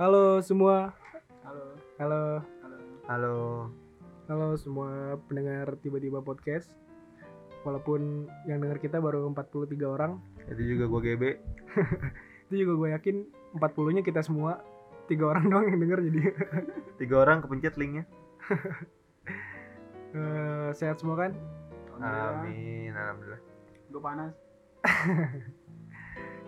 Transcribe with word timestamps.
Halo 0.00 0.40
semua. 0.40 0.96
Halo. 1.44 1.76
Halo. 2.00 2.40
Halo. 2.64 2.78
Halo. 3.04 3.36
Halo 4.32 4.48
semua 4.56 5.20
pendengar 5.28 5.76
tiba-tiba 5.84 6.24
podcast. 6.24 6.72
Walaupun 7.68 8.24
yang 8.48 8.64
dengar 8.64 8.80
kita 8.80 8.96
baru 8.96 9.28
43 9.28 9.76
orang, 9.84 10.16
Itu 10.48 10.64
juga 10.64 10.88
gue 10.88 11.00
GB. 11.04 11.24
itu 12.48 12.54
juga 12.64 12.72
gue 12.80 12.88
yakin 12.96 13.16
40-nya 13.60 14.00
kita 14.00 14.24
semua. 14.24 14.64
Tiga 15.04 15.36
orang 15.36 15.52
doang 15.52 15.68
yang 15.68 15.84
denger 15.84 16.00
jadi 16.08 16.20
Tiga 17.04 17.20
orang 17.20 17.44
kepencet 17.44 17.76
linknya. 17.76 18.08
eh, 20.16 20.68
sehat 20.80 20.96
semua 20.96 21.28
kan? 21.28 21.36
Amin. 22.00 22.96
Alhamdulillah. 22.96 23.42
Gue 23.92 24.00
panas. 24.00 24.32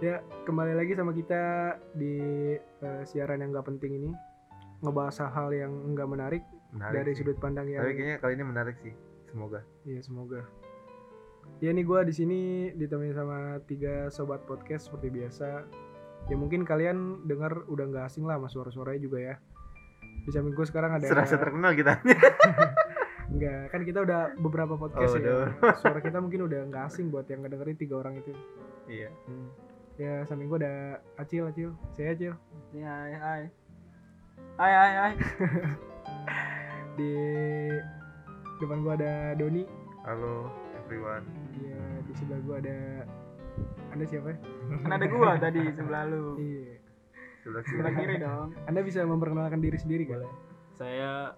Ya 0.02 0.18
kembali 0.42 0.74
lagi 0.74 0.98
sama 0.98 1.14
kita 1.14 1.78
di 1.94 2.18
eh, 2.58 3.02
siaran 3.06 3.38
yang 3.38 3.54
gak 3.54 3.70
penting 3.70 4.02
ini 4.02 4.10
ngebahas 4.82 5.30
hal 5.30 5.54
yang 5.54 5.70
enggak 5.94 6.10
menarik 6.10 6.42
Menarik. 6.74 6.94
dari 6.98 7.10
sih. 7.14 7.22
sudut 7.22 7.38
pandang 7.38 7.70
yang 7.70 7.86
Tapi 7.86 7.94
kayaknya 7.94 8.16
kali 8.18 8.32
ini 8.34 8.44
menarik 8.44 8.76
sih. 8.82 8.90
Semoga. 9.30 9.62
Iya 9.86 10.02
semoga. 10.02 10.42
Ya 11.62 11.70
nih 11.70 11.86
gue 11.86 12.00
di 12.02 12.14
sini 12.18 12.40
ditemani 12.74 13.14
sama 13.14 13.62
tiga 13.70 14.10
sobat 14.10 14.42
podcast 14.42 14.90
seperti 14.90 15.14
biasa. 15.14 15.70
Ya 16.26 16.34
mungkin 16.34 16.66
kalian 16.66 17.22
dengar 17.30 17.62
udah 17.70 17.86
nggak 17.86 18.10
asing 18.10 18.26
lah 18.26 18.42
sama 18.42 18.50
suara-suaranya 18.50 18.98
juga 19.06 19.18
ya. 19.22 19.34
Di 20.26 20.30
samping 20.34 20.58
gue 20.58 20.66
sekarang 20.66 20.98
ada 20.98 21.06
Serasa 21.06 21.38
terkenal 21.38 21.78
kita. 21.78 22.02
Enggak, 23.32 23.70
kan 23.70 23.80
kita 23.86 24.02
udah 24.02 24.34
beberapa 24.34 24.74
podcast 24.74 25.14
Oh, 25.14 25.22
ya. 25.22 25.46
Suara 25.78 26.02
kita 26.02 26.18
mungkin 26.18 26.42
udah 26.50 26.66
nggak 26.66 26.90
asing 26.90 27.08
buat 27.14 27.30
yang 27.30 27.46
ngedengerin 27.46 27.78
tiga 27.78 28.02
orang 28.02 28.18
itu. 28.18 28.34
iya. 28.90 29.06
Hmm. 29.30 29.46
Ya 30.00 30.24
samping 30.24 30.48
gue 30.48 30.58
ada 30.58 30.98
Acil, 31.20 31.46
Acil. 31.46 31.70
Saya 31.92 32.16
Acil. 32.16 32.32
Hai 32.72 32.82
hai 32.82 33.12
hai. 33.14 33.42
Hai 34.56 34.72
hai 34.72 34.92
hai. 35.02 35.12
Di 36.96 37.12
depan 38.58 38.80
gue 38.80 38.92
ada 38.94 39.12
Doni. 39.36 39.64
Halo 40.02 40.48
everyone. 40.74 41.24
Iya, 41.54 41.78
di 42.02 42.12
sebelah 42.16 42.40
gue 42.42 42.56
ada 42.58 42.78
Anda 43.92 44.04
siapa? 44.08 44.32
Kan 44.82 44.92
ada 44.96 45.06
gua 45.06 45.36
tadi 45.36 45.60
sebelah 45.70 46.08
lu. 46.08 46.40
Iya. 46.40 46.80
Sebelah 47.44 47.62
Sebelah 47.68 47.92
kiri. 47.92 48.16
kiri 48.16 48.24
dong. 48.24 48.48
Anda 48.64 48.80
bisa 48.80 49.04
memperkenalkan 49.04 49.60
diri 49.60 49.76
sendiri 49.76 50.04
kan? 50.08 50.24
saya 50.72 51.36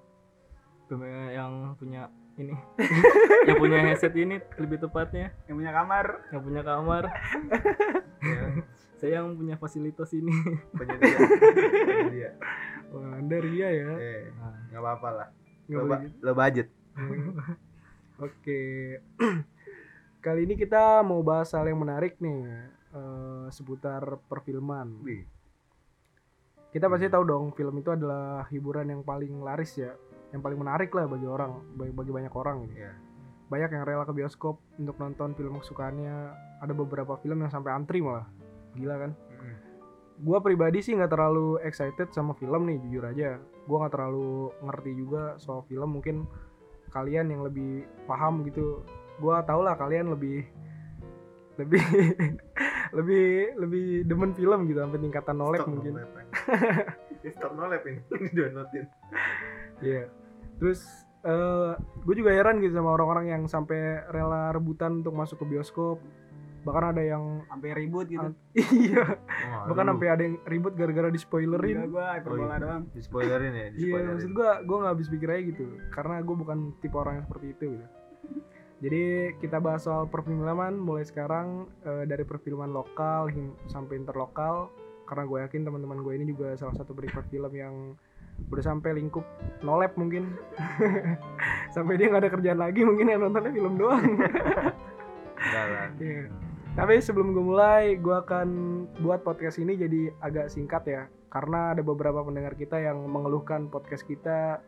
yang 1.34 1.74
punya 1.74 2.06
ini 2.36 2.54
yang 3.48 3.56
punya 3.56 3.78
headset 3.80 4.14
ini 4.14 4.38
lebih 4.56 4.78
tepatnya 4.78 5.30
Yang 5.46 5.56
punya 5.56 5.72
kamar. 5.72 6.06
yang 6.28 6.42
punya 6.42 6.62
kamar 6.62 7.02
Ya, 8.24 8.40
saya 8.96 9.20
yang 9.20 9.36
punya 9.36 9.54
fasilitas 9.54 10.08
ini 10.10 10.32
penyedia. 10.72 11.12
penyedia. 11.12 12.30
Wah, 12.88 13.20
Anda 13.20 13.36
ria 13.36 13.68
ya. 13.68 13.88
Eh, 13.94 14.32
Nah, 14.32 14.56
nggak 14.66 14.80
apa-apa 14.80 15.08
lah. 15.12 15.28
Nggak 15.66 15.82
Lo, 15.82 15.94
gitu. 16.00 16.16
lo 16.20 16.32
budget. 16.32 16.68
Oke. 18.24 18.60
Kali 20.24 20.40
ini 20.42 20.56
kita 20.56 21.04
mau 21.04 21.20
bahas 21.20 21.52
hal 21.52 21.68
yang 21.68 21.76
menarik 21.76 22.16
nih 22.16 22.48
eh, 22.96 23.46
seputar 23.50 24.00
perfilman. 24.24 25.04
Wih. 25.04 25.28
Kita 26.72 26.88
pasti 26.88 27.06
tahu 27.06 27.22
dong 27.22 27.44
film 27.52 27.76
itu 27.76 27.92
adalah 27.92 28.48
hiburan 28.48 28.88
yang 28.88 29.02
paling 29.04 29.36
laris 29.38 29.76
ya, 29.76 29.92
yang 30.34 30.42
paling 30.42 30.58
menarik 30.58 30.90
lah 30.90 31.06
bagi 31.06 31.30
orang, 31.30 31.62
bagi, 31.78 31.94
bagi 31.94 32.10
banyak 32.10 32.34
orang 32.34 32.66
gitu. 32.66 32.74
Iya. 32.74 32.92
Banyak 33.46 33.70
yang 33.70 33.84
rela 33.86 34.02
ke 34.02 34.10
bioskop 34.10 34.58
untuk 34.82 34.98
nonton 34.98 35.30
film 35.38 35.62
kesukaannya. 35.62 36.14
Ada 36.58 36.74
beberapa 36.74 37.14
film 37.22 37.46
yang 37.46 37.54
sampai 37.54 37.70
antri 37.70 38.02
malah. 38.02 38.26
Gila 38.74 38.98
kan? 38.98 39.14
Mm-mm. 39.14 39.54
Gua 40.26 40.42
pribadi 40.42 40.82
sih 40.82 40.98
nggak 40.98 41.14
terlalu 41.14 41.62
excited 41.62 42.10
sama 42.10 42.34
film 42.34 42.66
nih 42.66 42.82
jujur 42.82 43.06
aja. 43.06 43.38
Gua 43.70 43.86
nggak 43.86 43.94
terlalu 43.94 44.50
ngerti 44.58 44.90
juga 44.98 45.22
soal 45.38 45.62
film. 45.70 46.02
Mungkin 46.02 46.26
kalian 46.90 47.30
yang 47.30 47.46
lebih 47.46 47.86
paham 48.10 48.42
gitu. 48.42 48.82
Gua 49.22 49.46
tau 49.46 49.62
lah 49.62 49.78
kalian 49.78 50.10
lebih 50.10 50.42
lebih 51.62 51.84
lebih 52.98 53.54
lebih 53.54 53.86
demen 54.10 54.34
film 54.34 54.66
gitu 54.66 54.82
sampai 54.82 54.98
tingkatan 54.98 55.36
nolep 55.38 55.62
Stop 55.62 55.70
mungkin. 55.70 55.92
Stop 57.38 57.52
nolep 57.54 57.82
ini. 57.86 58.00
Downloadin. 58.36 58.84
Iya. 59.78 60.23
Terus 60.64 60.80
gue 62.08 62.14
juga 62.16 62.32
heran 62.32 62.60
gitu 62.64 62.72
sama 62.72 62.96
orang-orang 62.96 63.32
yang 63.32 63.42
sampai 63.44 64.00
rela 64.08 64.48
rebutan 64.56 65.04
untuk 65.04 65.12
masuk 65.12 65.44
ke 65.44 65.56
bioskop. 65.56 66.00
Bahkan 66.64 66.96
ada 66.96 67.02
yang 67.04 67.44
Sampai 67.44 67.76
ribut 67.76 68.08
gitu. 68.08 68.32
iya, 68.88 69.04
Oh, 69.44 69.68
bahkan 69.68 69.92
sampai 69.92 70.08
ada 70.08 70.22
yang 70.24 70.40
ribut 70.48 70.72
gara-gara 70.72 71.12
di 71.12 71.20
spoilerin. 71.20 71.92
gua 71.92 72.16
hyperbola 72.16 72.56
iya. 72.56 72.64
doang. 72.64 72.82
di 72.88 73.02
spoilerin 73.04 73.52
ya, 73.52 73.66
di 73.68 73.78
Iya, 73.92 74.00
maksud 74.08 74.32
gua 74.32 74.64
gua 74.64 74.76
nggak 74.80 74.92
habis 74.96 75.08
pikir 75.12 75.28
aja 75.28 75.42
gitu. 75.44 75.64
Karena 75.92 76.24
gue 76.24 76.36
bukan 76.40 76.58
tipe 76.80 76.96
orang 76.96 77.20
yang 77.20 77.24
seperti 77.28 77.46
itu 77.52 77.64
gitu. 77.76 77.86
Jadi 78.80 79.04
kita 79.44 79.60
bahas 79.60 79.84
soal 79.84 80.08
perfilman 80.08 80.80
mulai 80.80 81.04
sekarang 81.04 81.68
eh, 81.84 82.08
dari 82.08 82.24
perfilman 82.24 82.72
lokal 82.72 83.28
sampai 83.68 84.00
interlokal. 84.00 84.72
Karena 85.04 85.28
gue 85.28 85.38
yakin 85.44 85.68
teman-teman 85.68 86.00
gue 86.00 86.12
ini 86.16 86.32
juga 86.32 86.56
salah 86.56 86.72
satu 86.72 86.96
penikmat 86.96 87.28
film 87.28 87.52
yang 87.52 87.92
udah 88.50 88.64
sampai 88.64 88.94
lingkup 88.96 89.24
nolep 89.64 89.94
mungkin. 89.98 90.36
sampai 91.74 91.98
dia 91.98 92.10
nggak 92.10 92.22
ada 92.28 92.32
kerjaan 92.32 92.60
lagi 92.60 92.80
mungkin 92.86 93.10
yang 93.10 93.20
nontonnya 93.24 93.52
film 93.52 93.74
doang. 93.80 94.04
Lah. 94.20 94.72
Iya. 96.00 96.32
Tapi 96.74 96.98
sebelum 96.98 97.36
gue 97.36 97.44
mulai, 97.44 98.00
gue 98.00 98.16
akan 98.16 98.48
buat 98.98 99.22
podcast 99.22 99.62
ini 99.62 99.78
jadi 99.78 100.10
agak 100.24 100.50
singkat 100.50 100.82
ya. 100.88 101.02
Karena 101.30 101.76
ada 101.76 101.84
beberapa 101.86 102.24
pendengar 102.26 102.58
kita 102.58 102.80
yang 102.80 102.98
mengeluhkan 103.06 103.70
podcast 103.70 104.02
kita 104.08 104.58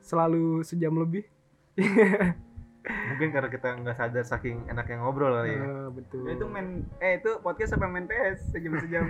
selalu 0.00 0.64
sejam 0.64 0.96
lebih. 0.96 1.28
Mungkin 2.80 3.28
karena 3.36 3.48
kita 3.52 3.68
nggak 3.84 3.96
sadar 4.00 4.24
saking 4.24 4.64
enaknya 4.72 5.04
ngobrol 5.04 5.36
kali 5.36 5.52
ya. 5.52 5.60
Eh, 5.60 5.86
betul. 5.92 6.24
Itu 6.24 6.46
main 6.48 6.88
eh 7.04 7.20
itu 7.20 7.36
podcast 7.44 7.76
sampai 7.76 7.92
main 7.92 8.08
PS 8.08 8.56
sejam-sejam. 8.56 9.04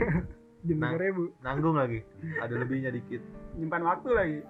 Jam 0.61 0.77
Nah. 0.77 0.91
tiga 0.91 1.01
ribu. 1.03 1.23
Nanggung 1.41 1.73
lagi. 1.75 2.01
Ada 2.37 2.55
lebihnya 2.55 2.91
dikit. 2.91 3.23
Nyimpan 3.55 3.83
waktu 3.83 4.09
lagi. 4.11 4.41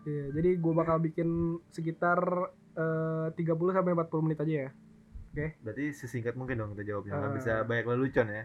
Iya, 0.00 0.32
jadi 0.32 0.56
gue 0.56 0.72
bakal 0.72 0.96
bikin 0.98 1.28
sekitar 1.68 2.16
eh, 2.72 3.28
30 3.30 3.36
sampai 3.70 3.92
40 3.92 4.24
menit 4.24 4.40
aja 4.40 4.54
ya. 4.64 4.70
Berarti 5.60 5.92
sesingkat 5.92 6.32
mungkin 6.34 6.56
dong 6.56 6.72
kita 6.72 6.88
jawabnya. 6.88 7.12
Nggak 7.14 7.28
Eh. 7.28 7.36
bisa 7.36 7.52
banyak 7.62 7.84
lelucon 7.84 8.26
ya. 8.26 8.44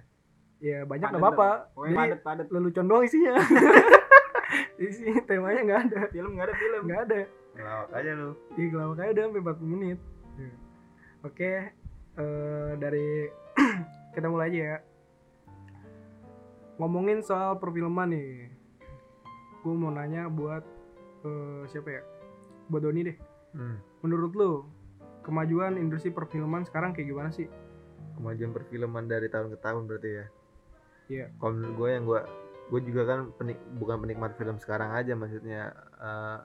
Iya, 0.58 0.80
banyak 0.84 1.08
Padet 1.08 1.16
nggak 1.16 1.24
apa-apa. 1.26 1.50
Pokoknya 1.72 1.88
Jadi 1.88 2.00
padet-padet. 2.02 2.48
lelucon 2.52 2.86
doang 2.86 3.04
isinya. 3.04 3.34
Isi 4.78 5.08
temanya 5.24 5.62
nggak 5.64 5.82
ada. 5.86 6.02
Film 6.12 6.32
enggak 6.36 6.46
ada 6.46 6.56
film. 6.56 6.82
Nggak 6.84 7.02
ada. 7.02 7.20
Ngelawak 7.56 7.90
aja 7.94 8.12
lu. 8.14 8.30
Iya 8.52 8.68
kelama 8.68 8.94
kayak 8.94 9.12
udah 9.12 9.24
sampai 9.24 9.42
40 9.42 9.72
menit. 9.72 10.00
Oke, 11.24 11.52
eh, 12.16 12.72
dari 12.76 13.08
kita 14.14 14.28
mulai 14.28 14.52
aja 14.52 14.60
ya. 14.60 14.78
Ngomongin 16.76 17.24
soal 17.24 17.56
perfilman 17.56 18.12
nih, 18.12 18.52
gue 19.64 19.74
mau 19.76 19.92
nanya 19.92 20.28
buat 20.28 20.64
eh, 21.24 21.64
siapa 21.72 21.90
ya? 21.90 22.02
Buat 22.68 22.82
Doni 22.90 23.02
deh. 23.08 23.18
Hmm. 23.56 23.80
Menurut 24.04 24.32
lu 24.36 24.52
kemajuan 25.24 25.80
industri 25.80 26.12
perfilman 26.12 26.68
sekarang 26.68 26.92
kayak 26.92 27.08
gimana 27.10 27.30
sih? 27.32 27.48
Kemajuan 28.20 28.52
perfilman 28.52 29.08
dari 29.08 29.32
tahun 29.32 29.56
ke 29.56 29.58
tahun 29.64 29.88
berarti 29.88 30.10
ya. 30.12 30.26
Iya. 31.06 31.26
Kalau 31.40 31.52
menurut 31.56 31.76
gue 31.80 31.90
yang 31.90 32.04
gue 32.06 32.22
gue 32.66 32.82
juga 32.82 33.02
kan 33.06 33.20
penik, 33.38 33.62
bukan 33.78 34.02
penikmat 34.02 34.34
film 34.42 34.58
sekarang 34.58 34.90
aja 34.98 35.14
maksudnya 35.14 35.70
eh, 36.02 36.38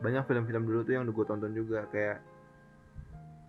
banyak 0.00 0.24
film-film 0.24 0.64
dulu 0.64 0.80
tuh 0.82 0.92
yang 0.96 1.04
udah 1.04 1.14
gue 1.14 1.26
tonton 1.28 1.52
juga 1.52 1.84
kayak 1.92 2.18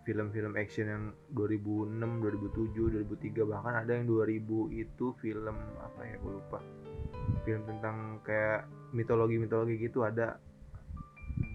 film-film 0.02 0.54
action 0.58 0.86
yang 0.90 1.04
2006, 1.38 1.98
2007, 1.98 3.06
2003 3.06 3.46
bahkan 3.46 3.74
ada 3.86 3.92
yang 3.94 4.10
2000 4.10 4.74
itu 4.74 5.06
film 5.22 5.58
apa 5.78 6.02
ya 6.06 6.16
gue 6.18 6.34
lupa. 6.34 6.60
Film 7.46 7.62
tentang 7.70 8.22
kayak 8.26 8.66
mitologi-mitologi 8.94 9.78
gitu 9.78 10.02
ada. 10.06 10.42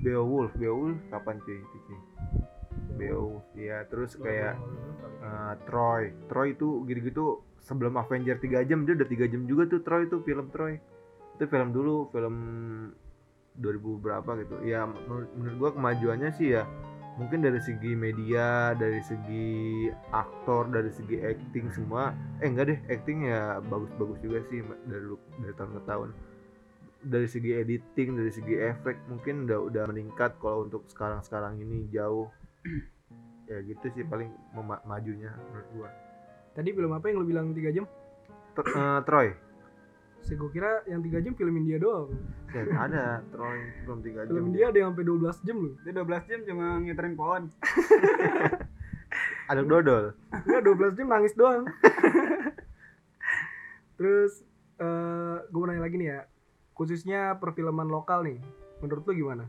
Beowulf 0.02 0.50
Beowulf 0.58 0.98
kapan 1.10 1.38
cuy 1.42 1.58
itu 1.58 1.78
cuy? 1.86 2.00
Beowulf 2.96 3.46
ya 3.58 3.82
terus 3.90 4.14
kayak 4.14 4.54
eh, 5.22 5.54
Troy. 5.66 6.14
Troy 6.30 6.54
itu 6.54 6.86
gitu-gitu 6.86 7.42
sebelum 7.62 7.98
Avenger 7.98 8.38
3 8.38 8.62
jam 8.66 8.86
dia 8.86 8.94
udah 8.94 9.08
3 9.10 9.32
jam 9.32 9.42
juga 9.46 9.66
tuh 9.66 9.82
Troy 9.82 10.06
itu 10.06 10.22
film 10.22 10.46
Troy. 10.54 10.78
Itu 11.34 11.44
film 11.50 11.74
dulu 11.74 12.08
film 12.14 12.36
2000 13.58 14.04
berapa 14.04 14.30
gitu. 14.42 14.56
Ya 14.62 14.86
menurut, 14.86 15.30
menurut 15.34 15.56
gua 15.58 15.70
kemajuannya 15.74 16.30
sih 16.34 16.54
ya 16.54 16.64
mungkin 17.16 17.40
dari 17.40 17.60
segi 17.60 17.96
media 17.96 18.76
dari 18.76 19.00
segi 19.00 19.88
aktor 20.12 20.68
dari 20.68 20.92
segi 20.92 21.16
acting 21.20 21.72
semua. 21.72 22.12
Eh 22.40 22.48
enggak 22.48 22.72
deh 22.72 22.78
acting 22.92 23.28
ya 23.28 23.60
bagus-bagus 23.64 24.20
juga 24.20 24.38
sih 24.52 24.60
dari 24.88 25.06
dari 25.40 25.54
tahun 25.56 25.72
ke 25.76 25.82
tahun. 25.88 26.08
Dari 27.06 27.28
segi 27.28 27.50
editing 27.56 28.08
dari 28.16 28.32
segi 28.32 28.54
efek 28.60 28.96
mungkin 29.08 29.48
udah 29.48 29.58
udah 29.68 29.84
meningkat 29.88 30.36
kalau 30.40 30.68
untuk 30.68 30.84
sekarang-sekarang 30.92 31.60
ini 31.60 31.88
jauh. 31.90 32.28
Ya 33.46 33.62
gitu 33.62 33.86
sih 33.94 34.02
paling 34.02 34.26
majunya 34.90 35.30
menurut 35.30 35.68
gua. 35.70 35.88
Tadi 36.50 36.74
film 36.74 36.90
apa 36.90 37.06
yang 37.06 37.22
lu 37.22 37.30
bilang 37.30 37.54
3 37.54 37.70
jam? 37.70 37.86
Eh, 38.58 39.00
Troy 39.06 39.45
Saya 40.26 40.42
gue 40.42 40.50
kira 40.50 40.82
yang 40.90 41.06
3 41.06 41.22
jam 41.22 41.38
film 41.38 41.54
India 41.54 41.78
doang. 41.78 42.10
Set, 42.50 42.66
ada 42.74 43.22
terlalu 43.30 43.62
belum 43.86 43.98
tiga 44.02 44.20
jam 44.26 44.34
Film 44.34 44.46
India 44.50 44.64
ada 44.74 44.78
yang 44.82 44.90
sampai 44.90 45.06
12 45.06 45.46
jam 45.46 45.56
loh. 45.62 45.72
Itu 45.86 45.90
12 46.02 46.30
jam 46.30 46.40
cuma 46.50 46.66
ngiterin 46.82 47.14
pohon. 47.14 47.42
ada 49.50 49.62
dodol 49.62 50.18
Enggak 50.34 50.62
12 50.66 50.98
jam 50.98 51.06
nangis 51.06 51.34
doang. 51.38 51.70
Terus 54.02 54.42
eh 54.82 55.36
gue 55.46 55.58
mau 55.62 55.70
nanya 55.70 55.86
lagi 55.86 55.94
nih 55.94 56.08
ya. 56.10 56.20
Khususnya 56.74 57.38
perfilman 57.38 57.86
lokal 57.86 58.26
nih. 58.26 58.42
Menurut 58.82 59.06
lu 59.06 59.14
gimana? 59.14 59.46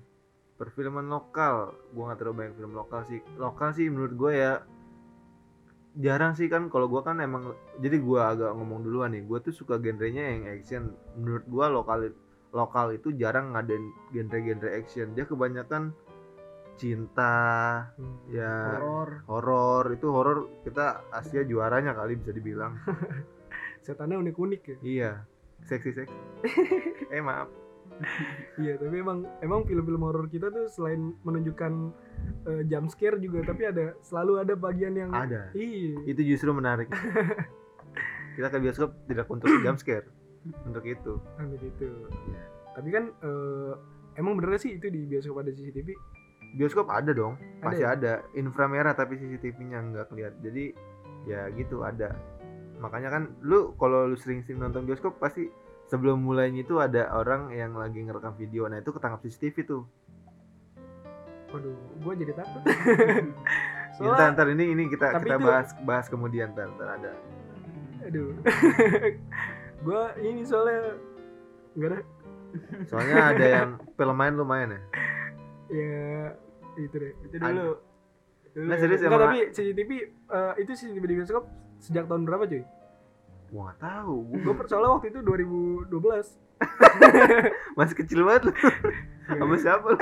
perfilman 0.57 1.05
lokal 1.05 1.77
gua 1.93 2.03
nggak 2.11 2.17
terlalu 2.17 2.37
banyak 2.41 2.53
film 2.57 2.73
lokal 2.73 3.05
sih 3.05 3.21
lokal 3.37 3.69
sih 3.77 3.85
menurut 3.93 4.13
gue 4.17 4.31
ya 4.33 4.65
jarang 5.97 6.31
sih 6.31 6.45
kan 6.45 6.69
kalau 6.69 6.85
gua 6.85 7.01
kan 7.01 7.17
emang 7.17 7.51
jadi 7.77 7.97
gua 7.97 8.31
agak 8.31 8.53
ngomong 8.53 8.81
duluan 8.81 9.11
nih 9.11 9.21
gue 9.21 9.39
tuh 9.41 9.51
suka 9.51 9.77
genrenya 9.77 10.21
yang 10.23 10.45
action 10.47 10.83
menurut 11.13 11.45
gua 11.45 11.67
lokal 11.67 12.13
lokal 12.49 12.89
itu 12.91 13.09
jarang 13.11 13.51
ngadain 13.51 13.81
genre-genre 14.11 14.69
action 14.71 15.11
dia 15.11 15.25
kebanyakan 15.25 15.91
cinta 16.75 17.33
Hmm. 17.97 18.21
ya 18.29 18.77
Horor. 18.77 19.09
horor 19.25 19.85
itu 19.91 20.07
horor 20.07 20.37
kita 20.61 21.01
Asia 21.09 21.41
juaranya 21.41 21.91
kali 21.91 22.13
bisa 22.15 22.29
dibilang 22.29 22.77
Setannya 23.81 24.21
unik-unik 24.21 24.61
ya. 24.63 24.77
iya 24.81 25.11
seksi 25.59 25.89
seksi 25.91 26.17
eh 27.13 27.19
maaf 27.19 27.49
Iya, 28.57 28.73
tapi 28.77 28.95
emang 28.97 29.25
emang 29.39 29.65
film-film 29.65 30.01
horor 30.01 30.25
kita 30.25 30.49
tuh 30.49 30.65
selain 30.67 31.13
menunjukkan 31.21 31.93
eh, 32.45 32.61
jump 32.65 32.89
scare 32.89 33.17
juga 33.17 33.45
tapi 33.45 33.65
ada 33.65 33.93
selalu 34.01 34.41
ada 34.41 34.53
bagian 34.53 34.93
yang 34.93 35.09
ada 35.09 35.49
Iya. 35.53 36.05
itu 36.05 36.21
justru 36.25 36.49
menarik 36.51 36.89
kita 38.35 38.47
ke 38.47 38.57
bioskop 38.57 38.93
tidak 39.05 39.25
untuk 39.29 39.49
jump 39.61 39.77
scare 39.77 40.05
untuk 40.63 40.83
itu 40.83 41.17
Ambil 41.37 41.59
itu. 41.59 41.89
Tapi 42.73 42.89
kan 42.89 43.09
eh, 43.11 43.71
emang 44.15 44.37
bener 44.37 44.57
sih 44.57 44.77
itu 44.77 44.87
di 44.87 45.05
bioskop 45.05 45.41
ada 45.41 45.49
CCTV? 45.49 45.93
bioskop 46.55 46.87
ada 46.87 47.11
dong 47.11 47.35
Ada 47.59 47.61
pasti 47.61 47.83
ya? 47.83 47.89
ada 47.91 48.13
inframerah 48.31 48.95
tapi 48.95 49.19
CCTV-nya 49.19 49.83
nggak 49.83 50.05
kelihatan 50.07 50.39
jadi 50.39 50.65
ya 51.27 51.51
gitu 51.51 51.83
ada 51.83 52.15
makanya 52.79 53.11
kan 53.11 53.23
lu 53.43 53.75
kalau 53.75 54.07
lu 54.07 54.15
sering-sering 54.15 54.63
nonton 54.63 54.87
bioskop 54.87 55.19
pasti 55.19 55.51
sebelum 55.87 56.19
mulainya 56.21 56.61
itu 56.61 56.77
ada 56.77 57.09
orang 57.11 57.51
yang 57.51 57.75
lagi 57.75 58.03
ngerekam 58.03 58.35
video 58.35 58.67
nah 58.67 58.77
itu 58.77 58.91
ketangkap 58.91 59.23
CCTV 59.23 59.57
tuh 59.63 59.83
Waduh, 61.47 61.71
gue 62.03 62.13
jadi 62.27 62.33
takut. 62.35 62.59
Ya, 63.97 64.13
ntar, 64.13 64.37
ntar 64.37 64.47
ini 64.53 64.77
ini 64.77 64.93
kita 64.93 65.09
kita 65.17 65.41
itu- 65.41 65.47
bahas 65.47 65.73
bahas 65.81 66.05
kemudian 66.05 66.53
ntar, 66.53 66.69
ntar 66.77 67.01
ada 67.01 67.11
aduh. 68.05 68.29
gue 69.89 70.01
ini 70.21 70.45
soalnya 70.45 70.93
enggak 71.73 71.89
ada 71.89 71.99
soalnya 72.85 73.15
ada 73.33 73.45
yang 73.57 73.69
film 73.97 74.13
main 74.13 74.37
lumayan 74.37 74.77
ya 74.77 74.81
ya 75.73 76.05
itu 76.77 76.93
deh. 76.93 77.13
Itu 77.25 77.35
dulu. 77.41 77.49
Dulu. 78.53 78.67
Nah, 78.69 78.77
serius 78.77 79.01
Enggak, 79.01 79.21
tapi 79.25 79.39
CCTV 79.49 79.91
eh, 80.29 80.53
itu 80.61 80.71
CCTV 80.77 81.03
di 81.03 81.15
bioskop 81.17 81.43
sejak 81.81 82.05
tahun 82.05 82.21
berapa 82.21 82.45
cuy? 82.45 82.61
Gua 83.47 83.61
nggak 83.65 83.79
tahu 83.79 84.15
gua 84.37 84.65
soalnya 84.65 84.89
waktu 84.93 85.07
itu 85.09 85.19
2012. 85.19 85.93
masih 87.77 87.95
kecil 87.95 88.21
banget 88.23 88.43
lu 88.45 88.53
Iya. 89.27 89.37
sama 89.37 89.55
siapa 89.57 89.87
lu. 89.89 89.99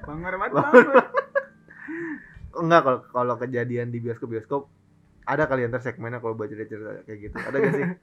Bang. 0.00 0.18
Bang. 0.22 0.72
enggak 2.54 2.80
kalau 2.82 3.00
kalau 3.08 3.34
kejadian 3.36 3.88
di 3.88 3.98
bioskop 3.98 4.28
bioskop 4.28 4.62
ada 5.24 5.44
kali 5.44 5.66
ntar 5.66 5.78
segmennya 5.78 6.18
kalau 6.18 6.32
baca 6.32 6.50
cerita 6.50 6.74
kayak 7.02 7.18
gitu 7.20 7.36
ada 7.36 7.56
gak 7.56 7.74
sih 7.74 7.86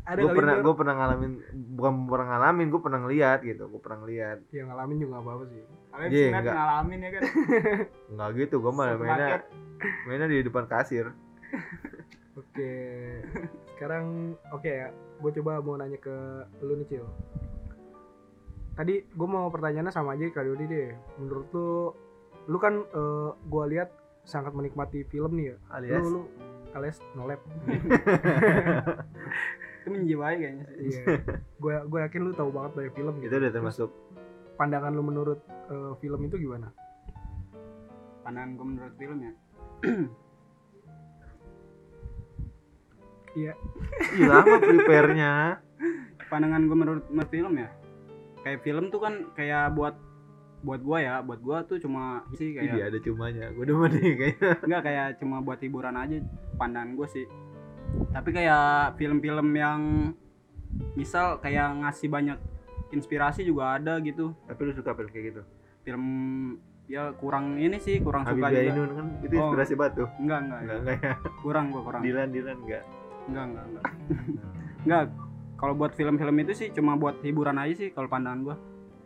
Ada 0.00 0.22
gue 0.22 0.30
pernah 0.32 0.54
gua- 0.54 0.64
gue 0.64 0.74
pernah 0.76 0.94
ngalamin 0.96 1.32
bukan 1.74 1.92
pernah 2.06 2.26
ngalamin 2.30 2.66
gue 2.68 2.80
pernah 2.80 2.98
ngeliat 3.00 3.38
gitu 3.42 3.62
gue 3.66 3.80
pernah 3.80 3.98
ngeliat 4.00 4.38
yang 4.48 4.70
ngalamin 4.70 4.96
juga 4.96 5.10
gak 5.12 5.22
apa-apa 5.22 5.44
sih. 5.44 5.62
Kalian 5.90 6.08
Iya, 6.08 6.22
sunat 6.24 6.40
enggak. 6.40 6.54
ngalamin 6.56 6.98
ya 6.98 7.10
kan. 7.10 7.22
nggak 8.14 8.28
gitu 8.36 8.54
gue 8.56 8.72
malah 8.72 8.94
mainnya 8.96 9.28
mainnya 10.04 10.28
di 10.28 10.38
depan 10.40 10.64
kasir 10.64 11.06
Oke. 12.32 12.72
Sekarang 13.76 14.36
oke 14.52 14.70
ya. 14.70 14.88
Gue 15.20 15.30
coba 15.40 15.60
mau 15.60 15.76
nanya 15.76 15.98
ke 16.00 16.14
lu 16.64 16.76
nih 16.80 16.86
Cil. 16.88 17.06
Tadi 18.76 18.94
gue 19.04 19.28
mau 19.28 19.52
pertanyaannya 19.52 19.92
sama 19.92 20.16
aja 20.16 20.24
kali 20.32 20.48
Dodi 20.52 20.66
deh. 20.68 20.90
Menurut 21.20 21.48
lu, 21.52 21.70
lu 22.48 22.58
kan 22.60 22.74
eh, 22.80 23.30
gua 23.48 23.64
lihat 23.68 23.92
sangat 24.24 24.56
menikmati 24.56 25.04
film 25.08 25.36
nih 25.36 25.52
ya. 25.52 25.56
alias 25.76 26.04
Lu, 26.06 26.10
lu 26.10 26.22
alias 26.72 26.98
nolep. 27.12 27.40
Itu 29.80 29.88
menjiwai 29.88 30.36
kayaknya 30.36 30.64
sih. 30.68 30.76
Iya. 30.92 31.04
Gue 31.56 31.74
gue 31.88 31.98
yakin 32.04 32.20
lu 32.24 32.32
tahu 32.36 32.52
banget 32.52 32.72
dari 32.76 32.90
film 32.92 33.16
itu 33.20 33.28
gitu. 33.28 33.36
udah 33.36 33.52
termasuk 33.52 33.90
Pandangan 34.60 34.92
lu 34.92 35.00
menurut 35.00 35.40
eh, 35.72 35.92
film 36.04 36.20
itu 36.28 36.36
gimana? 36.36 36.68
Pandangan 38.20 38.60
gue 38.60 38.66
menurut 38.68 38.94
film 39.00 39.18
ya. 39.24 39.32
Iya. 43.34 43.54
Ih, 44.18 44.26
lama 44.26 44.56
prepare-nya 44.58 45.32
Pandangan 46.26 46.62
gue 46.66 46.76
menurut, 46.76 47.04
menurut 47.10 47.30
film 47.30 47.52
ya. 47.58 47.68
Kayak 48.40 48.60
film 48.62 48.84
tuh 48.88 49.00
kan 49.02 49.14
kayak 49.34 49.74
buat 49.74 49.94
buat 50.60 50.84
gua 50.84 50.98
ya, 51.00 51.14
buat 51.24 51.40
gua 51.40 51.64
tuh 51.64 51.80
cuma 51.80 52.20
sih 52.36 52.52
kayak 52.52 52.92
ada 52.92 53.00
cumanya 53.00 53.48
gue 53.48 53.64
demen 53.64 53.96
nih 53.96 54.12
kayaknya 54.12 54.50
enggak 54.60 54.82
kayak 54.84 55.06
cuma 55.16 55.40
buat 55.40 55.56
hiburan 55.56 55.96
aja 55.96 56.20
pandangan 56.60 57.00
gue 57.00 57.08
sih. 57.08 57.26
Tapi 58.12 58.28
kayak 58.28 58.94
film-film 59.00 59.48
yang 59.56 59.80
misal 61.00 61.40
kayak 61.40 61.80
ngasih 61.80 62.12
banyak 62.12 62.38
inspirasi 62.92 63.40
juga 63.42 63.80
ada 63.80 63.96
gitu. 64.04 64.36
tapi 64.44 64.60
lu 64.68 64.72
suka 64.76 64.92
film 64.92 65.08
kayak 65.08 65.26
gitu 65.32 65.42
Film 65.80 66.04
ya 66.86 67.08
kurang 67.16 67.56
ini 67.56 67.80
sih, 67.80 67.96
kurang 68.04 68.28
suka 68.28 68.50
Habibie 68.52 68.68
juga. 68.68 69.00
Kan 69.00 69.06
itu 69.24 69.34
Oh. 69.34 69.40
inspirasi 69.48 69.74
batu 69.74 70.04
Enggak, 70.20 70.38
enggak, 70.44 70.60
enggak 70.60 70.78
enggak 70.84 70.96
ya 71.00 71.14
kurang 71.40 71.64
gua 71.72 71.82
kurang. 71.88 72.02
Dilan 72.04 72.28
Dilan 72.30 72.56
enggak 72.68 72.84
Enggak, 73.30 73.44
enggak, 73.46 73.64
enggak. 73.64 73.84
enggak. 74.84 75.04
Kalau 75.54 75.74
buat 75.76 75.92
film-film 75.92 76.36
itu 76.40 76.52
sih 76.56 76.68
cuma 76.72 76.96
buat 76.96 77.20
hiburan 77.20 77.54
aja 77.54 77.74
sih 77.76 77.88
kalau 77.92 78.08
pandangan 78.08 78.40
gua. 78.42 78.56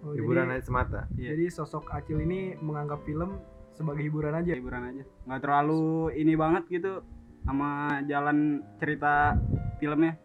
Oh, 0.04 0.12
hiburan 0.12 0.48
jadi, 0.48 0.60
aja 0.60 0.62
semata 0.68 1.00
Iya. 1.16 1.32
jadi 1.32 1.44
sosok 1.48 1.88
Acil 1.88 2.20
ini 2.20 2.52
menganggap 2.60 3.00
film 3.04 3.40
sebagai 3.72 4.04
hiburan 4.04 4.36
aja. 4.36 4.52
hiburan 4.52 4.84
aja 4.84 5.00
nggak 5.24 5.40
terlalu 5.40 6.12
ini 6.12 6.36
banget 6.36 6.68
gitu 6.68 7.00
sama 7.40 7.68
jalan 8.04 8.60
cerita 8.76 9.32
filmnya 9.76 10.20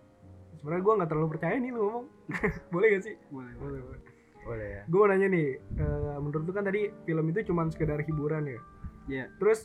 Sebenarnya 0.59 0.83
gue 0.83 0.93
nggak 0.99 1.09
terlalu 1.09 1.27
percaya 1.31 1.55
nih 1.55 1.71
lu 1.71 1.79
ngomong. 1.79 2.05
Boleh 2.75 2.87
gak 2.91 3.03
sih? 3.07 3.15
boleh 3.31 3.51
Boleh. 3.55 3.79
boleh. 3.79 3.99
boleh 4.43 4.67
ya 4.67 4.81
Gue 4.83 4.99
mau 4.99 5.07
nanya 5.07 5.27
nih, 5.31 5.47
eh, 5.55 6.17
menurut 6.19 6.43
lu 6.43 6.51
kan 6.51 6.67
tadi 6.67 6.81
film 7.07 7.25
itu 7.31 7.39
cuma 7.47 7.63
sekedar 7.71 8.03
hiburan 8.03 8.43
ya. 8.43 8.59
Iya. 9.07 9.25
Terus 9.39 9.63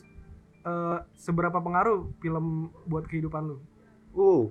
eh, 0.63 0.97
seberapa 1.13 1.59
pengaruh 1.59 2.15
film 2.17 2.71
buat 2.87 3.03
kehidupan 3.03 3.43
lu? 3.45 3.59
Uh 4.15 4.43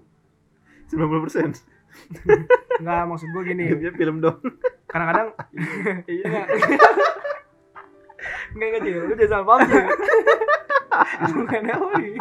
90 0.92 1.24
persen 1.24 1.48
Enggak, 2.82 3.06
maksud 3.06 3.28
gue 3.30 3.42
gini. 3.54 3.70
hidupnya 3.70 3.92
film 3.94 4.16
dong 4.18 4.38
Kadang-kadang 4.90 5.28
iya 6.14 6.24
enggak. 6.26 6.48
Enggak 8.54 8.80
Cil, 8.86 8.98
lu 9.10 9.14
jangan 9.18 9.30
salah 9.30 9.46
paham 9.46 9.60
Cil. 9.66 9.86
Bukannya 11.34 11.74
apa 11.74 11.86
nih? 11.98 12.12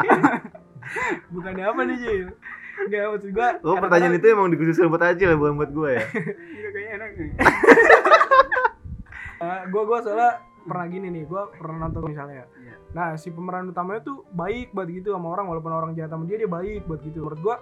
Bukannya 1.30 1.64
apa 1.70 1.80
nih 1.86 1.96
Cil? 2.02 2.26
Enggak, 2.74 3.02
maksud 3.14 3.30
gue 3.30 3.48
oh 3.62 3.76
pertanyaan 3.78 4.18
itu 4.18 4.26
emang 4.26 4.50
dikhususkan 4.50 4.90
buat 4.90 5.06
aja 5.06 5.24
lah 5.30 5.36
bukan 5.38 5.54
buat 5.54 5.70
gue 5.70 5.90
ya 5.94 6.02
iya 6.58 6.68
kayaknya 6.74 6.92
enak 6.98 7.10
nih 7.14 7.30
gue 9.70 9.82
gue 9.86 9.98
soalnya 10.02 10.30
pernah 10.66 10.86
gini 10.90 11.06
nih 11.14 11.22
gue 11.28 11.42
pernah 11.60 11.86
nonton 11.86 12.02
misalnya. 12.08 12.44
Nah 12.94 13.18
si 13.18 13.28
pemeran 13.28 13.66
utamanya 13.66 14.00
tuh 14.00 14.22
baik 14.30 14.70
banget 14.70 15.02
gitu 15.02 15.12
sama 15.12 15.28
orang 15.28 15.50
walaupun 15.50 15.74
orang 15.74 15.90
jahat 15.92 16.08
sama 16.08 16.24
dia 16.24 16.38
dia 16.38 16.46
baik 16.46 16.86
banget 16.86 17.10
gitu 17.10 17.26
menurut 17.26 17.40
gue 17.42 17.56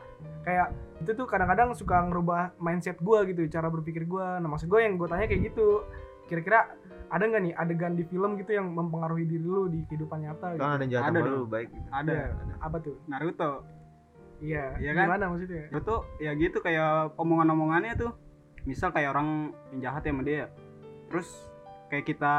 kayak 0.45 0.69
itu 1.01 1.11
tuh 1.13 1.25
kadang-kadang 1.25 1.73
suka 1.73 2.05
ngerubah 2.05 2.53
mindset 2.61 3.01
gue 3.01 3.19
gitu 3.33 3.49
cara 3.49 3.67
berpikir 3.67 4.05
gue 4.05 4.27
nah 4.39 4.47
maksud 4.47 4.69
gue 4.69 4.79
yang 4.79 5.01
gue 5.01 5.09
tanya 5.09 5.25
kayak 5.25 5.43
gitu 5.49 5.89
kira-kira 6.29 6.77
ada 7.09 7.25
nggak 7.25 7.43
nih 7.43 7.55
adegan 7.57 7.93
di 7.93 8.05
film 8.05 8.37
gitu 8.37 8.53
yang 8.53 8.73
mempengaruhi 8.73 9.25
diri 9.25 9.41
lu 9.41 9.69
di 9.69 9.85
kehidupan 9.85 10.21
nyata 10.23 10.53
gitu? 10.53 10.61
kan 10.61 10.71
ada 10.71 10.83
yang 10.85 10.93
jahat 10.93 11.09
Ada 11.09 11.19
sama 11.19 11.29
lu 11.29 11.41
baik 11.45 11.69
gitu. 11.69 11.89
ada 11.89 12.13
Iya. 12.13 12.27
apa 12.61 12.77
tuh 12.81 12.97
Naruto 13.05 13.53
iya 14.41 14.65
Iya 14.77 14.91
kan? 14.93 15.05
gimana 15.09 15.25
maksudnya 15.33 15.65
Naruto 15.69 15.97
ya 16.19 16.31
gitu 16.37 16.59
kayak 16.61 16.93
omongan-omongannya 17.17 17.93
tuh 17.97 18.13
misal 18.63 18.93
kayak 18.93 19.17
orang 19.17 19.29
yang 19.73 19.81
jahat 19.83 20.03
ya 20.03 20.13
sama 20.13 20.23
dia 20.23 20.45
terus 21.09 21.29
kayak 21.89 22.05
kita 22.05 22.35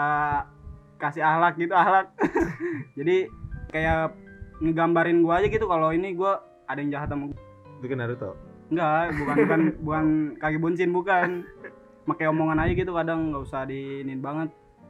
kasih 1.04 1.20
ahlak 1.20 1.60
gitu 1.60 1.76
ahlak. 1.76 2.16
Jadi 2.98 3.28
kayak 3.76 4.16
ngegambarin 4.64 5.20
gua 5.20 5.44
aja 5.44 5.48
gitu 5.52 5.68
kalau 5.68 5.92
ini 5.92 6.16
gua 6.16 6.40
ada 6.72 6.80
yang 6.80 6.96
jahat 6.96 7.12
sama 7.12 7.28
gua. 7.28 7.40
Itu 7.84 7.86
kan 7.92 7.98
Naruto? 8.00 8.32
Enggak, 8.72 9.06
bukan 9.20 9.36
bukan 9.44 9.62
bukan 9.86 10.06
kaki 10.40 10.58
buncin 10.64 10.90
bukan. 10.96 11.30
Pakai 12.04 12.28
omongan 12.32 12.64
aja 12.64 12.72
gitu 12.76 12.92
kadang 12.96 13.36
nggak 13.36 13.44
usah 13.44 13.68
diinin 13.68 14.24
banget. 14.24 14.50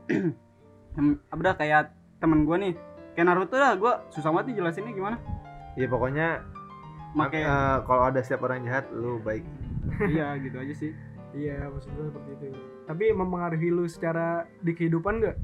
Em, 0.97 1.17
Apa 1.33 1.41
dah 1.41 1.55
kayak 1.57 1.89
temen 2.21 2.45
gue 2.45 2.53
nih, 2.53 2.73
kayak 3.17 3.25
Naruto 3.25 3.57
dah, 3.57 3.73
gue 3.73 3.93
susah 4.13 4.29
banget 4.29 4.53
nih 4.53 4.55
jelasinnya 4.61 4.93
gimana. 4.93 5.17
ya 5.73 5.89
pokoknya 5.89 6.45
Make 7.17 7.41
eh, 7.45 7.77
kalau 7.85 8.09
ada 8.09 8.21
setiap 8.21 8.45
orang 8.45 8.65
jahat 8.65 8.85
lu 8.93 9.17
baik. 9.21 9.41
Iya 10.13 10.37
gitu 10.41 10.57
aja 10.57 10.73
sih. 10.73 10.91
Iya 11.33 11.65
maksud 11.69 11.89
gue 11.97 12.05
seperti 12.09 12.29
itu. 12.37 12.45
Tapi 12.85 13.05
mempengaruhi 13.13 13.69
lu 13.73 13.85
secara 13.89 14.45
di 14.61 14.73
kehidupan 14.73 15.21
nggak 15.21 15.37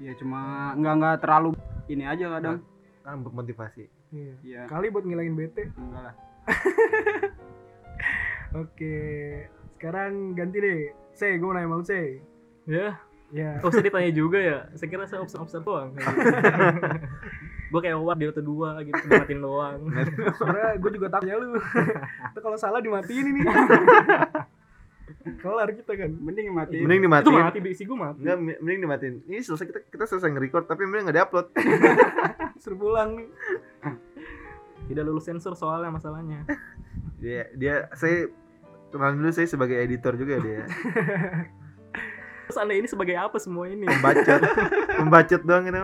Iya 0.00 0.12
cuma 0.16 0.72
nggak 0.80 0.94
nggak 0.96 1.16
terlalu 1.20 1.50
ini 1.92 2.04
aja 2.08 2.26
kadang. 2.40 2.64
Kan 3.04 3.14
untuk 3.20 3.36
motivasi 3.36 3.84
iya. 4.16 4.34
Iya. 4.40 4.62
Kali 4.66 4.88
buat 4.88 5.04
ngilangin 5.04 5.36
bete. 5.36 5.68
Enggak 5.76 6.02
lah. 6.10 6.14
Oke 8.64 8.96
sekarang 9.76 10.32
ganti 10.32 10.58
deh. 10.60 10.80
Say 11.12 11.36
gue 11.36 11.44
mau 11.44 11.52
nanya 11.52 11.68
sama 11.68 11.80
lu 11.80 11.84
say 11.84 12.24
ya? 12.64 12.96
Ya. 13.30 13.62
Oh 13.62 13.70
usah 13.70 13.84
ditanya 13.84 14.10
juga 14.10 14.38
ya. 14.40 14.58
Saya 14.74 14.88
kira 14.90 15.04
saya 15.06 15.22
observ 15.22 15.46
observ 15.46 15.62
doang. 15.62 15.94
Gue 17.70 17.78
kayak 17.78 18.02
war 18.02 18.18
di 18.18 18.26
Dota 18.26 18.42
2 18.42 18.82
gitu 18.82 18.98
ngeliatin 19.06 19.38
doang. 19.38 19.78
Sebenarnya 20.34 20.70
gue 20.82 20.90
juga 20.98 21.06
takutnya 21.06 21.38
lu. 21.38 21.54
Itu 22.34 22.40
kalau 22.42 22.58
salah 22.58 22.82
dimatiin 22.82 23.30
ini 23.30 23.40
kelar 25.36 25.68
kita 25.70 25.92
kan 25.94 26.10
mending 26.14 26.48
mati 26.48 26.78
mending 26.78 27.00
itu 27.00 27.06
dimatiin 27.06 27.42
mati 27.42 27.60
bisi 27.60 27.82
gue 27.82 27.92
mati 27.92 28.20
Enggak, 28.20 28.38
mi- 28.38 28.58
mending 28.58 28.80
dimatiin. 28.80 29.14
Ini 29.26 29.40
selesai 29.40 29.66
kita 29.66 29.80
kita 29.86 30.04
selesai 30.06 30.28
nge-record 30.30 30.64
tapi 30.64 30.82
mending 30.82 31.04
nggak 31.06 31.18
diupload. 31.18 31.46
suruh 32.62 32.76
pulang 32.76 33.10
nih 33.14 33.28
tidak 34.86 35.04
lulus 35.04 35.24
sensor 35.24 35.52
soalnya 35.54 35.88
masalahnya 35.88 36.44
dia 37.16 37.48
dia 37.52 37.88
saya 37.92 38.28
kenal 38.88 39.12
dulu 39.12 39.28
saya 39.28 39.46
sebagai 39.46 39.76
editor 39.76 40.12
juga 40.14 40.36
dia. 40.38 40.64
terus 42.44 42.58
anda 42.58 42.74
ini 42.74 42.84
sebagai 42.84 43.14
apa 43.14 43.36
semua 43.36 43.64
ini 43.64 43.86
Pembacot. 43.86 44.40
Pembacot 44.96 45.42
doang 45.42 45.64
gitu. 45.64 45.80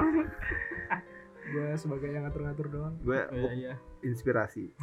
gue 1.47 1.69
sebagai 1.77 2.09
yang 2.09 2.27
ngatur-ngatur 2.27 2.67
doang 2.69 2.95
Gue 3.01 3.23
Iya, 3.31 3.51
iya. 3.53 3.75
inspirasi. 4.03 4.75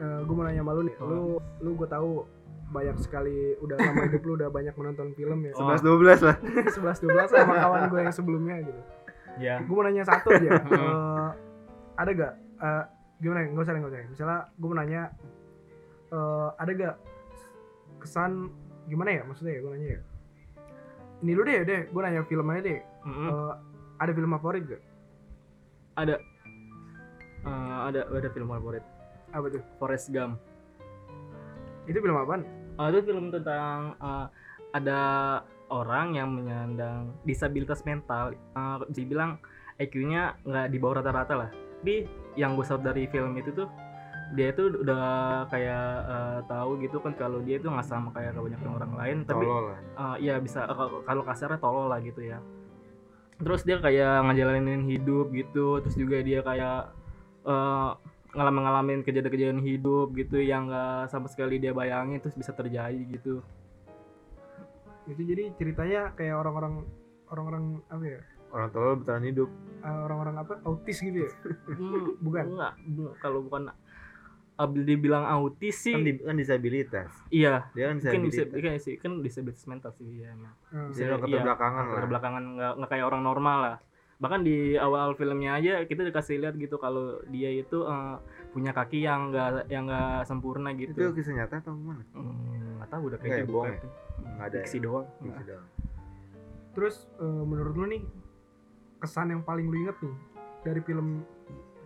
gue 0.00 0.32
mau 0.32 0.42
nanya 0.42 0.62
sama 0.62 0.72
lu 0.72 0.82
nih 0.82 0.94
lu 0.98 1.22
lu 1.60 1.70
gue 1.74 1.86
tahu 1.86 2.24
banyak 2.70 2.96
sekali 3.00 3.54
udah 3.60 3.76
lama 3.76 4.02
hidup 4.08 4.22
lu 4.24 4.32
udah 4.40 4.48
banyak 4.48 4.74
menonton 4.74 5.12
film 5.14 5.38
ya. 5.44 5.52
Oh. 5.58 5.72
11 5.72 5.84
12 5.84 6.28
lah. 6.28 6.36
11 7.00 7.30
12 7.30 7.34
sama 7.34 7.54
kawan 7.60 7.82
gue 7.92 8.00
yang 8.00 8.14
sebelumnya 8.14 8.56
gitu. 8.64 8.82
Ya. 9.38 9.60
Gue 9.62 9.74
mau 9.74 9.84
nanya 9.84 10.04
satu 10.06 10.28
aja. 10.32 10.50
Eh, 10.74 11.28
ada 11.94 12.10
gak 12.10 12.32
eh, 12.58 12.84
gimana? 13.22 13.38
Ya 13.46 13.48
nggak 13.54 13.64
usah 13.64 13.72
nggak 13.78 13.92
usah 13.94 14.00
misalnya 14.10 14.38
gue 14.58 14.68
mau 14.68 14.78
nanya 14.78 15.02
eh, 16.10 16.48
ada 16.58 16.70
gak 16.74 16.96
kesan 18.02 18.50
gimana 18.90 19.10
ya 19.16 19.22
maksudnya 19.24 19.52
ya 19.56 19.60
gue 19.62 19.72
nanya 19.74 19.88
ya? 19.98 20.00
Ini 21.24 21.32
lu 21.32 21.42
deh 21.46 21.58
deh. 21.62 21.82
Gue 21.88 22.00
nanya 22.02 22.22
film 22.26 22.46
aja 22.50 22.60
deh. 22.62 22.80
Mm-mm. 23.06 23.28
Eh, 23.30 23.54
ada 24.02 24.10
film 24.12 24.30
favorit 24.34 24.62
gak 24.66 24.82
ada. 25.94 26.16
Eh, 27.44 27.78
ada 27.92 28.00
ada 28.10 28.28
film 28.32 28.48
favorit. 28.50 28.84
Apa 29.34 29.46
tuh? 29.50 29.62
Forrest 29.78 30.10
Gump 30.14 30.53
itu 31.84 31.98
film 31.98 32.16
apaan? 32.16 32.42
Ah, 32.74 32.88
itu 32.88 33.00
film 33.04 33.30
tentang 33.30 33.94
eh, 33.96 34.26
ada 34.72 35.00
orang 35.68 36.12
yang 36.12 36.28
menyandang 36.30 37.14
disabilitas 37.22 37.82
mental. 37.82 38.32
Eh, 38.34 38.76
dibilang 38.90 39.38
IQ-nya 39.76 40.38
nggak 40.42 40.66
di 40.68 40.78
bawah 40.78 41.02
rata-rata 41.02 41.34
lah. 41.36 41.50
Tapi 41.80 42.08
yang 42.34 42.56
gue 42.56 42.64
salut 42.64 42.82
dari 42.82 43.04
film 43.06 43.36
itu 43.36 43.52
tuh 43.52 43.68
dia 44.32 44.50
itu 44.50 44.66
udah 44.72 45.04
kayak 45.46 45.86
eh, 46.04 46.38
tahu 46.48 46.80
gitu 46.80 46.96
kan 46.98 47.12
kalau 47.14 47.38
dia 47.38 47.56
itu 47.56 47.68
nggak 47.68 47.84
sama 47.84 48.10
kayak 48.10 48.32
kebanyakan 48.32 48.70
orang 48.72 48.92
lain 48.96 49.18
tapi 49.22 49.44
Tolol 49.44 49.64
lah. 49.68 49.78
uh, 49.94 50.16
ya 50.18 50.34
bisa 50.40 50.64
uh, 50.64 50.74
kalau- 50.74 51.02
kalau 51.04 51.22
kasarnya 51.22 51.58
tolol 51.60 51.86
lah 51.86 52.00
gitu 52.00 52.24
ya. 52.24 52.40
Terus 53.34 53.62
dia 53.62 53.78
kayak 53.78 54.24
ngejalanin 54.24 54.86
hidup 54.86 55.28
gitu 55.30 55.82
terus 55.82 55.94
juga 55.94 56.22
dia 56.22 56.40
kayak 56.40 56.94
uh, 57.44 57.98
ngalamin 58.34 58.62
ngalamin 58.62 58.98
kejadian-kejadian 59.00 59.60
hidup 59.60 60.10
gitu 60.12 60.36
yang 60.36 60.66
nggak 60.66 61.06
sama 61.06 61.26
sekali 61.26 61.56
dia 61.56 61.70
bayangin 61.70 62.18
terus 62.18 62.34
bisa 62.34 62.50
terjadi 62.50 62.98
gitu 63.08 63.40
itu 65.06 65.22
jadi 65.22 65.52
ceritanya 65.54 66.00
kayak 66.12 66.34
orang-orang 66.36 66.74
orang-orang 67.26 67.64
apa 67.88 68.04
ya 68.04 68.20
Orang 68.46 68.70
tolol 68.70 68.94
bertahan 68.96 69.26
hidup. 69.26 69.50
Eh, 69.82 69.90
orang-orang 70.00 70.36
apa 70.38 70.54
autis 70.62 71.02
gitu 71.02 71.18
ya 71.20 71.30
Hmm, 71.68 72.14
Bukan. 72.24 72.54
enggak, 72.54 72.72
kalau 73.18 73.42
bukan 73.42 73.74
uh, 74.54 74.68
dibilang 74.70 75.26
autis 75.26 75.74
sih 75.80 75.90
Kan, 75.90 76.06
di, 76.06 76.12
kan 76.16 76.38
disabilitas. 76.38 77.10
iya 77.28 77.66
Dia 77.72 77.90
kan 77.90 77.98
mungkin 77.98 78.22
bisa 78.24 78.46
disabilitas. 78.46 78.62
kan 78.62 78.74
sih 78.80 78.94
kan 78.94 79.12
disabilitas 79.18 79.64
mental 79.66 79.90
sih 79.92 80.06
ya 80.16 80.30
emang 80.30 80.54
Eh, 80.70 80.86
Bisa 80.88 81.02
bilang 81.02 81.18
Iya, 81.18 81.18
keterbelakangan 81.34 81.82
lah. 81.84 81.94
terbelakangan 81.96 82.42
nggak 82.48 82.72
nggak 82.78 82.88
kayak 82.88 83.04
orang 83.04 83.22
normal 83.24 83.58
lah 83.60 83.76
bahkan 84.16 84.40
di 84.40 84.78
awal 84.78 85.12
filmnya 85.14 85.58
aja 85.58 85.82
kita 85.84 86.06
dikasih 86.06 86.38
lihat 86.38 86.54
gitu 86.54 86.78
kalau 86.78 87.18
dia 87.28 87.50
itu 87.50 87.82
eh, 87.82 88.16
punya 88.50 88.70
kaki 88.70 89.02
yang 89.02 89.34
nggak 89.34 89.66
yang 89.66 89.90
nggak 89.90 90.22
sempurna 90.24 90.70
Itu 90.70 90.94
gitu 90.94 91.10
kisah 91.12 91.34
nyata 91.34 91.58
atau 91.58 91.74
gimana? 91.74 92.02
Hmm, 92.14 92.78
nggak 92.78 92.88
tahu 92.88 93.02
udah 93.10 93.18
Nggak 93.18 93.26
ya, 93.26 93.34
kayak 93.34 93.48
bohong 93.50 93.66
ya? 93.66 93.78
Nggak 94.24 94.46
ada 94.46 94.56
ya? 94.56 94.64
fiksi 94.64 94.78
doang 94.78 95.06
Gitu 95.20 95.40
doang. 95.44 95.66
terus 96.74 96.94
eh, 97.16 97.42
menurut 97.44 97.74
lu 97.74 97.86
nih 97.88 98.02
kesan 98.98 99.30
yang 99.30 99.42
paling 99.42 99.66
lu 99.66 99.76
inget 99.78 99.96
nih 100.00 100.14
dari 100.62 100.80
film 100.80 101.22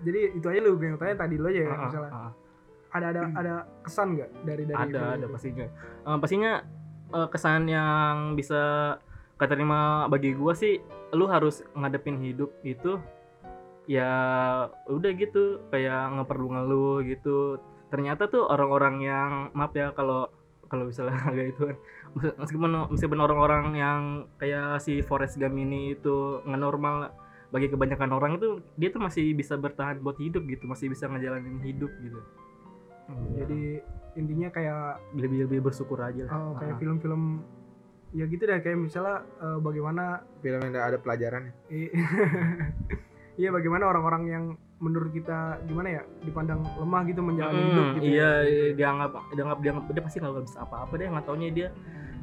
jadi 0.00 0.32
itu 0.32 0.46
aja 0.46 0.60
lu 0.62 0.78
yang 0.78 0.96
tanya 0.96 1.16
tadi 1.18 1.34
lu 1.34 1.46
aja 1.48 1.60
ya 1.60 1.68
ah, 1.68 1.80
misalnya 1.82 2.10
ah. 2.10 2.32
ada 2.88 3.06
ada 3.10 3.20
ada 3.34 3.54
kesan 3.82 4.08
nggak 4.14 4.30
dari 4.44 4.62
dari 4.64 4.76
ada 4.78 5.00
ada 5.12 5.18
itu? 5.18 5.28
pastinya 5.28 5.66
Eh, 6.04 6.18
pastinya 6.18 6.52
eh, 7.10 7.28
kesan 7.28 7.62
yang 7.66 8.14
bisa 8.32 8.62
keterima 9.36 10.06
bagi 10.06 10.32
gua 10.32 10.52
sih 10.52 10.78
lu 11.12 11.24
harus 11.28 11.64
ngadepin 11.72 12.20
hidup 12.20 12.52
itu 12.64 13.00
ya 13.88 14.12
udah 14.84 15.10
gitu 15.16 15.64
kayak 15.72 16.12
nggak 16.12 16.28
perlu 16.28 16.52
ngeluh 16.52 17.00
gitu. 17.08 17.56
Ternyata 17.88 18.28
tuh 18.28 18.44
orang-orang 18.44 19.00
yang 19.00 19.30
maaf 19.56 19.72
ya 19.72 19.96
kalau 19.96 20.28
kalau 20.68 20.84
misalnya 20.84 21.16
agak 21.32 21.56
itu 21.56 21.62
kan 21.72 21.76
meskipun 22.36 22.70
meskipun 22.92 23.20
orang-orang 23.20 23.64
yang 23.72 24.00
kayak 24.36 24.84
si 24.84 25.00
Forrest 25.00 25.40
Gump 25.40 25.56
ini 25.56 25.96
itu 25.96 26.44
nggak 26.44 26.60
normal 26.60 27.12
bagi 27.48 27.72
kebanyakan 27.72 28.12
orang 28.12 28.36
itu 28.36 28.60
dia 28.76 28.92
tuh 28.92 29.00
masih 29.00 29.32
bisa 29.32 29.56
bertahan 29.56 30.04
buat 30.04 30.20
hidup 30.20 30.44
gitu 30.44 30.68
masih 30.68 30.92
bisa 30.92 31.08
ngejalanin 31.08 31.64
hidup 31.64 31.88
gitu. 32.04 32.20
Jadi 33.40 33.80
intinya 34.20 34.52
kayak 34.52 35.00
lebih 35.16 35.48
lebih 35.48 35.64
bersyukur 35.64 35.96
aja 36.04 36.28
lah. 36.28 36.32
Oh, 36.36 36.52
kayak 36.60 36.76
film-film 36.76 37.40
ya 38.10 38.24
gitu 38.24 38.42
deh 38.42 38.58
kayak 38.58 38.78
misalnya 38.78 39.20
eh, 39.38 39.58
bagaimana 39.58 40.24
Film 40.38 40.60
yang 40.62 40.74
ada 40.74 40.96
pelajarannya. 40.96 41.52
i- 41.68 41.92
iya 43.40 43.50
bagaimana 43.50 43.86
orang-orang 43.86 44.22
yang 44.26 44.44
menurut 44.78 45.10
kita 45.10 45.58
gimana 45.64 45.88
ya 45.92 46.02
dipandang 46.22 46.62
lemah 46.74 47.02
gitu 47.04 47.20
menjalani 47.20 47.58
Hmm, 47.58 47.68
hidup 47.68 47.86
gitu 47.92 48.06
iya 48.06 48.14
ya. 48.14 48.30
iya, 48.44 48.66
dianggap 48.74 49.10
dianggap 49.28 49.58
dianggap 49.58 49.84
dia 49.88 50.02
pasti 50.02 50.16
nggak 50.18 50.44
bisa 50.44 50.58
apa-apa 50.62 50.92
deh 50.94 51.06
nggak 51.08 51.24
taunya 51.24 51.48
dia 51.50 51.68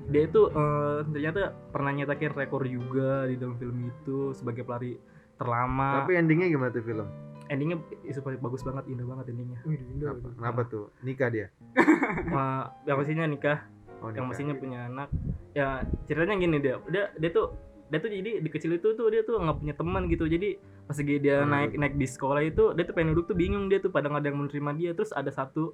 dia 0.05 0.21
itu 0.23 0.41
eh, 0.47 0.97
ternyata 1.05 1.39
pernah 1.69 1.91
nyetakin 1.91 2.31
rekor 2.31 2.63
juga 2.63 3.25
di 3.25 3.35
dalam 3.35 3.55
film 3.55 3.77
itu 3.83 4.31
sebagai 4.31 4.63
pelari 4.63 4.95
terlama 5.35 6.01
Tapi 6.01 6.15
endingnya 6.15 6.47
gimana 6.47 6.71
tuh 6.71 6.81
film? 6.81 7.07
endingnya 7.45 7.77
itu 8.01 8.17
bagus 8.23 8.63
banget 8.63 8.89
indah 8.89 9.05
banget 9.05 9.25
endingnya 9.29 9.59
Wih, 9.61 9.77
Indo, 9.77 10.17
Kenapa, 10.17 10.27
kenapa 10.33 10.61
tuh? 10.65 10.85
Nikah 11.01 11.29
dia? 11.29 11.47
Eh, 12.25 12.63
yang 12.87 12.95
pastinya 12.97 13.25
nikah 13.27 13.59
Oh, 14.03 14.09
yang 14.11 14.27
pastinya 14.27 14.55
punya 14.55 14.87
anak. 14.87 15.09
Ya 15.53 15.83
ceritanya 16.05 16.35
gini 16.37 16.57
dia 16.59 16.79
dia 16.87 17.11
dia 17.15 17.29
tuh 17.31 17.55
dia 17.85 18.01
tuh 18.01 18.09
jadi 18.09 18.31
di 18.41 18.49
kecil 18.49 18.75
itu 18.75 18.97
tuh 18.97 19.07
dia 19.07 19.21
tuh 19.21 19.37
nggak 19.39 19.57
punya 19.61 19.73
teman 19.77 20.09
gitu. 20.09 20.25
Jadi 20.25 20.57
pas 20.85 20.97
lagi 20.97 21.15
dia 21.17 21.41
Hmm. 21.41 21.49
naik 21.49 21.71
naik 21.77 21.95
di 21.95 22.07
sekolah 22.07 22.41
itu 22.41 22.73
dia 22.73 22.83
tuh 22.83 22.93
pengen 22.93 23.15
duduk 23.15 23.31
tuh 23.31 23.37
bingung 23.37 23.71
dia 23.71 23.79
tuh. 23.79 23.89
Pada 23.89 24.09
nggak 24.09 24.21
ada 24.21 24.29
yang 24.29 24.39
menerima 24.41 24.71
dia. 24.75 24.91
Terus 24.93 25.11
ada 25.11 25.29
satu 25.29 25.73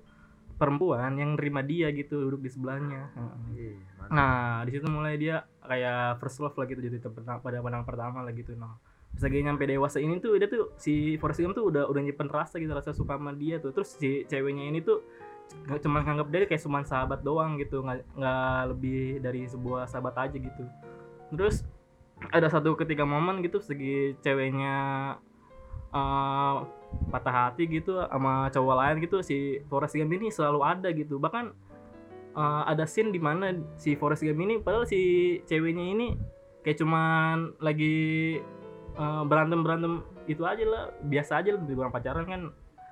perempuan 0.55 1.17
yang 1.17 1.33
nerima 1.33 1.65
dia 1.65 1.89
gitu 1.89 2.29
duduk 2.29 2.45
di 2.45 2.49
sebelahnya. 2.53 3.09
Heeh. 3.17 3.73
Ih, 3.73 3.77
mantap. 3.97 4.13
nah 4.13 4.61
di 4.61 4.69
situ 4.71 4.85
mulai 4.85 5.17
dia 5.17 5.41
kayak 5.65 6.21
first 6.21 6.37
love 6.37 6.53
lah 6.53 6.69
gitu 6.69 6.85
jadi 6.85 7.01
pada 7.01 7.57
pandangan 7.57 7.81
pertama 7.81 8.21
lah 8.21 8.29
gitu 8.29 8.53
nah 8.53 8.77
pas 9.11 9.25
lagi 9.25 9.43
nyampe 9.43 9.65
dewasa 9.65 9.97
ini 9.99 10.21
tuh 10.21 10.37
dia 10.37 10.47
tuh 10.47 10.71
si 10.77 11.17
Forrest 11.17 11.41
Gump 11.41 11.51
tuh 11.51 11.67
udah 11.67 11.89
udah 11.89 11.99
nyimpen 11.99 12.29
rasa 12.29 12.61
gitu 12.61 12.71
rasa 12.71 12.93
suka 12.93 13.17
sama 13.17 13.33
dia 13.33 13.57
tuh. 13.57 13.73
Terus 13.73 13.97
si 13.97 14.21
ceweknya 14.23 14.69
ini 14.69 14.79
tuh 14.79 15.01
nggak 15.67 15.81
cuma 15.83 16.03
nganggap 16.03 16.27
dia 16.31 16.47
kayak 16.47 16.63
cuma 16.63 16.83
sahabat 16.83 17.21
doang 17.21 17.59
gitu 17.59 17.83
nggak 17.83 18.03
lebih 18.71 19.19
dari 19.21 19.45
sebuah 19.47 19.87
sahabat 19.87 20.29
aja 20.29 20.37
gitu. 20.37 20.63
Terus 21.31 21.63
ada 22.29 22.47
satu 22.51 22.77
ketika 22.77 23.01
momen 23.01 23.41
gitu 23.41 23.57
segi 23.57 24.13
ceweknya 24.21 24.75
eh, 25.93 26.55
patah 27.09 27.35
hati 27.49 27.65
gitu 27.65 27.97
sama 27.97 28.51
cowok 28.53 28.75
lain 28.77 28.95
gitu 29.01 29.17
si 29.25 29.63
Forrest 29.71 29.97
Gump 29.97 30.11
ini 30.13 30.29
selalu 30.29 30.59
ada 30.61 30.89
gitu. 30.93 31.17
Bahkan 31.17 31.45
eh, 32.37 32.63
ada 32.67 32.85
scene 32.85 33.09
di 33.09 33.19
mana 33.19 33.57
si 33.79 33.97
Forrest 33.97 34.21
Gump 34.21 34.39
ini 34.39 34.61
padahal 34.61 34.85
si 34.85 35.39
ceweknya 35.49 35.85
ini 35.97 36.07
kayak 36.61 36.77
cuman 36.77 37.57
lagi 37.57 38.37
berantem 39.01 39.63
berantem 39.63 40.03
itu 40.29 40.43
aja 40.45 40.61
lah 40.67 40.83
biasa 41.07 41.41
aja 41.41 41.55
lah 41.55 41.63
orang 41.63 41.95
pacaran 41.95 42.25
kan 42.27 42.41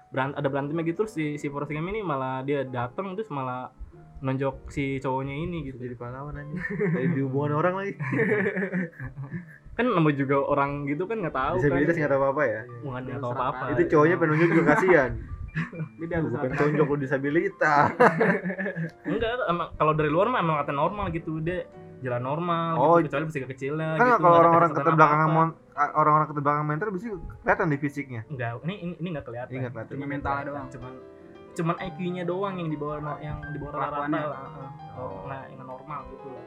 beran- 0.09 0.33
ada 0.33 0.47
berantemnya 0.47 0.83
gitu 0.83 1.03
terus 1.03 1.13
si 1.13 1.37
si 1.37 1.47
Forrest 1.47 1.69
Gump 1.69 1.87
ini 1.87 2.01
malah 2.01 2.41
dia 2.41 2.61
datang 2.63 3.13
terus 3.13 3.29
malah 3.29 3.69
nonjok 4.19 4.67
si 4.67 4.99
cowoknya 4.99 5.31
ini 5.33 5.63
gitu 5.63 5.79
jadi 5.79 5.95
pahlawan 5.95 6.35
aja. 6.35 6.55
Kayak 6.91 7.09
di 7.13 7.21
hubungan 7.21 7.55
orang 7.55 7.73
lagi. 7.77 7.93
kan 9.79 9.87
namanya 9.87 10.17
juga 10.17 10.43
orang 10.43 10.83
gitu 10.85 11.07
kan 11.07 11.23
nggak 11.23 11.31
tahu 11.31 11.55
kan 11.55 11.61
Disabilitas 11.63 11.95
nggak 11.95 12.11
tahu 12.11 12.19
apa-apa 12.21 12.43
ya. 12.43 12.61
bukan 12.83 13.01
nggak 13.01 13.21
tahu 13.21 13.31
apa 13.31 13.43
apa 13.47 13.63
Itu 13.71 13.83
cowoknya 13.87 14.17
penunjuk 14.19 14.49
juga 14.51 14.65
kasihan. 14.75 15.11
Atas 15.99 16.23
bukan 16.25 16.51
tonjok 16.53 16.87
lu 16.87 16.97
disabilitas 16.99 17.89
enggak 19.09 19.29
emang 19.45 19.73
kalau 19.73 19.93
dari 19.93 20.05
luar 20.07 20.29
mah 20.29 20.39
emang 20.39 20.61
kata 20.61 20.73
normal 20.73 21.09
gitu 21.09 21.41
dia 21.41 21.65
jalan 21.99 22.21
normal 22.21 22.77
Oh, 22.77 22.95
gitu, 22.97 23.09
kecuali 23.11 23.49
kecilnya 23.49 23.97
kan 23.97 24.07
gitu, 24.07 24.13
kalau 24.15 24.29
nggak 24.29 24.39
orang-orang 24.39 24.71
keterbelakangan 24.71 25.47
orang-orang 25.93 26.27
keterbelakangan 26.27 26.67
mental 26.67 26.88
bisa 26.91 27.05
kelihatan 27.39 27.67
di 27.67 27.77
fisiknya. 27.77 28.21
Enggak 28.27 28.59
ini 28.62 28.75
ini, 28.79 28.93
ini 28.95 29.07
enggak 29.09 29.25
kelihatan. 29.25 29.51
Ini 29.51 29.57
nggak 29.59 29.74
kelihatan. 29.74 29.93
Cuma 29.95 30.05
mentalnya 30.05 30.43
doang. 30.45 30.67
cuman 30.69 30.93
cuman 31.50 31.75
IQ-nya 31.81 32.24
doang 32.24 32.55
yang 32.55 32.69
di 32.69 32.77
bawah 32.77 32.98
no- 33.00 33.19
yang 33.19 33.38
di 33.45 33.57
bawah 33.57 33.71
rata-rata. 33.75 34.19
Lah 34.21 34.39
heeh. 34.39 34.69
Oh. 34.95 35.24
nah 35.25 35.41
yang 35.45 35.63
normal 35.63 36.00
gitu 36.07 36.27
lah. 36.27 36.45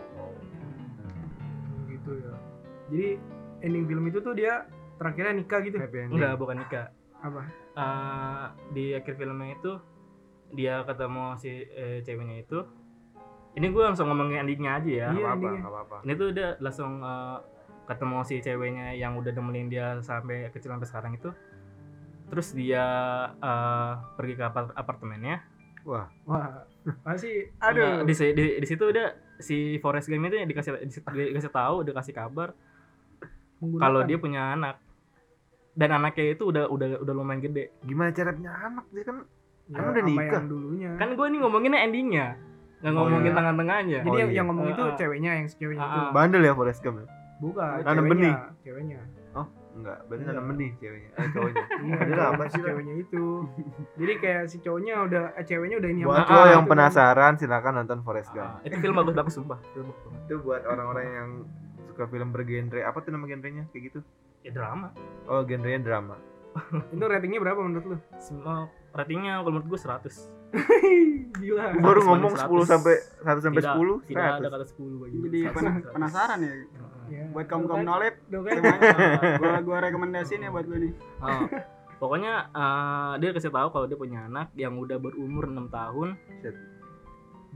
Gitu 1.86 2.10
ya. 2.18 2.34
Jadi 2.88 3.08
ending 3.62 3.84
film 3.86 4.04
itu 4.06 4.18
tuh 4.20 4.32
dia 4.32 4.66
terakhirnya 4.96 5.32
nikah 5.34 5.60
gitu? 5.62 5.76
Enggak 5.80 6.32
bukan 6.36 6.56
nikah. 6.58 6.86
Apa? 7.22 7.40
Eh, 7.72 8.44
di 8.72 8.84
akhir 8.92 9.14
filmnya 9.14 9.54
itu 9.54 9.72
dia 10.52 10.84
ketemu 10.84 11.24
si 11.38 11.50
eh, 11.64 12.02
ceweknya 12.02 12.42
itu. 12.42 12.60
Ini 13.52 13.68
gue 13.68 13.82
langsung 13.84 14.08
ngomongin 14.08 14.48
endingnya 14.48 14.80
aja 14.80 14.88
ya 14.88 15.06
Iya, 15.12 15.12
apa-apa 15.12 15.32
endingnya. 15.36 15.60
nggak 15.60 15.72
apa-apa. 15.72 15.96
Ini 16.02 16.12
tuh 16.16 16.28
dia 16.32 16.48
langsung 16.58 16.92
eh, 17.00 17.36
ketemu 17.84 18.16
si 18.22 18.38
ceweknya 18.38 18.92
yang 18.92 19.14
udah 19.14 19.30
nemenin 19.30 19.66
dia 19.66 19.98
sampai 20.00 20.48
kecil 20.48 20.70
sampai 20.70 20.86
sekarang 20.86 21.12
itu. 21.12 21.30
Terus 22.28 22.52
dia 22.52 22.84
eh, 23.34 23.90
pergi 24.14 24.34
ke 24.34 24.44
apart- 24.44 24.72
apartemennya. 24.72 25.42
Wah. 25.82 26.06
Wah 26.24 26.64
masih 27.02 27.50
Nah, 27.56 27.70
aduh. 27.70 28.02
di, 28.02 28.12
si- 28.12 28.32
di, 28.32 28.58
di 28.58 28.66
situ 28.66 28.82
udah 28.84 29.06
si 29.38 29.56
Forrest 29.78 30.06
Gump 30.06 30.26
itu 30.26 30.36
yang 30.36 30.46
dikasih 30.46 30.82
di- 30.82 31.30
dikasih 31.30 31.50
tahu 31.50 31.82
dikasih 31.82 32.10
kabar 32.12 32.54
menggunakan- 33.58 33.80
kalau 33.80 34.00
dia 34.02 34.16
punya 34.16 34.52
anak. 34.52 34.76
Dan 35.72 35.88
anaknya 35.90 36.32
itu 36.32 36.44
udah 36.44 36.68
udah 36.68 37.00
udah 37.00 37.14
lumayan 37.14 37.40
gede. 37.40 37.72
Gimana 37.80 38.10
cara 38.10 38.30
punya 38.30 38.52
anak? 38.52 38.84
Dia 38.90 39.04
kan 39.04 39.16
Ya, 39.64 39.78
kan 39.78 39.84
udah 39.88 40.02
nikah. 40.04 40.32
yang 40.34 40.46
dulunya. 40.46 40.90
Kan 40.96 41.08
gue 41.14 41.26
ini 41.26 41.38
ngomonginnya 41.38 41.80
endingnya. 41.80 42.26
Nggak 42.78 42.92
Oh, 42.92 42.96
ngomongin 43.00 43.24
iya. 43.24 43.38
tangan-tengahnya 43.38 43.98
jadi 44.00 44.10
Oh, 44.10 44.16
yang, 44.16 44.28
iya. 44.28 44.36
yang 44.36 44.46
ngomong 44.50 44.66
itu 44.68 44.82
ceweknya 44.96 45.30
yang 45.32 45.46
si 45.46 45.54
ceweknya 45.56 45.86
itu. 45.86 46.00
Ah, 46.00 46.10
bandel 46.10 46.42
ya 46.42 46.52
Forrest 46.52 46.82
Gump 46.82 46.98
ya? 46.98 47.06
Bukan 47.42 47.82
Nanam 47.82 47.90
ceweknya 47.98 48.12
benih. 48.30 48.34
ceweknya. 48.62 49.00
Enggak. 49.72 50.04
Berarti 50.04 50.24
nanam 50.26 50.44
benih 50.46 50.70
ceweknya. 50.76 51.10
Eh 51.12 51.26
cowoknya. 51.26 51.64
Iya 51.82 51.96
cewek- 52.04 52.28
apa 52.28 52.42
si 52.44 52.50
sih, 52.50 52.60
ceweknya 52.62 52.94
itu. 52.98 53.24
Jadi 53.98 54.12
kayak 54.18 54.42
si 54.46 54.56
cowoknya 54.60 54.94
udah 55.02 55.24
eh, 55.32 55.44
ceweknya 55.44 55.76
udah 55.76 55.90
ini 55.90 56.00
buat 56.04 56.22
lo 56.22 56.42
yang 56.46 56.62
kan. 56.62 56.70
penasaran 56.70 57.32
silakan 57.34 57.72
nonton 57.74 57.98
Forrest 58.00 58.30
Gump. 58.30 58.52
Ah, 58.52 58.60
itu 58.62 58.76
film 58.78 58.94
bagus 58.94 59.14
bagus 59.14 59.32
sumpah. 59.32 59.58
Film 59.72 59.88
bagus 59.88 60.02
banget. 60.04 60.20
itu 60.22 60.34
buat 60.38 60.62
orang-orang 60.62 61.06
yang 61.08 61.28
suka 61.88 62.04
film 62.06 62.28
bergenre. 62.30 62.80
Apa 62.82 63.00
tuh 63.00 63.10
nama 63.10 63.24
genrenya? 63.24 63.64
Kayak 63.68 63.82
gitu? 63.88 63.98
Ya 64.42 64.50
drama. 64.50 64.92
Oh 65.24 65.40
genrenya 65.42 65.80
drama. 65.80 66.20
Itu 66.92 67.00
ratingnya 67.00 67.40
berapa 67.40 67.56
menurut 67.58 67.86
lu? 67.86 67.96
Semua 68.18 68.68
ratingnya 68.92 69.40
kalau 69.40 69.56
menurut 69.56 69.72
gue 69.72 69.80
100 69.80 70.04
gila. 71.34 71.64
Baru 71.74 72.00
ngomong 72.04 72.28
banding 72.30 72.60
10 72.60 72.68
sampai 72.68 72.94
1 73.24 73.40
sampai 73.40 73.60
Tidak- 73.64 73.76
10 73.80 74.04
tidak 74.04 74.24
ada 74.36 74.36
100 74.42 74.52
kata 74.52 74.66
10 74.68 75.00
bagi. 75.00 75.16
Jadi 75.18 75.38
100, 75.42 75.56
pena- 75.56 75.72
100. 75.80 75.94
penasaran 75.96 76.38
ya. 76.38 76.52
Ya. 77.12 77.28
Buat 77.28 77.44
kaum 77.44 77.68
kaum 77.68 77.78
kan, 77.78 77.86
nolep, 77.86 78.14
gua 79.36 79.60
gua 79.60 79.78
rekomendasiin 79.84 80.42
ya 80.42 80.50
buat 80.50 80.64
lu 80.64 80.76
nih. 80.80 80.92
Oh, 81.22 81.44
pokoknya 82.00 82.50
eh, 82.50 83.12
dia 83.20 83.30
kasih 83.30 83.52
tahu 83.52 83.68
kalau 83.68 83.84
dia 83.84 83.94
punya 83.94 84.24
anak 84.24 84.50
yang 84.54 84.74
udah 84.74 84.96
berumur 84.96 85.46
6 85.46 85.68
tahun. 85.68 86.08
Udah 86.40 86.54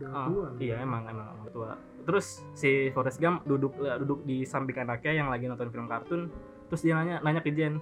Ah, 0.06 0.28
tua. 0.28 0.46
iya 0.60 0.76
emang 0.78 1.08
emang 1.08 1.24
emang 1.32 1.48
tua. 1.50 1.72
Terus 2.04 2.44
si 2.52 2.92
Forrest 2.92 3.16
Gump 3.16 3.42
duduk 3.42 3.74
eh, 3.80 3.96
duduk 3.96 4.22
di 4.22 4.44
samping 4.44 4.76
anaknya 4.76 5.16
yang 5.16 5.32
lagi 5.32 5.48
nonton 5.48 5.72
film 5.72 5.88
kartun. 5.88 6.28
Terus 6.68 6.84
dia 6.84 6.94
nanya 6.94 7.18
nanya 7.20 7.40
ke 7.40 7.48
Jen 7.48 7.80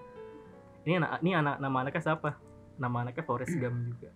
ini 0.85 0.97
anak 0.97 1.19
ini 1.21 1.35
anak 1.35 1.59
nama 1.59 1.77
anaknya 1.83 2.01
siapa? 2.03 2.39
Nama 2.77 2.97
anaknya 3.03 3.25
Forrest 3.25 3.57
Gump 3.57 3.77
juga. 3.91 4.15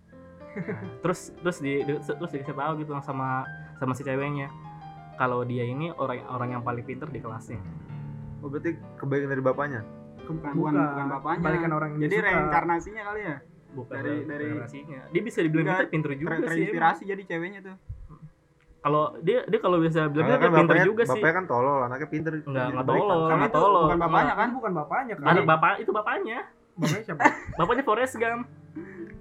Nah, 0.49 0.81
terus 1.03 1.29
terus 1.35 1.57
di, 1.59 1.83
di- 1.83 1.99
terus 2.01 2.31
dikasih 2.31 2.55
tahu 2.55 2.71
gitu 2.79 2.91
sama 3.03 3.43
sama 3.77 3.93
si 3.93 4.01
ceweknya 4.01 4.49
kalau 5.19 5.43
dia 5.43 5.61
ini 5.61 5.91
orang 5.91 6.23
orang 6.25 6.49
yang 6.49 6.63
paling 6.63 6.81
pinter 6.81 7.05
di 7.05 7.19
kelasnya 7.19 7.59
oh 8.39 8.47
berarti 8.47 8.71
kebaikan 8.95 9.29
dari 9.29 9.43
bapaknya 9.43 9.83
Bukan, 10.21 10.53
Bukan, 10.53 10.73
bukan, 10.77 11.05
bapaknya. 11.09 11.41
balikan 11.43 11.71
orang 11.73 11.89
yang 11.91 12.01
Jadi 12.05 12.15
suka. 12.15 12.27
reinkarnasinya 12.29 13.01
kali 13.03 13.21
ya. 13.23 13.37
bukan 13.69 13.95
Dari- 13.95 14.23
dari, 14.23 14.45
generasinya 14.47 14.99
dia 15.07 15.21
bisa 15.21 15.39
dibilang 15.41 15.65
Enggak, 15.67 15.79
pinter 15.89 15.89
pinter 15.89 16.11
juga 16.15 16.29
Ter- 16.29 16.37
sih. 16.37 16.49
Terinspirasi 16.49 17.03
jadi 17.03 17.21
ceweknya 17.23 17.59
tuh. 17.63 17.75
kalau 18.79 19.03
dia 19.19 19.39
dia 19.43 19.59
kalau 19.59 19.77
bisa 19.77 20.01
bilang 20.07 20.23
Karena 20.23 20.29
dia 20.31 20.39
kan 20.39 20.51
pinter 20.55 20.63
bapaknya, 20.71 20.85
juga 20.87 21.01
sih 21.03 21.11
bapaknya 21.11 21.33
kan 21.33 21.45
tolol 21.45 21.77
anaknya 21.83 22.07
pinter 22.07 22.31
Enggak, 22.31 22.45
enggak 22.45 22.69
kebaikan. 22.79 22.85
tolol. 23.01 23.19
Karena 23.19 23.35
nggak 23.35 23.49
itu 23.49 23.57
tolong. 23.59 23.83
bukan 23.83 23.99
bapaknya 23.99 24.29
kan 24.29 24.37
kan? 24.39 24.49
bukan 24.53 24.71
bapaknya 24.71 25.13
kan 25.15 25.25
anak 25.27 25.43
bapak 25.45 25.71
itu 25.75 25.91
bapaknya 25.91 26.37
bapaknya 26.77 27.03
siapa 27.03 27.21
bapaknya 27.57 27.83
Forrest 27.83 28.15
Gump 28.15 28.41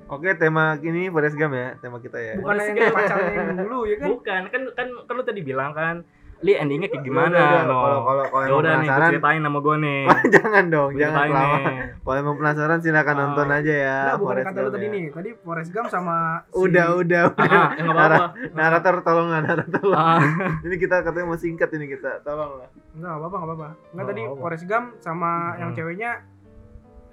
oke 0.09 0.29
tema 0.35 0.65
ini 0.79 1.09
Forrest 1.09 1.35
Gump 1.35 1.53
ya 1.53 1.77
tema 1.77 1.97
kita 1.99 2.19
ya 2.19 2.33
bukan 2.37 2.57
yang 2.59 2.91
pacarnya 2.91 3.33
yang 3.35 3.57
dulu 3.59 3.79
ya 3.85 3.97
kan 3.97 4.09
bukan 4.11 4.43
kan 4.49 4.63
kan 4.73 4.87
kan 5.05 5.13
lu 5.13 5.23
tadi 5.23 5.41
bilang 5.41 5.73
kan 5.73 6.03
li 6.39 6.55
endingnya 6.55 6.87
kayak 6.87 7.03
gimana 7.03 7.35
kalau 7.67 7.99
kalau 8.01 8.25
kalau 8.31 8.39
ya 8.39 8.47
emang 8.47 8.61
udah 8.63 8.71
nih 8.71 8.79
gue 8.79 8.87
penasaran 8.87 9.11
ceritain 9.11 9.43
sama 9.43 9.59
gue 9.59 9.77
nih 9.77 10.03
jangan 10.39 10.65
dong 10.71 10.91
jangan 10.95 11.25
lama 11.27 11.57
nih. 11.59 11.77
kalau 11.99 12.17
emang 12.17 12.37
penasaran 12.39 12.79
silakan 12.79 13.11
Ah. 13.11 13.21
nonton 13.21 13.49
aja 13.51 13.75
ya 13.77 13.99
Nah, 13.99 14.15
bukan 14.15 14.23
Forrest 14.23 14.47
kata 14.47 14.61
lu 14.61 14.71
tadi 14.71 14.79
ya. 14.81 14.95
nih. 14.95 15.05
Tadi 15.11 15.31
Forrest 15.37 15.71
Gump 15.75 15.89
sama 15.91 16.17
si 16.41 16.55
udah 16.57 16.87
udah 16.95 17.23
Ah, 17.27 17.35
udah 17.35 17.59
ah, 17.59 17.69
ya 17.75 17.83
apa-apa 17.85 18.25
narator 18.55 18.95
tolong 19.03 19.27
nggak 19.29 19.43
narator 19.45 19.67
tolong. 19.75 19.99
Ah, 19.99 20.21
ini 20.63 20.77
kita 20.77 20.97
katanya 21.03 21.27
mau 21.27 21.35
singkat 21.37 21.69
ini 21.75 21.87
kita 21.91 22.11
tolong 22.23 22.51
lah 22.57 22.69
Enggak, 22.95 23.13
apa-apa, 23.13 23.35
enggak 23.35 23.49
apa-apa. 23.51 23.69
Enggak 23.91 23.99
Oh, 23.99 24.09
tadi 24.09 24.23
apa. 24.23 24.35
Forrest 24.39 24.65
Gump 24.65 24.87
sama 25.01 25.31
yang 25.57 25.69
Hmm. 25.69 25.77
ceweknya 25.77 26.11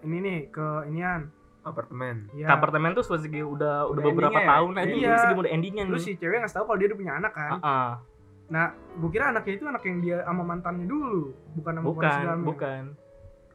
ini 0.04 0.18
nih 0.20 0.40
ke 0.50 0.68
inian. 0.86 1.22
Apartemen 1.66 2.30
Ya. 2.32 2.46
ke 2.46 2.54
apartemen 2.54 2.94
tuh 2.94 3.04
segi 3.04 3.42
udah 3.42 3.90
udah 3.90 3.92
Udah 3.92 4.04
beberapa 4.06 4.38
ya? 4.38 4.48
tahun 4.48 4.72
aja 4.76 4.94
Iya. 4.94 5.14
segi 5.20 5.34
udah 5.36 5.52
endingnya 5.52 5.84
Terus 5.88 6.00
nih 6.00 6.08
si 6.08 6.22
cewek 6.22 6.38
ngasih 6.40 6.56
tahu 6.56 6.66
kalau 6.66 6.78
dia 6.78 6.88
udah 6.88 6.98
punya 6.98 7.14
anak 7.16 7.32
kan. 7.34 7.52
Ah, 7.52 7.66
ah. 7.66 7.92
Nah, 8.46 8.66
gua 8.96 9.10
kira 9.10 9.26
anaknya 9.28 9.54
itu 9.56 9.66
anak 9.66 9.84
yang 9.84 9.98
dia 10.00 10.18
sama 10.22 10.44
mantannya 10.44 10.86
dulu, 10.86 11.34
bukan 11.54 11.72
sama 11.74 11.86
bukan 11.88 12.22
Gump. 12.22 12.44
bukan 12.46 12.84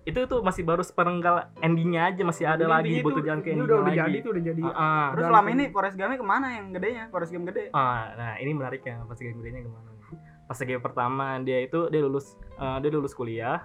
itu 0.01 0.17
tuh 0.25 0.41
masih 0.41 0.65
baru 0.65 0.81
seperenggal 0.81 1.53
endingnya 1.61 2.09
aja 2.09 2.25
masih 2.25 2.49
ada 2.49 2.65
Jadi 2.65 2.73
lagi 2.73 2.95
butuh 2.99 3.21
jalan 3.21 3.39
ke 3.39 3.49
ini 3.49 3.53
endingnya 3.53 3.69
udah 3.69 3.77
udah 3.77 3.87
lagi 3.87 4.01
jadi 4.01 4.19
tuh 4.19 4.31
udah 4.33 4.43
jadi. 4.43 4.63
Ah, 4.65 4.73
ah. 4.73 5.07
Terus 5.13 5.25
selama 5.29 5.49
ini 5.51 5.65
Forrest 5.71 5.95
Gump 5.95 6.11
ke 6.11 6.25
mana 6.27 6.47
yang 6.51 6.67
gedenya? 6.73 7.05
Forrest 7.09 7.31
Gump 7.31 7.45
gede. 7.47 7.65
Ah, 7.71 8.11
nah 8.17 8.33
ini 8.35 8.51
menariknya 8.51 9.05
pas 9.05 9.15
game 9.15 9.37
gedenya 9.37 9.61
gimana 9.63 9.87
nih? 9.87 10.19
Pas 10.49 10.59
game 10.59 10.83
pertama 10.83 11.27
dia 11.39 11.59
itu 11.61 11.81
dia 11.87 12.01
lulus 12.01 12.27
eh, 12.57 12.77
dia 12.81 12.91
lulus 12.91 13.13
kuliah, 13.13 13.61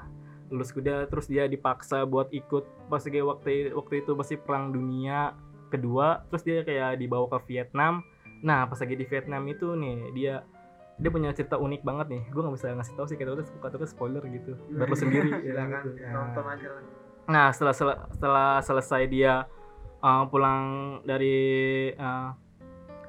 lulus 0.53 0.69
kuliah 0.69 1.09
terus 1.09 1.25
dia 1.25 1.49
dipaksa 1.49 2.05
buat 2.05 2.29
ikut 2.29 2.89
pas 2.89 3.01
game 3.01 3.25
waktu 3.25 3.73
waktu 3.73 4.05
itu 4.05 4.11
masih 4.13 4.37
perang 4.41 4.69
dunia 4.69 5.33
kedua, 5.73 6.23
terus 6.29 6.45
dia 6.45 6.61
kayak 6.61 7.01
dibawa 7.01 7.25
ke 7.27 7.49
Vietnam. 7.49 8.05
Nah 8.45 8.69
pas 8.69 8.77
lagi 8.77 8.93
di 8.93 9.05
Vietnam 9.09 9.43
itu 9.49 9.73
nih 9.73 10.13
dia 10.13 10.35
dia 10.95 11.09
punya 11.11 11.33
cerita 11.35 11.59
unik 11.59 11.81
banget 11.83 12.07
nih. 12.07 12.23
Gue 12.31 12.41
nggak 12.45 12.55
bisa 12.55 12.71
ngasih 12.71 12.93
tahu 12.95 13.05
sih 13.09 13.17
kata 13.19 13.43
kata 13.59 13.85
spoiler 13.89 14.23
gitu. 14.31 14.55
Biar 14.71 14.87
lu 14.87 14.95
sendiri. 14.95 15.29
silakan 15.43 15.81
Gitu. 15.91 15.99
Nah. 15.99 16.11
nonton 16.13 16.45
aja 16.47 16.67
lah 16.71 16.83
Nah, 17.25 17.49
setelah 17.49 17.73
sel- 17.73 18.01
setelah 18.13 18.51
selesai 18.61 19.01
dia 19.09 19.49
uh, 20.05 20.23
pulang 20.29 20.61
dari 21.01 21.89
uh, 21.97 22.29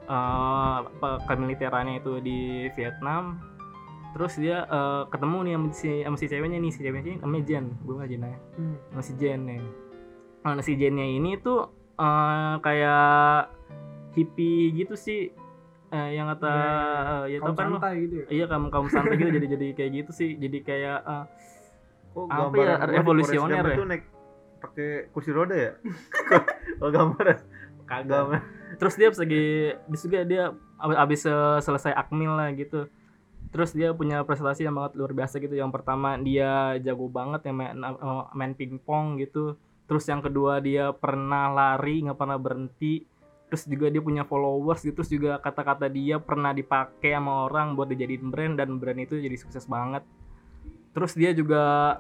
uh, 0.09 0.77
apa, 0.89 1.21
kemiliterannya 1.29 2.01
itu 2.01 2.25
di 2.25 2.73
Vietnam, 2.73 3.37
terus 4.17 4.33
dia 4.41 4.65
uh, 4.67 5.05
ketemu 5.07 5.37
nih 5.45 5.53
sama 5.53 5.69
si, 5.71 5.89
sama 6.01 6.17
si 6.17 6.27
ceweknya 6.27 6.57
nih, 6.57 6.73
si 6.73 6.81
ceweknya 6.81 7.05
ini 7.07 7.21
namanya 7.21 7.45
Jen, 7.45 7.65
gue 7.77 7.95
nggak 7.95 8.09
Jen 8.09 8.23
ya, 8.25 8.39
Hmm. 8.57 8.77
sama 8.89 9.03
si 9.05 9.13
Jen 9.15 9.41
nih. 9.45 9.61
Nah, 10.41 10.63
si 10.63 10.73
Jennya 10.73 11.05
ini 11.05 11.37
tuh 11.37 11.69
uh, 11.95 12.55
kayak 12.61 13.51
hippie 14.13 14.73
gitu 14.73 14.97
sih, 14.97 15.31
Eh, 15.87 16.19
yang 16.19 16.27
kata 16.35 16.51
uh, 16.51 17.25
ya 17.31 17.39
tau 17.39 17.55
Kaum 17.55 17.57
kan 17.57 17.67
lo, 17.71 17.79
santai 17.79 17.95
gitu 18.03 18.15
ya. 18.19 18.27
iya 18.27 18.45
kaum 18.51 18.67
kaum 18.69 18.89
santai 18.91 19.15
gitu. 19.15 19.31
Jadi 19.39 19.47
jadi 19.55 19.67
kayak 19.71 19.91
gitu 19.95 20.11
sih, 20.11 20.31
jadi 20.35 20.59
kayak 20.61 20.99
uh, 21.07 21.25
oh, 22.19 22.27
Apa 22.27 22.59
ya, 22.59 22.75
revolusioner 22.91 23.63
ya? 23.63 23.71
itu 23.71 23.85
naik 23.87 24.03
pakai 24.59 25.07
kursi 25.15 25.31
roda 25.31 25.55
ya? 25.55 25.73
Oh 26.83 26.91
gambaran 26.91 27.39
kagak. 27.87 28.05
gambar 28.11 28.41
terus 28.77 28.99
dia 28.99 29.09
pas 29.09 29.21
lagi 29.23 29.45
juga 29.97 30.19
dia 30.27 30.43
ab- 30.77 30.99
abis 31.01 31.23
se- 31.23 31.61
selesai 31.63 31.95
akmil 31.95 32.35
lah 32.35 32.51
gitu 32.53 32.91
terus 33.57 33.73
dia 33.73 33.97
punya 33.97 34.21
prestasi 34.21 34.69
yang 34.69 34.77
banget 34.77 35.01
luar 35.01 35.17
biasa 35.17 35.41
gitu. 35.41 35.57
Yang 35.57 35.81
pertama 35.81 36.21
dia 36.21 36.77
jago 36.85 37.09
banget 37.09 37.49
yang 37.49 37.57
main, 37.57 37.73
eh, 37.73 38.25
main 38.37 38.53
pingpong 38.53 39.17
gitu. 39.25 39.57
Terus 39.89 40.05
yang 40.13 40.21
kedua 40.21 40.61
dia 40.61 40.93
pernah 40.93 41.49
lari 41.49 42.05
nggak 42.05 42.21
pernah 42.21 42.37
berhenti. 42.37 43.09
Terus 43.49 43.65
juga 43.65 43.89
dia 43.89 44.05
punya 44.05 44.29
followers 44.29 44.85
gitu. 44.85 45.01
Terus 45.01 45.09
juga 45.09 45.41
kata-kata 45.41 45.89
dia 45.89 46.21
pernah 46.21 46.53
dipakai 46.53 47.17
sama 47.17 47.49
orang 47.49 47.73
buat 47.73 47.89
dijadiin 47.89 48.29
brand. 48.29 48.61
Dan 48.61 48.77
brand 48.77 49.01
itu 49.01 49.17
jadi 49.17 49.41
sukses 49.41 49.65
banget. 49.65 50.05
Terus 50.93 51.17
dia 51.17 51.33
juga 51.33 51.97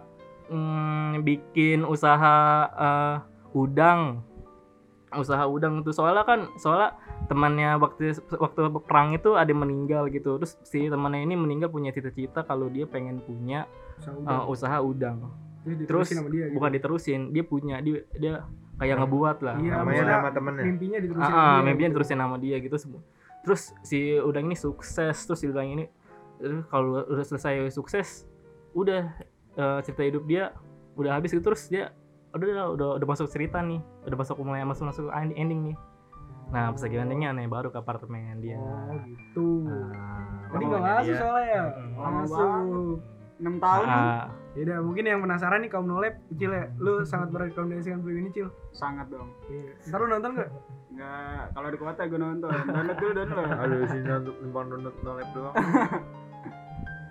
mm, 0.52 1.24
bikin 1.24 1.88
usaha 1.88 2.68
eh, 2.68 3.16
udang 3.56 4.20
usaha 5.16 5.44
udang 5.48 5.80
itu 5.82 5.90
soalnya 5.90 6.24
kan 6.24 6.48
soalnya 6.60 6.94
temannya 7.26 7.80
waktu 7.80 8.16
waktu 8.38 8.60
perang 8.86 9.16
itu 9.16 9.34
ada 9.34 9.48
yang 9.50 9.64
meninggal 9.66 10.06
gitu. 10.12 10.38
Terus 10.38 10.60
si 10.62 10.86
temannya 10.86 11.26
ini 11.26 11.34
meninggal 11.34 11.72
punya 11.72 11.90
cita-cita 11.90 12.46
kalau 12.46 12.70
dia 12.70 12.86
pengen 12.86 13.20
punya 13.24 13.66
Usaha 13.96 14.12
eh, 14.12 14.20
udang. 14.20 14.44
usaha 14.48 14.76
udang. 14.80 15.16
Terus 15.66 16.06
sama 16.14 16.30
dia 16.30 16.46
gitu. 16.46 16.54
bukan 16.60 16.70
diterusin 16.78 17.20
dia 17.34 17.44
punya 17.44 17.76
dia 17.82 18.06
dia 18.14 18.34
kayak 18.76 19.02
ngebuat 19.02 19.38
lah. 19.42 19.56
Iya, 19.58 19.72
namanya 19.82 20.04
nama 20.04 20.28
temennya. 20.30 20.64
mimpinya 20.68 20.98
diterusin 21.00 21.26
ah, 21.26 21.32
sama 21.32 21.40
ah, 21.40 21.48
dia 21.56 21.64
mimpinya 21.64 21.88
gitu. 21.88 21.94
diterusin 21.96 22.18
nama 22.20 22.36
dia 22.38 22.56
gitu 22.62 22.76
semua. 22.78 23.02
Terus 23.42 23.62
si 23.82 23.98
udang 24.20 24.44
ini 24.46 24.56
sukses 24.58 25.16
terus 25.26 25.38
si 25.40 25.46
udang 25.48 25.66
ini 25.66 25.84
eh, 26.44 26.60
kalau 26.70 27.02
udah 27.02 27.24
selesai 27.26 27.72
sukses 27.74 28.28
udah 28.76 29.02
eh, 29.56 29.78
cerita 29.82 30.02
hidup 30.06 30.24
dia 30.28 30.54
udah 30.94 31.18
habis 31.18 31.34
gitu. 31.34 31.42
Terus 31.42 31.66
dia 31.66 31.90
udah 32.36 32.66
udah 32.76 32.88
udah 33.00 33.06
masuk 33.08 33.26
cerita 33.32 33.58
nih. 33.64 33.80
Udah 34.04 34.16
masuk 34.16 34.36
mulai 34.44 34.62
masuk 34.68 34.84
masuk 34.88 35.08
ending 35.12 35.72
nih. 35.72 35.76
Nah 36.52 36.70
pas 36.70 36.80
lagi 36.84 36.96
endingnya 37.00 37.34
aneh 37.34 37.48
baru 37.50 37.68
ke 37.72 37.78
apartemen 37.80 38.38
dia. 38.38 38.60
Oh 38.60 38.96
gitu. 39.02 39.66
Nah, 39.66 40.52
tadi 40.52 40.64
oh, 40.64 40.68
nggak 40.70 40.82
masuk 40.84 41.14
dia. 41.14 41.20
soalnya 41.20 41.46
ya? 41.48 41.64
Masuk. 41.96 42.98
6 43.36 43.60
tahun. 43.60 43.84
nih. 43.84 44.00
Ah, 44.00 44.26
Yaudah, 44.56 44.80
mungkin 44.80 45.04
yang 45.04 45.20
penasaran 45.20 45.60
nih 45.60 45.68
kaum 45.68 45.84
nolep, 45.84 46.16
Cil 46.40 46.48
ya, 46.48 46.72
lu 46.80 47.04
sangat 47.04 47.28
merekomendasikan 47.28 48.00
film 48.00 48.24
ini, 48.24 48.32
Cil. 48.32 48.48
sangat 48.72 49.12
dong. 49.12 49.28
Iya. 49.52 49.92
Ntar 49.92 49.98
lu 50.00 50.08
nonton 50.08 50.30
gak? 50.40 50.50
nggak 50.96 51.52
kalau 51.52 51.68
di 51.68 51.76
kota 51.76 52.02
gue 52.08 52.16
nonton. 52.16 52.48
Download 52.48 52.96
dulu 52.96 53.12
download. 53.12 53.48
Aduh 53.68 53.78
sih 53.92 54.00
nonton 54.00 54.32
numpang 54.40 54.66
nonton 54.72 54.92
nolep 55.04 55.28
doang. 55.36 55.52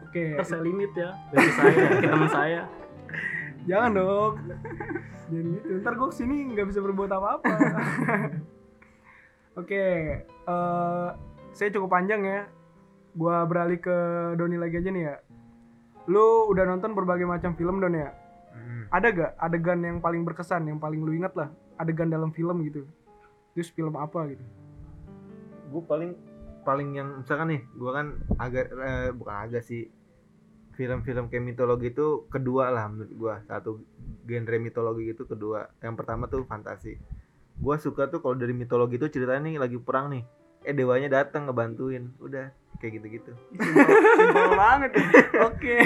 Oke, 0.10 0.26
terus 0.42 0.50
saya 0.50 0.62
limit 0.66 0.90
ya. 0.98 1.14
Dari 1.30 1.52
saya 1.54 1.76
ke 2.02 2.08
teman 2.10 2.30
saya 2.34 2.62
jangan 3.66 3.92
dong. 3.94 4.34
Jangan 5.26 5.58
gitu, 5.58 5.82
ntar 5.82 5.98
gue 5.98 6.08
ke 6.14 6.16
sini 6.22 6.54
nggak 6.54 6.70
bisa 6.70 6.86
berbuat 6.86 7.10
apa-apa. 7.10 7.50
Oke, 9.62 9.86
eh, 10.22 11.08
saya 11.50 11.70
cukup 11.74 11.90
panjang 11.90 12.22
ya. 12.22 12.46
Gua 13.18 13.42
beralih 13.50 13.82
ke 13.82 13.98
Doni 14.38 14.62
lagi 14.62 14.78
aja 14.78 14.94
nih 14.94 15.04
ya. 15.10 15.16
Lu 16.06 16.46
udah 16.54 16.70
nonton 16.70 16.94
berbagai 16.94 17.26
macam 17.26 17.58
film 17.58 17.82
Don 17.82 17.98
ya? 17.98 18.14
Mm. 18.54 18.94
Ada 18.94 19.08
gak 19.10 19.32
adegan 19.42 19.82
yang 19.82 19.98
paling 19.98 20.22
berkesan, 20.22 20.70
yang 20.70 20.78
paling 20.78 21.02
lu 21.02 21.18
ingat 21.18 21.34
lah? 21.34 21.50
Adegan 21.82 22.14
dalam 22.14 22.30
film 22.30 22.62
gitu. 22.62 22.86
Terus 23.58 23.74
film 23.74 23.98
apa 23.98 24.30
gitu? 24.30 24.46
gue 25.76 25.84
paling 25.84 26.12
paling 26.66 26.90
yang 26.98 27.10
misalkan 27.22 27.48
nih 27.52 27.62
gue 27.76 27.92
kan 27.92 28.08
agak 28.40 28.66
eh, 28.72 29.10
bukan 29.12 29.36
agak 29.36 29.64
sih 29.66 29.92
film-film 30.76 31.26
kayak 31.26 31.44
mitologi 31.46 31.90
itu 31.90 32.08
kedua 32.28 32.70
lah 32.70 32.86
menurut 32.86 33.10
gue 33.10 33.36
satu 33.46 33.80
genre 34.24 34.58
mitologi 34.58 35.10
itu 35.10 35.24
kedua 35.24 35.72
yang 35.80 35.94
pertama 35.94 36.26
tuh 36.26 36.44
fantasi 36.44 37.00
gue 37.56 37.76
suka 37.78 38.06
tuh 38.06 38.20
kalau 38.20 38.36
dari 38.36 38.52
mitologi 38.52 38.96
itu 38.96 39.08
ceritanya 39.10 39.42
nih 39.42 39.56
lagi 39.58 39.78
perang 39.78 40.10
nih 40.10 40.24
eh 40.62 40.72
dewanya 40.72 41.08
datang 41.10 41.46
ngebantuin 41.46 42.12
udah 42.18 42.50
kayak 42.76 43.00
gitu-gitu 43.00 43.32
simpel 44.12 44.52
banget 44.60 44.92
ya 44.94 45.06
Oke. 45.46 45.76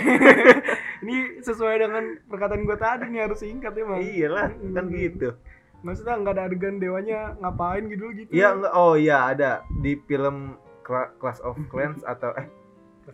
Ini 1.00 1.16
sesuai 1.40 1.80
dengan 1.80 2.04
perkataan 2.26 2.62
gue 2.62 2.76
tadi 2.76 3.08
nih 3.08 3.24
harus 3.24 3.40
singkat 3.40 3.72
emang. 3.74 4.00
iyalah 4.00 4.52
kan 4.52 4.84
Hmm. 4.84 4.92
gitu 4.92 5.32
Maksudnya 5.80 6.18
nggak 6.18 6.34
ada 6.34 6.44
adegan 6.44 6.76
dewanya 6.76 7.40
ngapain 7.40 7.88
gitu 7.88 8.12
gitu. 8.14 8.28
Iya 8.30 8.52
enggak 8.52 8.74
oh 8.74 8.94
iya 8.94 9.32
ada 9.32 9.52
di 9.78 9.96
film 10.02 10.60
Cla- 10.82 11.14
Class 11.16 11.40
of 11.40 11.56
Clans 11.68 12.04
atau 12.04 12.36
eh 12.36 12.52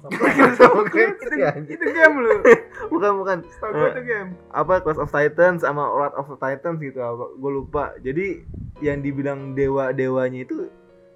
Class 0.02 0.60
of 0.62 0.92
ya, 1.36 1.56
anjir. 1.56 1.76
itu 1.78 1.86
game 1.92 2.16
lu. 2.22 2.36
Bukan 2.94 3.12
bukan. 3.22 3.38
Gue 3.44 3.90
itu 3.92 4.04
game. 4.06 4.30
apa 4.52 4.84
Clash 4.84 5.02
of 5.02 5.12
Titans 5.12 5.62
sama 5.66 5.88
Wrath 5.90 6.16
of 6.16 6.28
the 6.30 6.38
Titans 6.38 6.80
gitu 6.80 7.00
apa 7.02 7.26
gue 7.34 7.52
lupa. 7.52 7.96
Jadi 8.02 8.46
yang 8.84 9.00
dibilang 9.02 9.56
dewa 9.56 9.96
dewanya 9.96 10.44
itu 10.44 10.70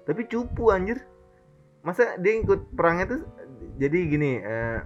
tapi 0.08 0.26
cupu 0.26 0.72
anjir. 0.72 1.04
Masa 1.80 2.18
dia 2.20 2.36
ikut 2.40 2.76
perangnya 2.76 3.16
tuh 3.16 3.22
jadi 3.80 3.98
gini 4.08 4.40
eh, 4.40 4.80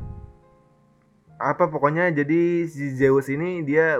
apa 1.39 1.67
pokoknya 1.67 2.15
jadi 2.15 2.71
si 2.71 2.95
Zeus 2.95 3.27
ini 3.27 3.67
dia 3.67 3.99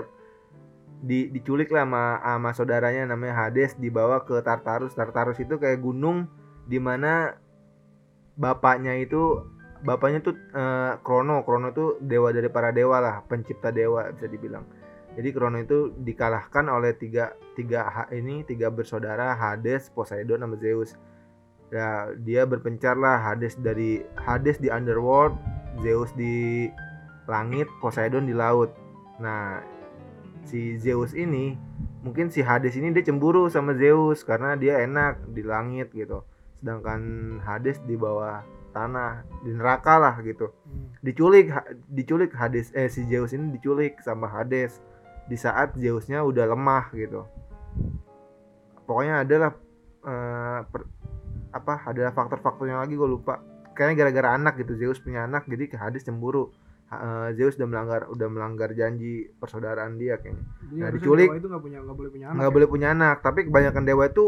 di, 1.05 1.27
diculik 1.29 1.69
lah 1.69 1.83
sama, 1.83 2.03
sama 2.23 2.49
saudaranya 2.55 3.03
namanya 3.13 3.45
Hades 3.45 3.75
dibawa 3.77 4.23
ke 4.23 4.39
Tartarus. 4.41 4.95
Tartarus 4.95 5.37
itu 5.37 5.59
kayak 5.59 5.83
gunung 5.83 6.25
di 6.65 6.81
mana 6.81 7.37
bapaknya 8.35 8.97
itu 8.99 9.45
bapaknya 9.83 10.23
tuh 10.23 10.35
eh, 10.35 10.93
Krono. 11.01 11.43
Krono 11.43 11.73
tuh 11.75 11.99
dewa 11.99 12.31
dari 12.31 12.47
para 12.47 12.71
dewa 12.71 13.01
lah 13.01 13.15
pencipta 13.25 13.73
dewa 13.73 14.07
bisa 14.13 14.29
dibilang. 14.29 14.63
Jadi 15.15 15.29
Krono 15.31 15.57
itu 15.59 15.95
dikalahkan 15.95 16.67
oleh 16.67 16.91
tiga 16.95 17.31
tiga 17.55 17.87
ini 18.11 18.43
tiga 18.43 18.67
bersaudara 18.67 19.35
Hades 19.35 19.87
Poseidon 19.91 20.43
sama 20.43 20.55
Zeus. 20.59 20.95
Ya 21.71 22.11
dia 22.19 22.43
berpencar 22.43 22.99
lah 22.99 23.19
Hades 23.19 23.55
dari 23.59 24.03
Hades 24.19 24.59
di 24.59 24.67
underworld 24.67 25.35
Zeus 25.79 26.11
di 26.13 26.67
langit 27.25 27.71
Poseidon 27.79 28.27
di 28.27 28.35
laut. 28.35 28.75
Nah 29.23 29.63
si 30.45 30.77
Zeus 30.77 31.15
ini 31.15 31.57
mungkin 32.05 32.29
si 32.29 32.45
Hades 32.45 32.77
ini 32.77 32.93
dia 32.93 33.01
cemburu 33.01 33.49
sama 33.49 33.73
Zeus 33.73 34.21
karena 34.21 34.59
dia 34.59 34.83
enak 34.83 35.31
di 35.31 35.41
langit 35.41 35.95
gitu. 35.95 36.27
Sedangkan 36.59 37.39
Hades 37.39 37.79
di 37.87 37.95
bawah 37.95 38.43
tanah 38.75 39.11
di 39.39 39.49
neraka 39.49 39.95
lah 39.95 40.19
gitu 40.19 40.51
Hmm. 40.61 40.91
diculik 40.99 41.47
Ha- 41.47 41.63
diculik 41.87 42.31
Hades 42.31 42.69
eh 42.71 42.85
si 42.85 43.01
Zeus 43.03 43.31
ini 43.31 43.49
diculik 43.49 43.97
sama 43.99 44.27
Hades 44.27 44.83
di 45.25 45.35
saat 45.35 45.71
Zeusnya 45.73 46.21
udah 46.21 46.45
lemah 46.45 46.91
gitu 46.91 47.23
pokoknya 48.85 49.23
adalah 49.23 49.51
eh, 50.03 50.59
per- 50.65 50.89
apa 51.51 51.87
adalah 51.87 52.11
faktor-faktornya 52.11 52.77
lagi 52.77 52.93
gue 52.93 53.07
lupa 53.07 53.39
kayaknya 53.71 53.95
gara-gara 54.03 54.29
anak 54.35 54.53
gitu 54.57 54.75
Zeus 54.75 54.99
punya 54.99 55.23
anak 55.23 55.45
jadi 55.45 55.65
ke 55.65 55.75
Hades 55.75 56.03
cemburu 56.03 56.51
eh, 56.87 57.29
Zeus 57.33 57.55
udah 57.55 57.65
melanggar 57.65 58.01
udah 58.05 58.27
melanggar 58.27 58.69
janji 58.71 59.31
persaudaraan 59.33 59.95
dia 59.95 60.17
kayaknya 60.17 60.43
Jadi 60.61 60.77
Nah, 60.77 60.89
diculik. 60.91 61.27
dewa 61.27 61.37
itu 61.37 61.47
nggak 61.47 61.63
punya 61.63 61.79
nggak 61.79 61.95
boleh 61.95 62.11
punya 62.11 62.25
anak. 62.27 62.35
nggak 62.35 62.45
ya? 62.45 62.55
boleh 62.55 62.67
punya 62.67 62.87
anak 62.91 63.17
tapi 63.21 63.39
kebanyakan 63.43 63.83
dewa 63.83 64.03
itu 64.05 64.25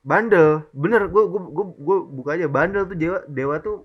bandel. 0.00 0.64
Bener 0.72 1.08
gue 1.08 1.24
gue 1.28 1.42
gue 1.50 1.66
gue 1.76 1.98
buka 2.08 2.30
aja. 2.36 2.46
Bandel 2.48 2.88
tuh 2.88 2.96
dewa 2.96 3.18
dewa 3.28 3.56
tuh 3.60 3.84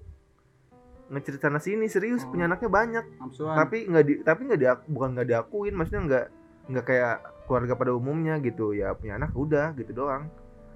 ngecerit 1.06 1.38
sana 1.38 1.62
sini 1.62 1.86
serius 1.86 2.26
Oh. 2.26 2.34
punya 2.34 2.50
anaknya 2.50 2.70
banyak. 2.72 3.06
Tapi 3.38 3.78
nggak 3.90 4.04
di 4.06 4.14
tapi 4.26 4.42
nggak 4.50 4.60
diak 4.60 4.80
bukan 4.90 5.10
nggak 5.16 5.28
diakuin 5.30 5.74
maksudnya 5.78 6.02
nggak 6.08 6.26
nggak 6.66 6.86
kayak 6.86 7.16
keluarga 7.46 7.74
pada 7.78 7.92
umumnya 7.94 8.42
gitu. 8.42 8.74
Ya 8.74 8.96
punya 8.98 9.22
anak 9.22 9.32
udah 9.38 9.76
gitu 9.78 9.92
doang. 9.94 10.32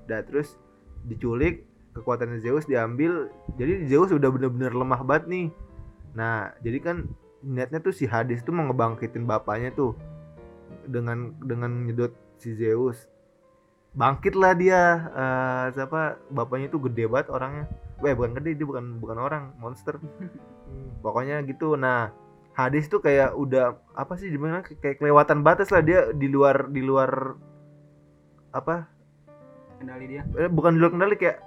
Dan 0.05 0.25
terus 0.27 0.59
diculik 1.07 1.65
kekuatan 1.95 2.37
Zeus 2.43 2.69
diambil. 2.69 3.31
Jadi 3.57 3.89
Zeus 3.89 4.13
udah 4.13 4.29
bener-bener 4.29 4.75
lemah 4.75 5.01
banget 5.01 5.25
nih. 5.31 5.47
Nah 6.13 6.53
jadi 6.61 6.77
kan 6.83 6.97
niatnya 7.39 7.79
tuh 7.79 7.95
si 7.95 8.03
Hades 8.03 8.43
tuh 8.43 8.51
mau 8.51 8.67
ngebangkitin 8.67 9.23
bapaknya 9.23 9.71
tuh 9.71 9.95
dengan 10.85 11.31
dengan 11.39 11.87
nyedot 11.87 12.11
si 12.35 12.51
Zeus 12.55 13.07
bangkitlah 13.93 14.53
dia. 14.57 14.83
Eh, 15.11 15.65
siapa? 15.75 16.17
Bapaknya 16.29 16.69
tuh 16.69 16.85
gede 16.89 17.09
banget 17.09 17.29
orangnya. 17.33 17.65
Weh 17.99 18.15
bukan 18.15 18.31
gede 18.39 18.55
dia 18.55 18.67
bukan 18.67 18.99
bukan 19.01 19.17
orang 19.19 19.43
monster. 19.59 19.99
Hmm. 20.69 21.01
pokoknya 21.01 21.41
gitu. 21.49 21.73
Nah 21.73 22.13
Hades 22.53 22.91
tuh 22.91 22.99
kayak 22.99 23.33
udah 23.39 23.79
apa 23.95 24.19
sih 24.19 24.27
di 24.27 24.37
mana 24.37 24.61
kayak 24.61 24.99
kelewatan 24.99 25.41
batas 25.41 25.71
lah. 25.73 25.81
Dia 25.81 26.11
di 26.13 26.27
luar 26.29 26.69
di 26.69 26.83
luar 26.83 27.33
apa? 28.51 28.85
Kendali 29.79 30.05
dia. 30.11 30.23
Eh, 30.35 30.51
bukan 30.51 30.75
di 30.75 30.79
luar 30.83 30.91
kendali 30.91 31.15
kayak 31.15 31.39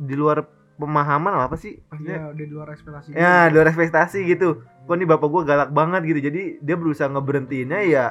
di 0.00 0.14
luar 0.16 0.44
pemahaman 0.76 1.32
apa 1.36 1.56
sih? 1.56 1.76
Ya 1.76 1.84
Maksudnya, 1.92 2.18
udah 2.32 2.44
di 2.44 2.52
luar 2.52 2.68
ekspektasi. 2.72 3.08
ya 3.12 3.48
di 3.48 3.52
luar 3.56 3.66
ekspektasi 3.72 4.18
gitu. 4.28 4.48
Kok 4.84 4.96
nih 4.96 5.08
bapak 5.08 5.28
gua 5.28 5.42
galak 5.48 5.70
banget 5.72 6.02
gitu. 6.08 6.20
Jadi 6.28 6.42
dia 6.60 6.76
berusaha 6.76 7.08
ngeberhentiinnya 7.08 7.80
ya 7.88 8.04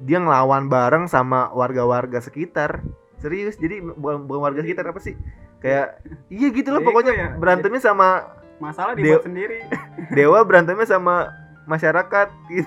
dia 0.00 0.18
ngelawan 0.18 0.66
bareng 0.66 1.04
sama 1.06 1.52
warga-warga 1.52 2.18
sekitar 2.18 2.80
serius 3.16 3.56
jadi 3.56 3.84
bukan 3.84 4.24
bukan 4.24 4.40
warga 4.40 4.60
sekitar 4.64 4.88
apa 4.88 4.98
sih 4.98 5.12
kayak 5.60 6.00
iya 6.32 6.48
gitu 6.48 6.72
loh 6.72 6.80
pokoknya 6.80 7.12
ya? 7.12 7.28
berantemnya 7.36 7.78
sama 7.78 8.32
masalah 8.56 8.96
Dia- 8.96 9.16
dibuat 9.16 9.24
sendiri 9.28 9.58
dewa 10.16 10.40
berantemnya 10.42 10.88
sama 10.88 11.28
masyarakat 11.68 12.28
gitu. 12.50 12.66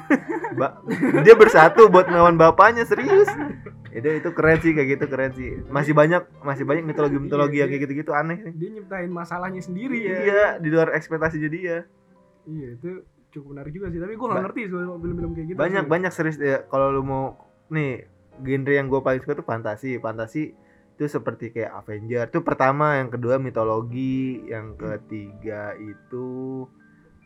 Ba- 0.55 0.79
dia 1.21 1.35
bersatu 1.35 1.89
buat 1.89 2.07
ngelawan 2.07 2.37
bapaknya 2.37 2.85
serius 2.85 3.27
itu 3.91 4.09
itu 4.09 4.29
keren 4.31 4.57
sih 4.57 4.71
kayak 4.71 4.89
gitu 4.95 5.05
keren 5.05 5.31
sih 5.33 5.59
masih 5.67 5.91
banyak 5.91 6.23
masih 6.39 6.63
banyak 6.63 6.81
mitologi 6.81 7.17
mitologi 7.19 7.57
yang 7.59 7.69
kayak 7.69 7.83
gitu 7.83 7.93
gitu 7.99 8.11
aneh. 8.13 8.41
Dia 8.53 8.69
nyiptain 8.71 9.11
masalahnya 9.11 9.59
sendiri 9.59 9.97
ya. 9.99 10.17
iya 10.23 10.45
di 10.57 10.69
luar 10.69 10.93
ekspektasinya 10.93 11.45
dia 11.47 11.85
Iya 12.43 12.67
itu 12.73 13.05
cukup 13.33 13.47
menarik 13.51 13.71
juga 13.71 13.87
sih. 13.87 13.97
Tapi 13.97 14.13
gue 14.13 14.21
nggak 14.21 14.37
Ba- 14.37 14.45
ngerti 14.45 14.61
soal 14.67 14.85
film-film 14.95 15.31
kayak 15.31 15.47
gitu. 15.47 15.57
banyak 15.57 15.83
sih. 15.83 15.89
banyak 15.89 16.11
serius 16.11 16.37
ya 16.37 16.57
kalau 16.63 16.87
lu 16.89 17.01
mau 17.01 17.23
nih 17.67 18.05
genre 18.35 18.71
yang 18.71 18.87
gue 18.87 18.99
paling 18.99 19.19
suka 19.19 19.33
tuh 19.35 19.43
fantasi 19.43 19.97
fantasi 19.97 20.43
itu 20.93 21.05
seperti 21.07 21.49
kayak 21.49 21.73
Avenger 21.75 22.25
itu 22.27 22.39
pertama 22.39 22.95
yang 22.95 23.09
kedua 23.09 23.37
mitologi 23.37 24.13
yang 24.43 24.73
ketiga 24.73 25.73
itu 25.73 26.65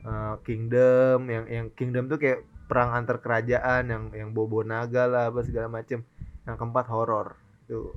eh, 0.01 0.35
Kingdom 0.41 1.27
yang 1.27 1.45
yang 1.45 1.67
Kingdom 1.69 2.07
tuh 2.07 2.15
kayak 2.17 2.39
perang 2.65 2.91
antar 2.93 3.17
kerajaan 3.17 3.83
yang 3.85 4.03
yang 4.11 4.29
bobo 4.31 4.59
naga 4.61 5.03
lah 5.03 5.23
apa 5.27 5.39
segala 5.41 5.67
macem 5.69 6.03
yang 6.43 6.55
keempat 6.55 6.87
horor 6.87 7.35
itu 7.63 7.91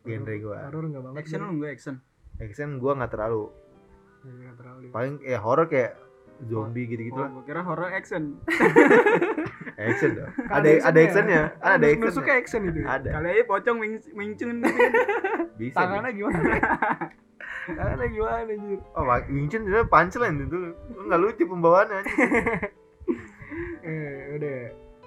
genre 0.00 0.26
gue 0.32 0.56
Horor 0.56 0.84
nggak 0.88 1.02
banget. 1.04 1.18
action 1.20 1.40
lu 1.40 1.54
gue 1.56 1.68
action 1.68 1.94
action 2.38 2.68
gue 2.76 2.92
nggak 2.92 3.10
terlalu 3.10 3.50
Nggak 4.20 4.54
terlalu. 4.54 4.86
paling 4.90 5.14
ya 5.20 5.38
horor 5.38 5.66
kayak 5.66 5.94
zombie 6.42 6.86
gitu-gitu 6.86 7.14
Oh, 7.14 7.22
lah. 7.22 7.30
gua 7.30 7.44
kira 7.44 7.60
horror 7.60 7.90
action. 7.90 8.40
Action 9.80 10.12
dong. 10.12 10.28
Ada 10.46 10.68
ada 10.84 10.98
actionnya. 11.00 11.42
Kan 11.56 11.70
ada 11.74 11.86
Nusuk- 11.86 12.04
Nusuknya 12.04 12.34
actionnya. 12.34 12.36
action 12.36 12.60
itu. 12.68 12.80
Ada. 12.86 13.08
Kali 13.10 13.28
aja 13.30 13.44
pocong 13.44 13.76
Wing, 13.76 13.94
Wing 14.12 14.32
Chun. 14.36 14.56
Bisa. 15.60 15.76
Tangannya 15.80 16.10
gimana? 16.12 16.38
Tangannya 17.66 18.06
gimana 18.06 18.40
anjir? 18.44 18.80
Oh, 18.92 19.04
Wing 19.26 19.48
Chun 19.48 19.62
itu 19.64 19.80
punchline 19.86 20.36
itu. 20.38 20.58
Enggak 20.98 21.18
lucu 21.18 21.42
pembawaannya. 21.46 22.00
Eh, 23.80 24.36
udah. 24.36 24.58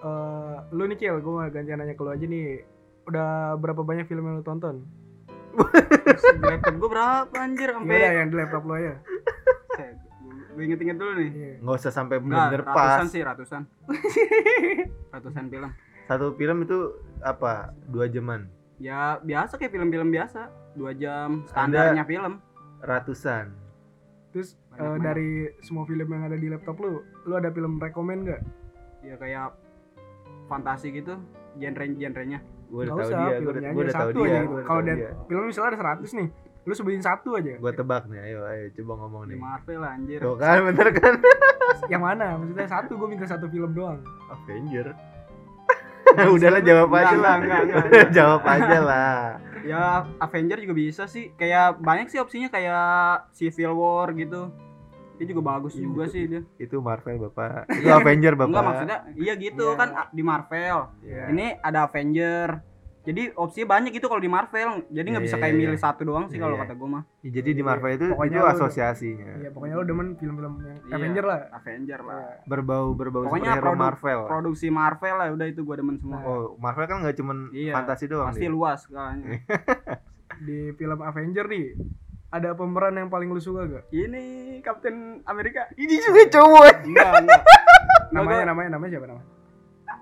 Eh, 0.03 0.55
lu 0.71 0.83
nih 0.83 0.97
Cil, 0.97 1.15
gue 1.17 1.31
mau 1.31 1.45
gantian 1.47 1.77
nanya 1.77 1.93
ke 1.93 2.01
lu 2.01 2.09
aja 2.09 2.25
nih. 2.25 2.65
Udah 3.05 3.29
berapa 3.55 3.79
banyak 3.79 4.05
film 4.05 4.25
yang 4.25 4.41
lu 4.41 4.43
tonton? 4.43 4.81
Di 5.53 6.41
laptop 6.41 6.81
gua 6.81 6.89
berapa 6.89 7.35
anjir 7.37 7.69
sampai 7.69 8.17
yang 8.17 8.27
di 8.27 8.35
laptop 8.35 8.65
lu 8.65 8.73
aja? 8.73 8.97
Gue 10.53 10.63
inget-inget 10.63 10.97
dulu 10.97 11.11
nih. 11.17 11.29
Iya. 11.29 11.53
Nggak 11.59 11.75
usah 11.81 11.91
sampai 11.91 12.15
Enggak, 12.17 12.29
bener-bener 12.29 12.61
ratusan 12.63 13.05
pas. 13.05 13.11
sih, 13.11 13.21
ratusan. 13.21 13.61
ratusan 15.13 15.43
film. 15.49 15.71
Satu 16.03 16.27
film 16.35 16.57
itu 16.61 16.77
apa? 17.19 17.73
Dua 17.89 18.05
jaman. 18.05 18.47
Ya 18.77 19.17
biasa 19.19 19.57
kayak 19.57 19.71
film-film 19.71 20.09
biasa. 20.09 20.51
Dua 20.73 20.91
jam 20.93 21.45
standarnya 21.49 22.03
film. 22.03 22.41
Ratusan. 22.81 23.53
Terus 24.33 24.57
Banyak 24.73 24.77
eh, 24.77 24.85
banget. 24.89 25.01
dari 25.05 25.29
semua 25.61 25.83
film 25.85 26.07
yang 26.09 26.23
ada 26.25 26.37
di 26.37 26.47
laptop 26.49 26.75
lu, 26.81 27.01
lu 27.23 27.33
ada 27.37 27.53
film 27.53 27.77
rekomen 27.77 28.25
gak? 28.25 28.41
Ya 29.05 29.15
kayak 29.15 29.53
fantasi 30.49 30.89
gitu, 30.89 31.15
genre-genrenya. 31.55 32.41
Gue 32.67 32.89
udah 32.89 32.95
tahu 32.97 33.09
dia. 33.13 33.37
Gue 33.37 33.51
udah, 33.53 33.61
gua 33.61 33.69
aja 33.69 33.69
udah 33.77 33.93
tahu 33.93 34.09
satu 34.09 34.21
dia. 34.25 34.41
gitu. 34.41 34.55
Kalau 34.65 34.81
dia. 34.81 35.09
film 35.29 35.43
misalnya 35.45 35.69
ada 35.69 36.01
100 36.01 36.17
nih, 36.17 36.27
lu 36.63 36.71
sebutin 36.71 36.99
satu 36.99 37.35
aja. 37.35 37.55
Gue 37.55 37.71
tebak 37.71 38.07
nih. 38.07 38.19
Ayo, 38.21 38.39
ayo 38.45 38.65
coba 38.73 38.93
ngomong 38.97 39.21
Di 39.25 39.29
nih. 39.29 39.37
Marvel 39.37 39.79
lah 39.79 39.91
anjir. 39.93 40.19
Tuh 40.19 40.35
kan 40.35 40.57
bener 40.63 40.87
kan? 40.93 41.13
Yang 41.91 42.01
mana? 42.01 42.25
Maksudnya 42.37 42.67
satu, 42.69 42.91
gue 42.95 43.07
minta 43.07 43.25
satu 43.25 43.45
film 43.47 43.71
doang. 43.71 43.99
Avenger. 44.29 44.95
Udahlah 46.35 46.61
jawab 46.61 46.87
Enggak, 46.87 47.03
aja 47.03 47.15
lah. 47.17 47.35
enggak, 47.37 47.59
enggak, 47.61 47.83
enggak. 47.85 48.09
jawab 48.11 48.41
aja 48.45 48.77
lah. 48.79 49.17
Ya 49.63 49.83
Avenger 50.19 50.57
juga 50.59 50.73
bisa 50.73 51.03
sih. 51.05 51.31
Kayak 51.33 51.79
banyak 51.79 52.07
sih 52.07 52.19
opsinya 52.19 52.47
kayak 52.47 53.27
Civil 53.31 53.71
War 53.73 54.11
gitu. 54.13 54.51
Dia 55.13 55.25
juga 55.29 55.41
bagus 55.47 55.73
Iya, 55.73 55.83
juga 55.83 56.03
betul. 56.03 56.13
sih 56.13 56.23
dia. 56.25 56.41
Itu 56.57 56.75
Marvel 56.79 57.17
bapak. 57.21 57.69
Itu 57.71 57.87
Avenger 57.87 58.33
bapak. 58.33 58.49
Enggak 58.49 58.65
maksudnya 58.65 58.97
iya 59.15 59.33
gitu 59.35 59.65
Iya. 59.65 59.77
kan 59.77 59.89
di 60.09 60.21
Marvel. 60.21 60.77
Iya. 61.01 61.23
Ini 61.29 61.45
ada 61.59 61.79
Avenger. 61.85 62.49
Jadi 63.03 63.35
opsinya 63.35 63.67
banyak 63.69 63.91
gitu 63.91 64.07
kalau 64.07 64.17
di 64.17 64.31
Marvel. 64.31 64.87
Jadi 64.87 65.07
nggak 65.11 65.19
Iya, 65.19 65.27
bisa 65.27 65.35
iya, 65.35 65.43
kayak 65.43 65.53
iya. 65.53 65.61
milih 65.61 65.75
satu 65.75 66.01
doang 66.03 66.25
sih 66.25 66.39
kalau 66.39 66.55
kata 66.55 66.71
gue 66.71 66.87
mah. 66.87 67.03
Ya, 67.19 67.29
jadi 67.35 67.49
di 67.51 67.59
Marvel 67.59 67.91
itu 67.93 68.05
Pokoknya 68.09 68.39
itu 68.39 68.47
asosiasinya. 68.49 69.31
Iya, 69.37 69.49
pokoknya 69.51 69.75
lu 69.75 69.83
demen 69.83 70.07
film-film 70.15 70.53
yang. 70.61 70.79
Avenger 70.89 71.23
lah. 71.23 71.39
Avenger 71.53 71.99
lah. 71.99 72.23
Berbau 72.43 72.85
berbau 72.93 73.27
Pokoknya 73.27 73.59
superhero 73.59 73.75
Marvel. 73.75 74.19
Produksi 74.25 74.67
Marvel 74.67 75.15
lah 75.15 75.27
udah 75.29 75.45
itu 75.45 75.61
gue 75.61 75.75
demen 75.75 75.95
semua. 75.97 76.15
Nah, 76.15 76.23
Oh, 76.23 76.55
Marvel 76.55 76.85
kan 76.85 76.97
nggak 77.03 77.15
cuman 77.15 77.37
fantasi 77.51 78.05
doang 78.07 78.31
Pasti 78.31 78.47
dia. 78.47 78.51
luas 78.51 78.79
kayaknya. 78.85 79.27
Di 80.45 80.57
film 80.73 80.99
Avenger 80.99 81.45
nih, 81.45 81.65
ada 82.29 82.55
pemeran 82.55 82.95
yang 82.95 83.07
paling 83.07 83.27
lu 83.27 83.37
suka 83.37 83.67
gak? 83.67 83.83
Ini 83.89 84.23
Captain 84.59 85.21
Amerika. 85.23 85.67
Ini 85.75 85.95
juga 85.99 86.23
cowok. 86.31 86.73
Enggak, 86.83 87.09
enggak. 87.21 87.41
Namanya, 88.09 88.43
namanya, 88.47 88.69
namanya 88.71 88.91
siapa 88.91 89.07
nama? 89.07 89.21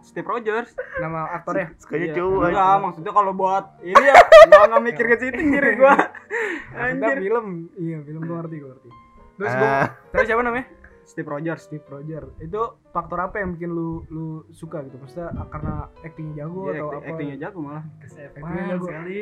Steve 0.01 0.25
Rogers. 0.25 0.69
Nama 0.97 1.19
aktornya? 1.31 1.67
Sukanya 1.77 2.03
Iya. 2.03 2.15
cowok. 2.15 2.41
Enggak, 2.43 2.65
aja. 2.67 2.81
maksudnya 2.81 3.11
kalau 3.11 3.31
buat 3.31 3.65
ini 3.81 4.01
ya 4.01 4.15
enggak 4.43 4.61
enggak 4.65 4.83
mikir 4.83 5.05
ke 5.05 5.15
situ 5.17 5.41
diri 5.47 5.71
gua. 5.75 5.93
Maksudnya 5.93 6.81
Anjir. 7.07 7.17
film, 7.19 7.45
iya 7.75 7.97
film 8.01 8.21
gue 8.21 8.35
ngerti, 8.35 8.55
gue 8.57 8.69
ngerti. 8.69 8.89
Terus 9.33 9.53
gue, 9.53 9.69
Ah, 9.69 9.85
terus 10.09 10.25
siapa 10.25 10.41
namanya? 10.41 10.65
Steve 11.03 11.27
Rogers. 11.27 11.61
Steve 11.61 11.85
Rogers. 11.85 12.31
Itu 12.39 12.61
faktor 12.87 13.19
apa 13.19 13.35
yang 13.37 13.53
bikin 13.53 13.69
lu 13.69 14.05
lu 14.07 14.25
suka 14.49 14.79
gitu? 14.81 14.95
Maksudnya 14.95 15.33
ah, 15.33 15.45
karena 15.45 15.73
actingnya 15.99 16.35
jago 16.39 16.61
Iya, 16.63 16.71
atau 16.73 16.87
acting- 16.87 16.97
apa? 16.97 17.09
actingnya 17.11 17.37
jago 17.39 17.59
malah. 17.59 17.83
Evans 17.99 18.69
jago. 18.69 18.85
sekali. 18.85 19.19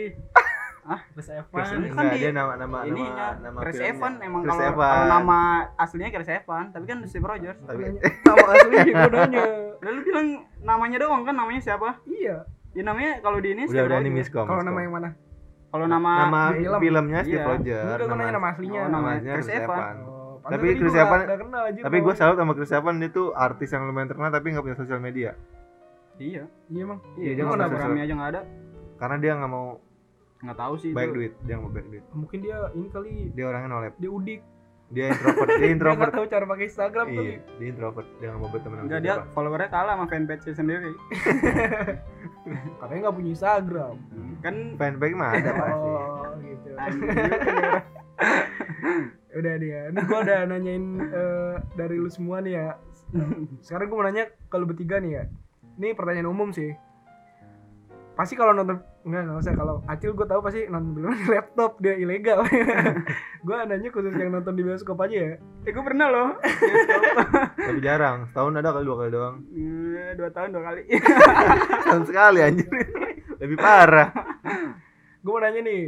Hah? 0.89 1.02
Chris 1.08 1.30
Evans. 1.30 1.69
Enggak, 1.69 2.04
di- 2.10 2.17
dia 2.17 2.32
nama 2.32 2.54
nama 2.56 2.78
Ini 2.82 3.04
nama 3.06 3.25
nama 3.39 3.58
Chris 3.62 3.78
filmnya. 3.78 3.93
Evans 3.93 4.17
emang 4.19 4.41
Chris 4.41 4.58
kalau 4.58 5.06
nama 5.06 5.39
aslinya 5.78 6.10
Chris 6.10 6.30
Evans, 6.32 6.69
tapi 6.73 6.86
kan 6.86 6.97
Steve 7.06 7.23
Rogers. 7.23 7.60
Tapi 7.62 7.82
Nama 8.25 8.45
aslinya 8.49 8.84
nanya. 9.13 9.43
Lalu 9.80 9.99
bilang 10.02 10.28
namanya 10.60 10.97
doang 10.97 11.21
kan 11.23 11.36
namanya 11.36 11.62
siapa? 11.62 12.02
Iya. 12.04 12.38
Ya 12.69 12.84
namanya 12.84 13.12
kalau 13.19 13.38
di 13.38 13.49
ini 13.52 13.63
udah 13.63 13.84
udah 13.86 13.97
ini 13.99 14.10
miskom. 14.12 14.43
Kalau 14.43 14.62
nama 14.62 14.80
yang 14.80 14.93
mana? 14.93 15.10
Kalau 15.69 15.86
nama, 15.86 16.12
nama 16.25 16.41
film. 16.52 16.80
filmnya 16.80 17.19
Steve 17.21 17.38
Iya. 17.38 17.45
Rogers. 17.47 17.97
Enggak, 17.99 18.17
nanya 18.17 18.34
nama 18.34 18.47
aslinya. 18.49 18.80
Oh, 18.80 18.89
namanya 18.89 18.97
namanya 19.15 19.34
Chris 19.36 19.45
Chris 19.45 19.62
Evans. 19.62 20.02
Oh, 20.02 20.41
Tapi 20.41 20.67
Chris 20.73 20.95
Evans- 20.95 21.28
aja 21.30 21.80
Tapi 21.86 21.97
gue 21.99 22.13
salut 22.15 22.36
sama 22.36 22.52
Chris 22.52 22.71
Evans 22.71 22.97
dia 22.97 23.10
tuh 23.12 23.28
artis 23.32 23.69
yang 23.69 23.86
lumayan 23.86 24.08
terkenal 24.08 24.32
tapi 24.32 24.49
nggak 24.49 24.65
punya 24.65 24.73
sosial 24.75 24.97
media. 24.97 25.38
Iya. 26.17 26.49
Iya 26.65 26.82
emang. 26.82 26.99
Iya, 27.15 27.32
dia 27.32 27.43
dia 27.45 28.15
nggak 28.17 28.32
ada? 28.34 28.41
Karena 28.97 29.15
dia 29.15 29.32
nggak 29.34 29.47
mau 29.47 29.78
Enggak 30.39 30.58
tahu 30.58 30.73
sih 30.78 30.89
baik 30.91 31.10
itu. 31.10 31.15
duit, 31.15 31.34
dia 31.43 31.54
nggak 31.54 31.63
mau 31.63 31.71
baik 31.71 31.88
duit. 31.89 32.04
Mungkin 32.12 32.39
dia 32.39 32.58
ini 32.71 32.88
kali 32.88 33.12
Dia 33.32 33.45
orangnya 33.45 33.69
nolep. 33.69 33.93
dia 33.95 34.10
udik. 34.10 34.41
Dia 34.89 35.06
introvert, 35.13 35.45
dia 35.45 35.54
Dia 35.54 35.60
nggak 35.62 35.75
introvert. 35.75 36.12
tahu 36.12 36.25
cara 36.25 36.45
pakai 36.45 36.65
Instagram 36.65 37.06
kali. 37.08 37.21
Iya, 37.21 37.38
dia 37.60 37.67
introvert. 37.69 38.08
Dia 38.17 38.28
nggak 38.28 38.41
mau 38.41 38.49
berteman 38.49 38.78
sama 38.80 38.99
dia 38.99 39.15
followernya 39.30 39.69
kalah 39.69 39.93
sama 39.93 40.06
fanpage 40.08 40.43
sendiri. 40.49 40.91
Katanya 42.80 42.99
nggak 43.04 43.15
punya 43.15 43.32
Instagram. 43.36 43.95
Kan 44.39 44.56
Fanbase 44.75 45.13
mah 45.13 45.30
ada 45.30 45.52
pasti. 45.54 45.89
Oh, 45.91 46.34
gitu. 46.41 46.69
Udah 49.30 49.54
dia. 49.62 49.80
Ini 49.93 49.99
gua 50.04 50.19
udah 50.25 50.39
nanyain 50.47 50.86
eh, 50.99 51.54
dari 51.78 51.95
lu 51.95 52.10
semua 52.10 52.41
nih 52.41 52.54
ya. 52.58 52.69
Sekarang 53.62 53.88
gua 53.89 53.97
mau 54.02 54.06
nanya 54.10 54.25
kalau 54.49 54.65
bertiga 54.65 54.97
nih 54.97 55.12
ya. 55.12 55.23
Ini 55.78 55.93
pertanyaan 55.93 56.28
umum 56.28 56.49
sih. 56.49 56.73
Pasti 58.20 58.36
kalau 58.36 58.52
nonton 58.52 58.84
enggak 59.08 59.24
enggak 59.24 59.40
usah 59.40 59.56
kalau 59.56 59.80
Acil 59.88 60.12
gue 60.12 60.28
tahu 60.28 60.44
pasti 60.44 60.68
nonton 60.68 60.92
film 60.92 61.16
di 61.16 61.28
laptop 61.40 61.80
dia 61.80 61.96
ilegal. 61.96 62.44
gua 63.48 63.64
nanya 63.64 63.88
khusus 63.96 64.12
yang 64.12 64.36
nonton 64.36 64.60
di 64.60 64.64
bioskop 64.68 65.00
aja 65.00 65.16
ya. 65.16 65.34
Eh 65.64 65.72
gue 65.72 65.80
pernah 65.80 66.12
loh. 66.12 66.30
Tapi 67.72 67.80
jarang. 67.80 68.28
Setahun 68.28 68.60
ada 68.60 68.76
kali 68.76 68.84
dua 68.84 68.98
kali 69.00 69.12
doang. 69.16 69.36
Eh, 69.56 70.20
dua 70.20 70.36
tahun 70.36 70.52
dua 70.52 70.64
kali. 70.68 70.84
Setahun 71.80 72.04
sekali 72.12 72.40
anjir. 72.44 72.68
Lebih 73.40 73.56
parah. 73.56 74.12
Gue 75.24 75.32
mau 75.32 75.40
nanya 75.40 75.64
nih 75.64 75.84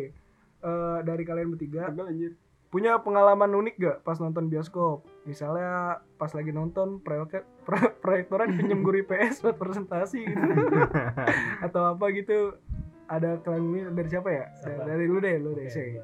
eh, 0.64 0.98
dari 1.04 1.24
kalian 1.28 1.52
bertiga 1.52 1.92
anjir. 1.92 2.40
Punya 2.72 2.96
pengalaman 3.04 3.52
unik 3.52 3.76
gak 3.78 3.98
pas 4.08 4.16
nonton 4.18 4.48
bioskop? 4.48 5.04
Misalnya 5.28 6.00
pas 6.16 6.32
lagi 6.32 6.56
nonton 6.56 7.04
proyek 7.04 7.44
pro- 7.68 7.94
proyektoran 8.00 8.56
pinjem 8.56 8.80
guru 8.82 9.04
IPS 9.04 9.44
buat 9.44 9.60
presentasi 9.60 10.24
gitu. 10.24 10.52
Atau 11.68 11.84
apa 11.84 12.06
gitu. 12.16 12.56
Ada 13.12 13.44
kalian 13.44 13.92
dari 13.92 14.08
siapa 14.08 14.32
ya? 14.32 14.46
Siapa? 14.64 14.88
Dari 14.88 15.04
lu 15.04 15.20
deh, 15.20 15.36
lu 15.36 15.52
deh. 15.52 15.68
Shay. 15.68 16.00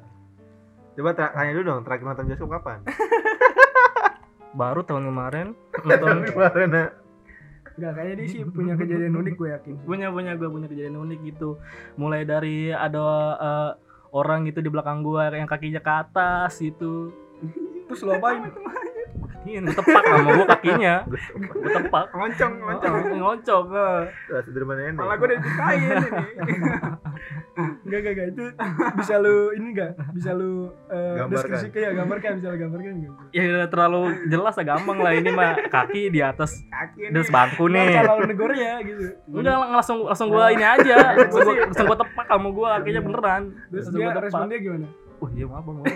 Coba 0.92 1.16
tanya 1.16 1.56
dulu 1.56 1.64
dong, 1.64 1.80
terakhir 1.88 2.04
nonton 2.04 2.28
bioskop 2.28 2.52
kapan? 2.52 2.84
Baru 4.60 4.84
tahun 4.84 5.08
kemarin 5.08 5.46
nonton 5.88 6.28
Kemarin 6.28 6.68
ya. 6.68 6.86
Enggak, 7.78 7.92
kayaknya 7.94 8.14
dia 8.18 8.26
sih 8.26 8.42
punya 8.42 8.74
kejadian 8.74 9.14
unik 9.14 9.34
gue 9.38 9.48
yakin. 9.54 9.74
punya 9.86 10.10
punya 10.10 10.34
gue 10.34 10.50
punya 10.50 10.66
kejadian 10.66 10.98
unik 10.98 11.20
gitu 11.30 11.62
mulai 11.94 12.26
dari 12.26 12.74
ada 12.74 13.06
eh, 13.38 13.70
orang 14.12 14.48
gitu 14.48 14.64
di 14.64 14.70
belakang 14.72 15.04
gua 15.04 15.32
yang 15.32 15.48
kakinya 15.48 15.80
ke 15.80 15.92
atas 15.92 16.60
gitu 16.60 17.12
Terus 17.88 18.04
lo 18.04 18.12
apain? 18.20 18.44
Kakinya 19.48 19.64
gue 19.64 19.74
tepak 19.74 20.02
sama 20.04 20.30
gua 20.30 20.46
kakinya 20.46 20.94
gue 21.08 21.18
tepak 21.74 22.04
Ngoncong, 22.10 22.52
ngoncong. 22.58 22.94
ngoncok 23.14 23.64
eh. 23.70 23.98
Lah 24.28 24.40
sederhana 24.42 24.82
ini. 24.82 24.94
Malah 24.94 25.14
gue 25.14 25.24
udah 25.24 25.36
disukain 25.38 25.78
ini. 25.80 25.94
Enggak, 27.80 27.98
enggak, 27.98 28.12
enggak. 28.12 28.26
Itu 28.28 28.42
bisa 28.94 29.14
lu 29.16 29.36
ini 29.50 29.66
enggak? 29.72 29.90
Bisa 30.12 30.30
lu 30.30 30.50
eh, 30.86 31.14
Gambarkan. 31.16 31.50
deskripsi 31.50 31.66
kayak 31.70 31.90
gambarkan, 31.96 32.30
bisa 32.36 32.46
lu 32.48 32.56
gambarkan 32.56 32.92
enggak? 32.94 33.12
ya 33.30 33.40
udah 33.46 33.68
terlalu 33.68 34.00
jelas 34.26 34.52
lah 34.52 34.64
gampang 34.66 34.98
lah 34.98 35.12
ini 35.12 35.28
mah 35.30 35.50
kaki 35.66 36.02
di 36.08 36.20
atas 36.20 36.50
Kaki 36.64 36.98
di 37.04 37.12
atas 37.12 37.24
ini. 37.24 37.32
bangku 37.32 37.64
nih 37.66 37.84
Nggak, 37.88 38.04
kalau 38.04 38.22
negor 38.24 38.50
ya 38.52 38.72
gitu. 38.80 39.02
udah 39.30 39.52
lang- 39.56 39.72
langsung 39.74 39.98
langsung 40.04 40.28
gua 40.28 40.48
ini 40.48 40.62
aja 40.62 40.96
langsung 41.14 41.40
gua, 41.44 41.54
langsung 41.64 41.86
gua 41.86 41.98
tepak 41.98 42.26
sama 42.26 42.48
gua 42.50 42.66
kakinya 42.76 43.00
beneran 43.02 43.42
Terus 43.68 43.84
dia 43.88 43.98
gua 43.98 44.10
tepak 44.12 44.22
respon 44.24 44.46
dia 44.46 44.60
gimana? 44.60 44.86
oh 45.18 45.28
iya 45.28 45.44
maaf 45.44 45.64
bang. 45.64 45.76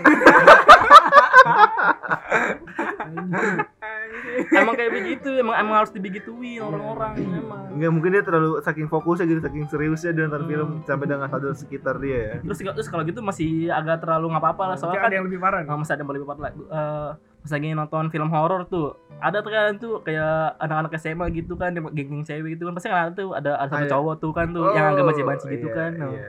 emang 4.53 4.75
kayak 4.75 4.91
begitu 4.91 5.29
emang 5.35 5.55
emang 5.57 5.75
harus 5.79 5.91
dibegituin 5.91 6.59
orang-orang 6.59 7.13
emang 7.19 7.61
Enggak 7.73 7.89
mungkin 7.89 8.09
dia 8.11 8.21
terlalu 8.21 8.61
saking 8.61 8.85
fokusnya 8.85 9.25
gitu, 9.25 9.41
saking 9.41 9.65
seriusnya 9.65 10.11
dia 10.13 10.23
nonton 10.25 10.41
Hmm. 10.41 10.51
film 10.51 10.69
sampai 10.83 11.05
dengan 11.09 11.25
sadar 11.25 11.53
sekitar 11.53 11.95
dia 11.97 12.19
ya. 12.19 12.33
terus 12.41 12.59
terus 12.61 12.87
kalau 12.87 13.01
gitu 13.01 13.19
masih 13.19 13.69
agak 13.69 13.97
terlalu 13.99 14.29
nggak 14.29 14.43
apa-apa 14.45 14.63
lah 14.69 14.75
soalnya 14.77 14.99
kan 14.99 15.09
ada 15.09 15.15
yang 15.17 15.25
lebih 15.25 15.39
parah. 15.39 15.59
nih. 15.59 15.67
Nah, 15.67 15.77
masih 15.77 15.93
ada 15.93 16.01
yang 16.01 16.09
lebih 16.09 16.23
cepat 16.23 16.39
lagi. 16.39 16.61
Eh, 16.63 17.09
pas 17.17 17.51
lagi 17.51 17.67
nonton 17.71 18.03
film 18.07 18.29
horor 18.29 18.61
tuh, 18.67 18.87
ada 19.17 19.37
tuh 19.41 19.51
kan 19.51 19.75
tuh 19.75 19.93
kayak 19.99 20.35
anak-anak 20.59 20.93
SMA 20.95 21.25
gitu 21.33 21.53
kan, 21.55 21.73
dia 21.73 21.81
geng-geng 21.83 22.23
cewek 22.23 22.55
gitu 22.55 22.69
kan, 22.69 22.73
pasti 22.73 22.87
kan 22.87 22.99
ada 23.03 23.11
tuh 23.11 23.33
ada, 23.33 23.51
ada 23.57 23.69
satu 23.69 23.83
Ada. 23.83 23.91
cowok 23.91 24.13
tuh 24.17 24.31
kan 24.31 24.47
tuh 24.49 24.65
yang 24.71 24.85
agak 24.93 25.03
banci-banci 25.03 25.45
gitu 25.51 25.67
iya, 25.67 25.75
kan. 25.75 25.91
Nah, 25.97 26.09
Iya. 26.13 26.25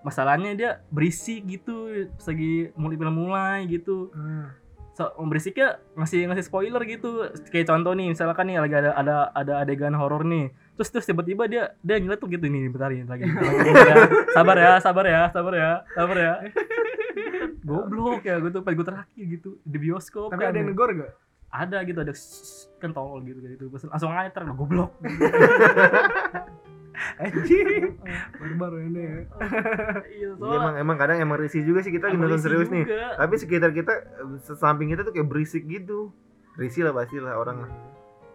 Masalahnya 0.00 0.50
dia 0.52 0.70
berisik 0.88 1.42
gitu, 1.44 1.76
pas 2.12 2.26
lagi 2.28 2.68
mulai 2.76 2.96
film 2.96 3.14
mulai 3.14 3.58
gitu. 3.66 4.12
Hmm. 4.12 4.52
So, 4.94 5.04
berisiknya 5.20 5.76
ngasih 5.94 6.30
ngasih 6.30 6.44
spoiler 6.46 6.82
gitu. 6.86 7.26
Kayak 7.50 7.68
contoh 7.68 7.92
nih 7.92 8.14
misalkan 8.14 8.46
nih 8.46 8.62
lagi 8.62 8.74
ada 8.78 8.90
ada 8.94 9.14
ada 9.30 9.52
adegan 9.60 9.92
horor 9.92 10.22
nih. 10.22 10.48
Terus 10.74 10.88
terus 10.90 11.06
tiba-tiba 11.06 11.44
dia 11.46 11.74
dia 11.82 11.98
ngeliat 11.98 12.18
tuh 12.18 12.30
gitu 12.30 12.46
nih 12.46 12.70
bentar 12.70 12.90
ini 12.90 13.04
lagi, 13.04 13.26
sabar 14.32 14.56
ya 14.56 14.72
sabar 14.78 15.04
ya 15.06 15.22
sabar 15.30 15.54
ya 15.54 15.70
sabar 15.92 16.16
ya. 16.16 16.34
Goblok 17.64 18.22
ya 18.22 18.38
gue 18.38 18.50
tuh 18.50 18.60
pas 18.60 18.72
gue 18.72 18.84
terakhir 18.84 19.24
gitu 19.24 19.56
di 19.62 19.78
bioskop 19.80 20.28
Tapi 20.28 20.42
kan. 20.42 20.52
ada 20.52 20.58
yang 20.58 20.68
negor 20.70 20.90
gak? 20.92 21.12
ada 21.54 21.86
gitu 21.86 22.02
ada 22.02 22.10
"Shh, 22.10 22.66
kan 22.82 22.90
tolol 22.90 23.22
gitu 23.22 23.38
gitu. 23.40 23.70
Terus 23.70 23.86
langsung 23.86 24.10
aja 24.10 24.26
ter 24.28 24.42
goblok 24.50 24.90
Anjing. 27.16 27.98
Barbar 28.40 28.72
ini 28.78 29.00
ya. 29.00 29.16
iya 30.16 30.28
Iya, 30.30 30.54
emang 30.54 30.74
emang 30.76 30.96
kadang 30.96 31.18
emang 31.18 31.36
risih 31.36 31.62
juga 31.62 31.80
sih 31.80 31.90
kita 31.90 32.08
Emang 32.08 32.26
nonton 32.26 32.40
serius 32.40 32.68
nih 32.68 32.82
juga. 32.82 33.14
tapi 33.16 33.34
sekitar 33.36 33.70
kita 33.70 33.94
samping 34.54 34.88
kita 34.88 35.02
tuh 35.02 35.10
kayak 35.10 35.26
berisik 35.26 35.64
gitu 35.64 36.14
risih 36.54 36.82
lah 36.82 36.92
pasti 36.92 37.18
lah 37.18 37.34
orang 37.34 37.56
lah. 37.60 37.70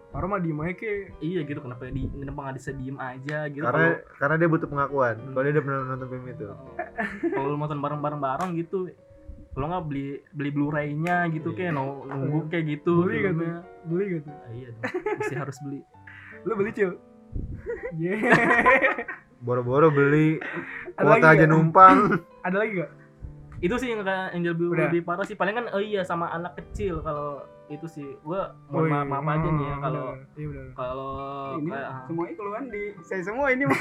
Orang 0.10 0.30
mah 0.30 0.40
diem 0.40 0.58
aja 0.58 0.74
kayak 0.74 1.00
iya 1.20 1.40
gitu 1.42 1.60
kenapa 1.60 1.86
di 1.86 2.10
kenapa 2.10 2.40
nggak 2.42 2.56
bisa 2.58 2.72
diem 2.74 2.98
aja 2.98 3.38
gitu 3.48 3.62
karena 3.62 3.88
karena 4.16 4.36
dia 4.36 4.48
butuh 4.48 4.66
pengakuan 4.66 5.16
Hmm. 5.16 5.32
kalau 5.32 5.44
dia 5.44 5.54
udah 5.54 5.64
pernah 5.64 5.80
nonton 5.86 6.08
film 6.08 6.26
itu 6.26 6.44
kalau 6.44 6.66
kalau 7.30 7.48
lu 7.48 7.56
nonton 7.56 7.80
bareng-bareng 7.80 8.20
bareng 8.20 8.52
gitu 8.56 8.78
kalau 9.52 9.66
nggak 9.68 9.86
beli 9.86 10.08
beli 10.32 10.50
Blu-ray-nya 10.50 11.30
gitu 11.30 11.54
kayak 11.54 11.72
no- 11.72 12.06
nunggu 12.06 12.50
kayak 12.50 12.66
gitu 12.72 13.02
Beli 13.04 13.18
kan 13.20 13.34
filmnya. 13.34 13.58
beli 13.84 14.06
gitu. 14.12 14.30
Ah, 14.30 14.50
iya 14.50 14.68
dong 14.72 14.84
mesti 15.16 15.36
harus 15.36 15.58
beli 15.62 15.80
Lu 16.40 16.54
beli 16.56 16.72
cil? 16.72 16.92
Yeah. 17.98 18.20
boro-boro 19.46 19.88
beli 19.88 20.40
kuota 21.00 21.32
aja 21.32 21.48
nggak? 21.48 21.50
numpang 21.50 21.98
Ada 22.48 22.58
lagi 22.60 22.84
gak? 22.84 22.92
itu 23.60 23.76
sih 23.76 23.92
yang 23.92 24.08
kayak 24.08 24.32
yang 24.36 24.44
lebih, 24.56 24.66
Udah. 24.72 24.88
lebih 24.88 25.02
parah 25.04 25.26
sih 25.28 25.36
paling 25.36 25.52
kan 25.52 25.66
oh 25.76 25.84
iya 25.84 26.08
sama 26.08 26.32
anak 26.32 26.56
kecil 26.56 27.04
kalau 27.04 27.44
itu 27.68 27.86
sih 27.92 28.08
gua 28.24 28.56
mohon 28.72 28.88
iya. 28.90 29.04
maaf, 29.04 29.26
aja 29.30 29.50
nih 29.52 29.66
ya 29.68 29.76
Hmm, 29.76 29.84
kalau 29.84 30.06
bener. 30.10 30.40
Iya 30.40 30.64
kalau 30.74 31.12
ini 31.60 31.70
kayak 31.70 31.86
ah, 31.92 32.02
semuanya 32.08 32.34
keluhan 32.40 32.64
di 32.72 32.84
saya 33.04 33.22
semua 33.22 33.46
ini 33.52 33.64
mah 33.68 33.80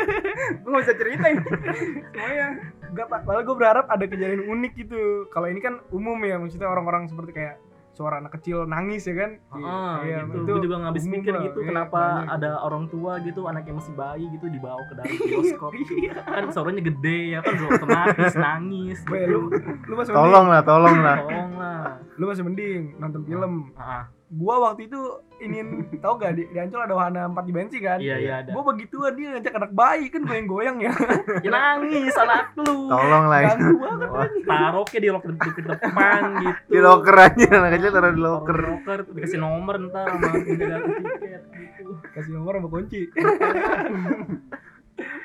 gue 0.62 0.70
nggak 0.70 0.82
bisa 0.84 0.94
ceritain 0.94 1.36
semuanya 1.40 2.48
Enggak 2.94 3.10
pak, 3.10 3.20
malah 3.26 3.42
gue 3.42 3.56
berharap 3.58 3.86
ada 3.90 4.06
kejadian 4.06 4.46
unik 4.46 4.86
gitu. 4.86 5.26
Kalau 5.34 5.50
ini 5.50 5.58
kan 5.58 5.82
umum 5.90 6.14
ya, 6.22 6.38
maksudnya 6.38 6.70
orang-orang 6.70 7.10
seperti 7.10 7.34
kayak 7.34 7.58
suara 7.94 8.18
anak 8.18 8.34
kecil 8.34 8.66
nangis 8.66 9.02
ya 9.02 9.14
kan? 9.14 9.30
Ah, 9.48 10.02
Iya, 10.02 10.26
gitu. 10.26 10.34
itu 10.36 10.50
Gue 10.50 10.60
juga 10.60 10.74
nggak 10.76 10.90
habis 10.90 11.06
mikir 11.06 11.32
lah. 11.32 11.42
gitu 11.44 11.58
Iya, 11.58 11.68
kenapa 11.68 11.94
banyak 11.96 12.28
ada 12.28 12.50
gitu. 12.50 12.66
orang 12.66 12.84
tua 12.88 13.12
gitu 13.20 13.40
anaknya 13.44 13.74
masih 13.74 13.92
bayi 13.94 14.24
gitu 14.28 14.46
dibawa 14.48 14.82
ke 14.84 14.94
dalam 14.94 15.14
bioskop 15.30 15.72
gitu. 15.72 15.92
kan 16.12 16.44
suaranya 16.50 16.82
gede 16.84 17.18
ya 17.30 17.38
kan 17.38 17.54
otomatis 17.56 18.34
nangis 18.36 18.98
gitu. 19.00 19.14
lu 19.24 19.40
lu 19.80 19.94
masih 19.94 20.12
tolong 20.12 20.46
lah 20.46 20.60
tolong 20.60 20.98
lah 20.98 21.16
tolong 21.16 21.52
lah 21.54 21.78
mending, 21.94 22.18
lu 22.18 22.24
masih 22.26 22.42
mending 22.42 22.82
nonton 22.96 23.20
film. 23.22 23.52
ah, 23.74 24.04
Gua 24.34 24.58
waktu 24.58 24.90
itu 24.90 24.98
ingin 25.38 25.66
tau 26.02 26.14
gak 26.14 26.34
di, 26.34 26.42
di 26.46 26.58
Ancol 26.58 26.82
ada 26.82 26.94
wahana 26.94 27.30
4 27.30 27.38
dimensi 27.44 27.78
kan? 27.78 27.98
iya 27.98 28.18
iya 28.18 28.34
ada 28.42 28.50
Gua 28.50 28.66
begituan 28.68 29.14
dia 29.14 29.34
ngajak 29.34 29.54
anak 29.54 29.72
bayi 29.72 30.10
kan 30.10 30.22
goyang-goyang 30.22 30.76
ya. 30.82 30.90
ya 31.44 31.50
nangis 31.50 32.14
anak 32.14 32.50
lu 32.58 32.90
tolong 32.90 33.24
lah 33.26 33.40
itu 33.40 33.50
Ganggu 33.54 33.76
banget. 33.78 34.08
Wah, 34.10 34.28
taruh 34.44 34.84
ke 34.84 34.98
di 34.98 35.08
loker 35.08 35.30
di 35.32 35.62
depan 35.62 36.20
gitu 36.42 36.58
di 36.66 36.78
loker 36.78 37.14
aja 37.16 37.46
anak 37.54 37.70
kecil 37.78 37.90
taruh 37.90 38.10
di 38.10 38.22
loker 38.22 38.58
loker 38.58 38.98
loker 38.98 39.14
dikasih 39.14 39.38
nomor 39.38 39.74
ntar 39.88 40.06
sama 40.10 40.28
tiket 40.42 41.42
gitu 41.54 41.90
Kasih 42.10 42.32
nomor 42.34 42.52
sama 42.58 42.68
kunci. 42.68 43.00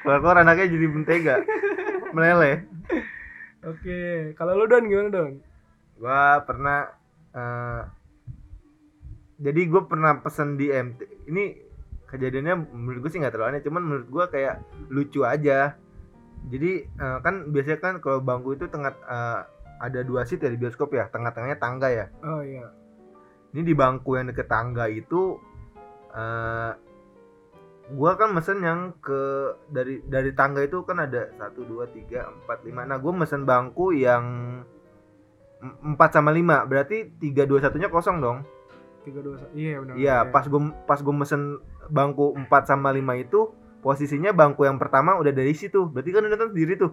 keluar 0.01 0.37
anaknya 0.37 0.65
jadi 0.67 0.85
mentega 0.89 1.35
meleleh 2.11 2.65
Oke, 3.59 4.31
kalau 4.33 4.55
lu 4.55 4.65
Don 4.65 4.87
gimana 4.87 5.09
Don? 5.11 5.31
gua 5.99 6.39
pernah 6.41 6.87
eh, 7.35 7.81
jadi 9.39 9.61
gue 9.71 9.81
pernah 9.87 10.19
pesen 10.19 10.59
di 10.59 10.67
MT 10.67 11.31
ini 11.31 11.69
kejadiannya 12.11 12.55
menurut 12.75 13.07
gue 13.07 13.11
sih 13.15 13.19
nggak 13.23 13.33
terlalu 13.37 13.49
aneh 13.55 13.63
cuman 13.63 13.81
menurut 13.85 14.07
gua 14.11 14.25
kayak 14.27 14.59
lucu 14.91 15.23
aja. 15.23 15.79
Jadi 16.49 16.71
eh, 16.83 17.17
kan 17.23 17.47
biasanya 17.53 17.79
kan 17.79 17.93
kalau 18.03 18.19
bangku 18.19 18.59
itu 18.59 18.67
tengah 18.67 18.91
eh, 18.91 19.39
ada 19.79 19.99
dua 20.03 20.27
seat 20.27 20.43
ya 20.43 20.51
di 20.51 20.59
bioskop 20.59 20.91
ya 20.91 21.07
tengah-tengahnya 21.07 21.55
tangga 21.61 21.87
ya. 21.87 22.05
Oh 22.25 22.43
iya. 22.43 22.67
ini 23.49 23.65
di 23.65 23.73
bangku 23.73 24.13
yang 24.13 24.29
deket 24.29 24.45
tangga 24.45 24.85
itu 24.85 25.39
eh 26.13 26.73
gua 27.89 28.13
kan 28.13 28.29
mesen 28.29 28.61
yang 28.61 28.93
ke 29.01 29.21
dari 29.73 30.05
dari 30.05 30.29
tangga 30.37 30.61
itu 30.61 30.85
kan 30.85 31.01
ada 31.01 31.33
satu 31.33 31.65
dua 31.65 31.89
tiga 31.89 32.29
empat 32.29 32.61
lima. 32.67 32.85
Nah 32.85 33.01
gue 33.01 33.13
mesen 33.13 33.47
bangku 33.49 33.95
yang 33.95 34.25
em- 35.63 35.77
empat 35.95 36.13
sama 36.13 36.29
lima. 36.29 36.61
Berarti 36.67 37.09
tiga 37.17 37.49
dua 37.49 37.63
satunya 37.63 37.89
kosong 37.89 38.21
dong 38.21 38.58
Tiga 39.09 39.19
dua. 39.19 39.35
Iya 39.51 39.75
benar. 39.79 39.93
iya 39.95 40.15
pas 40.25 40.45
gue 40.45 40.57
pas 40.83 40.97
gue 40.97 41.15
mesen 41.15 41.57
bangku 41.87 42.37
empat 42.37 42.65
sama 42.65 42.89
lima 42.89 43.13
itu 43.13 43.49
posisinya 43.79 44.29
bangku 44.29 44.61
yang 44.61 44.75
pertama 44.75 45.15
udah 45.15 45.31
dari 45.31 45.51
situ 45.51 45.85
berarti 45.85 46.09
kan 46.09 46.21
udah 46.21 46.31
nonton 46.31 46.51
sendiri 46.51 46.73
tuh 46.75 46.91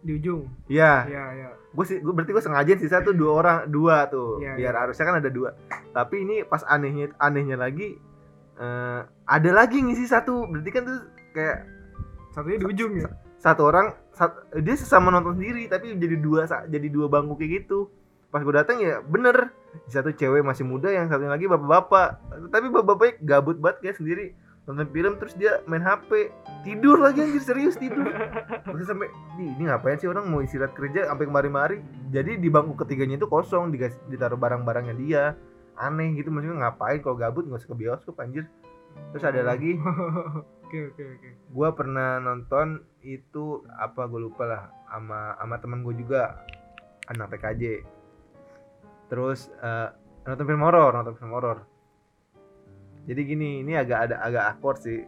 di 0.00 0.12
ujung. 0.14 0.44
iya 0.66 1.06
Iya 1.06 1.24
iya. 1.32 1.48
gue 1.70 1.84
sih 1.84 1.96
gue 1.96 2.10
berarti 2.10 2.30
gue 2.30 2.42
sengaja 2.42 2.72
sisa 2.76 3.00
tuh 3.00 3.12
dua 3.12 3.30
orang 3.34 3.58
dua 3.66 4.04
tuh 4.06 4.36
Iya, 4.36 4.52
biar 4.54 4.70
iya. 4.70 4.80
harusnya 4.80 5.04
kan 5.04 5.16
ada 5.16 5.30
dua 5.30 5.56
tapi 5.90 6.20
ini 6.20 6.42
pas 6.42 6.60
anehnya 6.62 7.08
anehnya 7.16 7.56
lagi 7.56 7.96
eh, 8.54 9.00
ada 9.24 9.50
lagi 9.50 9.80
ngisi 9.80 10.04
satu 10.04 10.44
berarti 10.44 10.70
kan 10.70 10.82
tuh 10.84 11.00
kayak 11.32 11.58
Satunya 12.30 12.58
di 12.58 12.66
ujung 12.66 12.92
ya. 12.94 13.08
satu 13.36 13.62
orang 13.64 13.94
sat- 14.10 14.34
dia 14.56 14.74
sesama 14.74 15.08
nonton 15.08 15.34
sendiri 15.34 15.64
tapi 15.66 15.94
jadi 15.94 16.16
dua 16.16 16.44
jadi 16.66 16.88
dua 16.88 17.06
bangku 17.06 17.34
kayak 17.34 17.62
gitu 17.62 17.88
pas 18.28 18.40
gue 18.40 18.50
datang 18.52 18.76
ya 18.76 18.98
bener 19.00 19.54
satu 19.90 20.10
cewek 20.14 20.42
masih 20.42 20.64
muda 20.66 20.90
yang 20.90 21.10
satunya 21.10 21.32
lagi 21.32 21.46
bapak-bapak. 21.46 22.08
Tapi 22.50 22.66
bapak-bapaknya 22.70 23.14
gabut 23.22 23.56
banget 23.58 23.78
kayak 23.82 23.96
sendiri. 23.98 24.26
Nonton 24.64 24.88
film 24.96 25.20
terus 25.20 25.36
dia 25.36 25.60
main 25.68 25.84
HP 25.84 26.32
tidur 26.64 26.96
lagi 26.96 27.20
anjir 27.20 27.44
serius 27.44 27.76
tidur. 27.76 28.08
Terus 28.64 28.88
sampai 28.88 29.12
"Ih, 29.36 29.52
ini 29.60 29.68
ngapain 29.68 30.00
sih 30.00 30.08
orang 30.08 30.24
mau 30.24 30.40
istirahat 30.40 30.72
kerja 30.72 31.04
sampai 31.12 31.28
kemari-mari? 31.28 31.84
Jadi 32.08 32.40
di 32.40 32.48
bangku 32.48 32.72
ketiganya 32.80 33.20
itu 33.20 33.28
kosong 33.28 33.68
dikasih 33.68 34.00
ditaruh 34.08 34.40
barang-barangnya 34.40 34.94
dia. 34.96 35.24
Aneh 35.76 36.16
gitu 36.16 36.32
maksudnya 36.32 36.64
ngapain 36.64 37.04
kalau 37.04 37.20
gabut 37.20 37.44
nggak 37.44 37.60
usah 37.60 37.70
ke 37.70 37.76
bioskop 37.76 38.16
anjir. 38.24 38.48
Terus 39.12 39.24
ada 39.24 39.42
lagi. 39.44 39.76
Oke 40.64 40.90
oke 40.90 41.02
oke. 41.06 41.28
gua 41.54 41.70
pernah 41.76 42.18
nonton 42.18 42.82
itu 43.04 43.62
apa 43.78 44.10
gue 44.10 44.26
lupa 44.26 44.42
lah 44.48 44.62
sama 44.90 45.36
sama 45.38 45.56
teman 45.60 45.84
gue 45.84 45.94
juga. 46.02 46.40
Anak 47.12 47.36
PKJ 47.36 47.84
terus 49.08 49.52
eh, 49.60 49.88
nonton 50.24 50.46
film 50.48 50.62
horor 50.64 50.92
nonton 50.96 51.14
film 51.16 51.32
horor. 51.36 51.58
Jadi 53.04 53.20
gini 53.28 53.60
ini 53.60 53.76
agak 53.76 53.98
ada 54.10 54.16
agak 54.24 54.44
awkward 54.56 54.80
sih. 54.80 55.04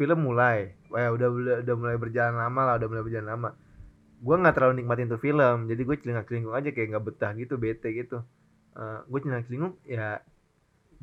Film 0.00 0.24
mulai. 0.24 0.72
Wah, 0.88 1.12
udah 1.12 1.28
udah 1.28 1.56
udah 1.60 1.74
mulai 1.76 1.96
berjalan 2.00 2.34
lama 2.40 2.60
lah 2.64 2.74
udah 2.80 2.88
mulai 2.88 3.04
berjalan 3.04 3.28
lama. 3.28 3.50
Gua 4.24 4.40
nggak 4.40 4.54
terlalu 4.56 4.80
nikmatin 4.80 5.12
tuh 5.12 5.20
film. 5.20 5.68
Jadi 5.68 5.82
gue 5.84 5.96
celingak 6.00 6.24
celinguk 6.24 6.54
aja 6.56 6.68
kayak 6.72 6.88
nggak 6.96 7.04
betah 7.04 7.30
gitu 7.36 7.54
bete 7.60 7.92
gitu. 7.92 8.24
Gue 9.12 9.18
celingak 9.20 9.44
celinguk 9.44 9.76
ya 9.84 10.24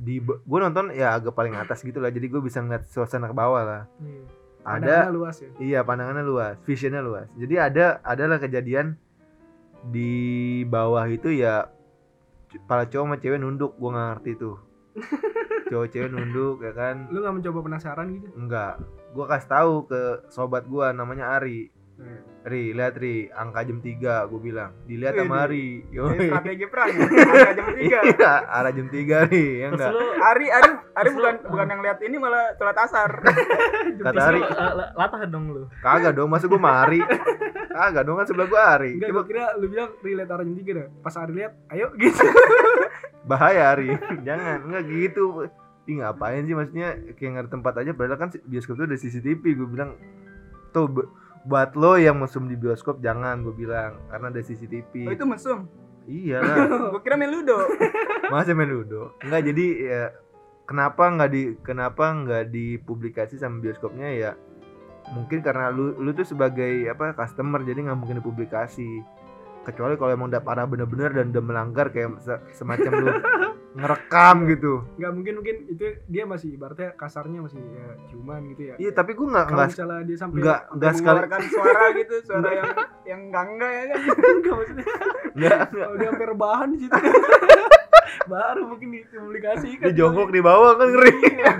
di 0.01 0.17
gue 0.25 0.59
nonton 0.59 0.89
ya 0.97 1.13
agak 1.13 1.37
paling 1.37 1.53
atas 1.53 1.85
gitu 1.85 2.01
lah. 2.01 2.09
Jadi 2.09 2.25
gue 2.25 2.41
bisa 2.41 2.57
ngeliat 2.65 2.89
suasana 2.89 3.29
ke 3.29 3.35
bawah 3.37 3.61
lah. 3.61 3.83
Iya. 4.01 4.23
ada 4.61 5.09
luas 5.09 5.41
ya. 5.41 5.49
iya 5.57 5.79
pandangannya 5.81 6.21
luas 6.21 6.57
visionnya 6.65 7.01
luas. 7.01 7.25
Jadi 7.33 7.57
ada 7.57 7.97
adalah 8.05 8.37
kejadian 8.37 8.93
di 9.89 10.61
bawah 10.69 11.09
itu 11.09 11.33
ya 11.33 11.69
para 12.67 12.85
cowok 12.85 13.05
sama 13.07 13.15
cewek 13.17 13.39
nunduk 13.41 13.73
gua 13.79 13.89
nggak 13.95 14.07
ngerti 14.13 14.31
tuh. 14.37 14.57
Cowok 15.71 15.87
cewek 15.87 16.11
nunduk 16.11 16.57
ya 16.61 16.75
kan? 16.75 17.07
Lu 17.09 17.23
nggak 17.23 17.35
mencoba 17.39 17.59
penasaran 17.63 18.11
gitu? 18.11 18.27
enggak 18.35 18.75
gua 19.11 19.25
kasih 19.27 19.49
tahu 19.49 19.73
ke 19.87 20.01
sobat 20.31 20.67
gua 20.67 20.91
namanya 20.91 21.31
Ari. 21.39 21.71
Nah, 21.99 22.19
Ri 22.41 22.73
lihat 22.73 22.97
Ri 22.97 23.29
angka 23.29 23.61
jam 23.61 23.77
3 23.77 24.01
gua 24.25 24.39
bilang. 24.39 24.71
Dilihat 24.83 25.13
sama 25.13 25.45
Ari 25.45 25.85
Ini 25.85 25.93
Yoi. 25.93 26.17
strategi 26.25 26.65
perang 26.71 26.89
Angka 26.89 27.51
jam 27.53 27.67
tiga. 27.71 27.99
Iya 28.01 28.31
arah 28.49 28.71
jam 28.71 28.87
3 28.87 28.97
nih 29.27 29.47
ya 29.53 29.67
terus 29.67 29.71
enggak? 29.71 29.91
lu 29.91 30.01
Ari 30.17 30.47
Ari 30.49 30.71
Ari 30.91 31.09
bukan 31.11 31.33
lu- 31.35 31.43
bukan 31.47 31.67
yang 31.67 31.81
lihat 31.81 31.97
ini 31.99 32.15
malah 32.17 32.45
sholat 32.55 32.77
asar. 32.79 33.11
Kata 34.05 34.21
Ari. 34.27 34.41
latah 34.91 35.21
dong 35.25 35.45
lu. 35.49 35.63
Kagak 35.79 36.13
dong 36.13 36.27
masa 36.27 36.45
gua 36.45 36.57
sama 36.57 36.71
Ari? 36.81 36.99
Kagak 37.71 38.03
dong 38.03 38.17
kan 38.17 38.25
sebelah 38.25 38.47
gua 38.47 38.61
Ari. 38.73 38.91
Enggak, 38.95 39.07
Coba 39.07 39.19
gue 39.19 39.25
kira 39.27 39.43
lu 39.55 39.65
bilang 39.67 39.89
relate 39.99 40.31
arah 40.31 40.43
jam 40.43 40.55
3 40.55 40.65
dah. 40.73 40.87
Pas 40.99 41.15
Ari 41.15 41.31
lihat, 41.35 41.51
ayo 41.69 41.87
gitu. 42.01 42.25
bahaya 43.23 43.63
Ari. 43.71 43.89
Jangan 44.19 44.65
enggak 44.65 44.83
gitu. 44.87 45.45
Ih 45.83 45.95
ngapain 45.95 46.41
sih 46.41 46.53
maksudnya? 46.53 46.89
Kayak 47.13 47.37
ada 47.39 47.49
tempat 47.51 47.73
aja 47.75 47.91
padahal 47.91 48.17
kan 48.17 48.29
bioskop 48.43 48.75
itu 48.75 48.83
ada 48.83 48.97
CCTV 48.97 49.43
gue 49.45 49.67
bilang 49.67 49.93
tuh 50.71 50.89
buat 51.41 51.73
lo 51.73 51.97
yang 51.97 52.21
mesum 52.21 52.45
di 52.45 52.55
bioskop 52.57 53.01
jangan 53.01 53.41
gue 53.41 53.55
bilang. 53.55 53.97
Karena 54.09 54.29
ada 54.29 54.41
CCTV 54.41 55.09
oh, 55.09 55.13
itu 55.13 55.25
mesum? 55.25 55.59
Iya 56.09 56.41
lah. 56.41 56.57
Gue 56.97 57.01
kira 57.05 57.15
main 57.17 57.29
ludo. 57.29 57.61
Masa 58.33 58.57
main 58.57 58.69
ludo? 58.69 59.13
Enggak 59.21 59.41
jadi 59.53 59.65
ya 59.77 60.03
kenapa 60.65 61.03
nggak 61.13 61.29
di 61.29 61.43
kenapa 61.61 62.09
nggak 62.09 62.49
dipublikasi 62.49 63.37
sama 63.37 63.61
bioskopnya? 63.61 64.09
Ya 64.13 64.31
mungkin 65.11 65.43
karena 65.43 65.69
lu 65.69 65.97
lu 65.99 66.15
tuh 66.15 66.25
sebagai 66.25 66.87
apa 66.89 67.13
customer 67.13 67.61
jadi 67.61 67.85
nggak 67.89 67.99
mungkin 67.99 68.17
dipublikasi. 68.21 69.01
Kecuali 69.61 69.93
kalau 69.93 70.17
emang 70.17 70.33
udah 70.33 70.41
parah 70.41 70.65
bener-bener 70.65 71.13
dan 71.13 71.29
udah 71.29 71.43
melanggar 71.45 71.93
kayak 71.93 72.17
se- 72.17 72.41
semacam 72.57 72.91
lu 72.97 73.07
ngerekam 73.71 74.35
gitu. 74.51 74.73
Nggak 74.99 75.11
mungkin 75.15 75.33
mungkin 75.39 75.55
itu 75.71 75.85
dia 76.11 76.23
masih 76.27 76.59
ibaratnya 76.59 76.91
kasarnya 76.99 77.39
masih 77.39 77.59
ya, 77.59 77.87
ciuman 78.11 78.41
gitu 78.51 78.61
ya. 78.67 78.75
Iya 78.75 78.91
tapi 78.91 79.15
gue 79.15 79.27
nggak 79.27 79.45
nggak 79.47 79.67
misalnya 79.71 80.03
dia 80.03 80.17
sampai 80.19 80.39
nggak 80.43 80.59
nggak 80.75 80.93
sekali 80.99 81.17
mengeluarkan 81.19 81.41
suara 81.47 81.83
gitu 81.95 82.15
suara 82.27 82.49
yang 82.51 82.69
yang 83.07 83.21
enggak 83.31 83.45
enggak 83.47 83.71
ya 83.71 83.83
kan? 83.87 83.99
Nggak 84.41 84.55
maksudnya. 84.59 84.85
Nggak 85.31 85.59
kalau 85.71 85.95
dia 85.95 86.07
sampai 86.11 86.27
rebahan 86.27 86.67
di 86.67 86.77
situ. 86.83 86.99
Baru 88.27 88.61
mungkin 88.67 88.87
dipublikasikan. 88.91 89.85
Di 89.87 89.93
jongkok 89.95 90.29
di 90.35 90.41
bawah 90.43 90.71
kan 90.75 90.87
ngeri. 90.91 91.13
Iya. 91.31 91.53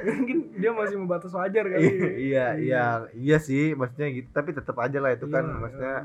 mungkin 0.00 0.56
dia 0.56 0.72
masih 0.72 0.96
membatas 0.96 1.28
wajar 1.36 1.60
kali 1.60 1.84
iya 2.24 2.56
iya 2.56 2.84
iya 3.12 3.36
sih 3.36 3.74
maksudnya 3.74 4.08
gitu. 4.14 4.30
Tapi 4.30 4.56
tetap 4.56 4.78
aja 4.78 4.96
lah 5.02 5.12
itu 5.12 5.26
kan 5.28 5.44
Iya, 5.44 5.58
maksudnya 5.58 5.96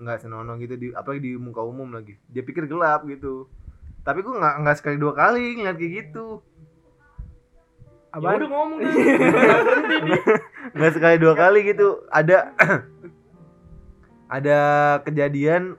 nggak 0.00 0.18
senonoh 0.20 0.56
gitu 0.60 0.74
di 0.76 0.92
apalagi 0.92 1.22
di 1.22 1.32
muka 1.38 1.62
umum 1.62 1.88
lagi. 1.94 2.18
Dia 2.28 2.42
pikir 2.44 2.66
gelap 2.68 3.06
gitu 3.08 3.48
tapi 4.00 4.20
gue 4.20 4.32
nggak 4.32 4.54
nggak 4.60 4.76
sekali 4.76 4.96
dua 4.96 5.12
kali 5.12 5.44
ngeliat 5.54 5.76
kayak 5.76 5.92
gitu 6.00 6.26
Ya 8.10 8.18
Apaan? 8.18 8.42
udah 8.42 8.50
ngomong 8.50 8.78
deh. 8.80 8.90
Berhenti 9.70 9.96
nih. 10.02 10.20
nggak 10.72 10.92
sekali 10.92 11.16
dua 11.16 11.34
kali 11.34 11.58
gitu 11.64 11.88
ada 12.08 12.50
ada 14.28 14.58
kejadian 15.02 15.74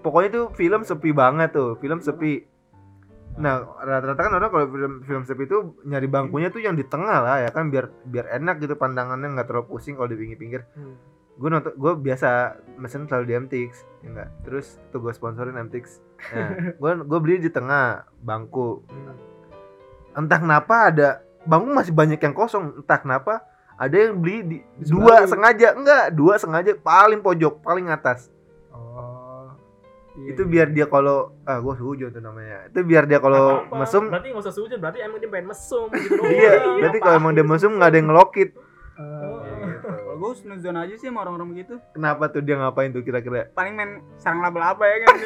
pokoknya 0.00 0.30
tuh 0.32 0.46
film 0.52 0.82
sepi 0.82 1.10
banget 1.10 1.50
tuh 1.50 1.74
film 1.76 1.98
sepi 1.98 2.46
nah 3.32 3.62
rata-rata 3.78 4.20
kan 4.20 4.32
orang 4.32 4.50
kalau 4.50 4.66
film 4.68 4.92
film 5.00 5.22
sepi 5.22 5.42
itu 5.44 5.58
nyari 5.82 6.06
bangkunya 6.06 6.50
tuh 6.50 6.60
yang 6.60 6.74
di 6.74 6.82
tengah 6.82 7.18
lah 7.18 7.36
ya 7.40 7.50
kan 7.50 7.66
biar 7.66 7.88
biar 8.04 8.26
enak 8.32 8.58
gitu 8.58 8.74
pandangannya 8.74 9.32
nggak 9.32 9.46
terlalu 9.46 9.66
pusing 9.68 9.94
kalau 9.94 10.06
di 10.06 10.18
pinggir-pinggir 10.18 10.66
Hmm. 10.70 10.98
gue 11.36 11.48
nonton 11.48 11.72
gue 11.72 11.92
biasa 11.96 12.28
mesen 12.76 13.06
selalu 13.06 13.24
di 13.24 13.34
MTX 13.38 13.72
ya 13.98 14.08
enggak 14.08 14.28
terus 14.42 14.66
tuh 14.90 15.00
gue 15.00 15.10
sponsorin 15.10 15.56
MTX 15.56 16.02
gue 16.80 16.92
gue 17.06 17.18
beli 17.20 17.36
di 17.40 17.50
tengah 17.50 18.06
bangku. 18.20 18.84
Entah 20.14 20.38
kenapa 20.38 20.90
ada 20.92 21.08
bangku 21.46 21.68
masih 21.72 21.94
banyak 21.94 22.20
yang 22.20 22.34
kosong. 22.36 22.82
Entah 22.82 22.98
kenapa 23.00 23.44
ada 23.80 23.96
yang 23.96 24.20
beli 24.20 24.38
di 24.44 24.56
dua 24.84 25.24
sengaja. 25.24 25.72
Enggak 25.74 26.04
dua 26.12 26.36
sengaja. 26.36 26.76
Paling 26.76 27.20
pojok 27.24 27.64
paling 27.64 27.88
atas. 27.88 28.28
Oh 28.70 29.50
iya, 30.18 30.36
itu 30.36 30.42
iya. 30.44 30.50
biar 30.50 30.68
dia 30.74 30.86
kalau 30.90 31.32
ah 31.48 31.58
gue 31.58 31.74
sehujon 31.76 32.10
tuh 32.12 32.22
namanya. 32.22 32.68
Itu 32.68 32.84
biar 32.84 33.08
dia 33.08 33.18
kalau 33.22 33.64
mesum 33.72 34.12
Berarti 34.12 34.28
nggak 34.34 34.44
usah 34.44 34.54
sujud, 34.54 34.78
berarti 34.78 34.98
emang 35.00 35.18
dia 35.18 35.30
pengen 35.30 35.48
mesum 35.50 35.86
gitu 35.94 36.22
iya 36.26 36.52
berarti 36.78 36.98
kalau 37.00 37.16
emang 37.16 37.32
dia 37.32 37.46
mesum 37.46 37.70
nggak 37.78 37.88
ada 37.88 37.98
yang 37.98 38.08
ngelokit 38.12 38.50
gue 40.20 40.34
snuzon 40.34 40.76
aja 40.76 40.92
sih 40.92 41.08
sama 41.08 41.22
orang-orang 41.22 41.48
begitu. 41.50 41.74
Kenapa 41.90 42.28
tuh 42.28 42.40
dia 42.40 42.54
ngapain 42.54 42.88
tuh 42.88 43.00
kira-kira? 43.00 43.48
Paling 43.50 43.72
main 43.72 43.90
sarang 44.14 44.38
laba-laba 44.38 44.84
ya 44.84 44.96
kan 45.00 45.14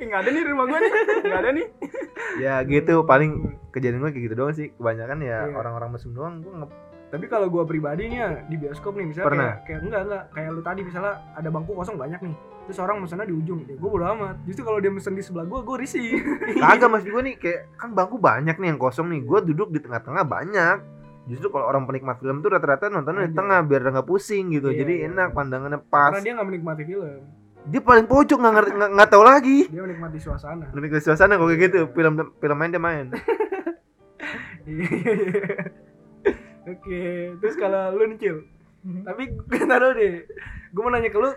nggak 0.00 0.20
ada 0.20 0.28
nih 0.30 0.40
di 0.40 0.48
rumah 0.48 0.64
gue 0.64 0.78
nih. 0.78 0.90
Nggak 1.22 1.38
ada 1.38 1.50
nih. 1.52 1.66
Ya 2.38 2.54
gitu. 2.62 2.94
Paling 3.02 3.30
kejadian 3.70 4.00
gue 4.00 4.10
kayak 4.10 4.24
gitu 4.24 4.34
doang 4.34 4.52
sih. 4.52 4.66
Kebanyakan 4.72 5.18
ya 5.20 5.44
Iya. 5.44 5.52
orang-orang 5.52 5.88
mesum 5.92 6.12
doang. 6.12 6.40
Gue 6.40 6.52
nge- 6.54 6.82
tapi 7.04 7.30
kalau 7.30 7.46
gua 7.46 7.62
pribadi 7.62 8.10
nih 8.10 8.18
ya 8.18 8.30
di 8.44 8.56
bioskop 8.58 8.90
nih 8.92 9.06
misalnya 9.06 9.28
Pernah? 9.28 9.50
kayak, 9.54 9.62
kayak 9.62 9.80
enggak 9.82 10.00
enggak. 10.02 10.22
Kayak 10.34 10.48
lu 10.50 10.60
tadi 10.60 10.80
misalnya 10.82 11.14
ada 11.30 11.46
bangku 11.46 11.70
kosong 11.70 11.94
banyak 11.94 12.18
nih. 12.18 12.34
Terus 12.66 12.78
orang 12.80 12.96
mesennya 12.98 13.22
di 13.22 13.34
ujung. 13.34 13.60
Ya 13.62 13.74
gue 13.76 13.86
bodo 13.86 14.04
amat. 14.08 14.34
Justru 14.42 14.62
kalau 14.66 14.78
dia 14.82 14.90
mesen 14.90 15.14
di 15.14 15.22
sebelah 15.22 15.46
gua 15.46 15.62
gue 15.62 15.76
risih. 15.78 16.18
Kagak 16.58 16.88
maksud 16.90 17.06
gue 17.06 17.22
nih 17.22 17.34
kayak 17.38 17.60
kan 17.78 17.94
bangku 17.94 18.18
banyak 18.18 18.56
nih 18.56 18.66
yang 18.66 18.78
kosong 18.78 19.06
nih. 19.08 19.20
Gue 19.22 19.38
duduk 19.44 19.70
di 19.70 19.78
tengah-tengah 19.78 20.24
banyak 20.26 20.76
justru 21.24 21.48
kalau 21.48 21.64
orang 21.68 21.88
penikmat 21.88 22.20
film 22.20 22.44
tuh 22.44 22.52
rata-rata 22.52 22.92
nontonnya 22.92 23.28
di 23.28 23.32
tengah 23.32 23.64
biar 23.64 23.80
nggak 23.88 24.08
pusing 24.08 24.52
gitu. 24.52 24.68
Iya, 24.68 24.84
jadi 24.84 24.94
iya, 24.94 25.04
enak 25.08 25.28
iya. 25.32 25.36
pandangannya 25.36 25.80
pas. 25.88 26.12
karena 26.12 26.20
dia 26.20 26.32
nggak 26.36 26.48
menikmati 26.48 26.82
film. 26.84 27.20
Dia 27.64 27.80
paling 27.80 28.06
pojok 28.06 28.38
nggak 28.44 28.54
ngerti 28.60 28.72
nggak 28.76 28.90
nggak 28.92 29.10
tahu 29.10 29.24
lagi. 29.24 29.58
Dia 29.72 29.82
menikmati 29.82 30.18
suasana. 30.20 30.66
Menikmati 30.76 31.04
suasana 31.04 31.32
kok 31.40 31.46
kayak 31.48 31.60
gitu. 31.68 31.80
Film 31.96 32.12
film 32.36 32.56
main 32.56 32.70
dia 32.72 32.82
main. 32.82 33.06
Iya. 34.64 34.88
oke 36.72 37.00
terus 37.44 37.54
kalau 37.60 37.92
lu 37.96 38.04
nih 38.12 38.18
Cil. 38.20 38.36
Tapi 38.84 39.22
gue 39.32 39.60
taruh 39.70 39.92
deh. 39.96 40.28
Gue 40.72 40.82
mau 40.84 40.92
nanya 40.92 41.08
ke 41.08 41.18
lu 41.20 41.32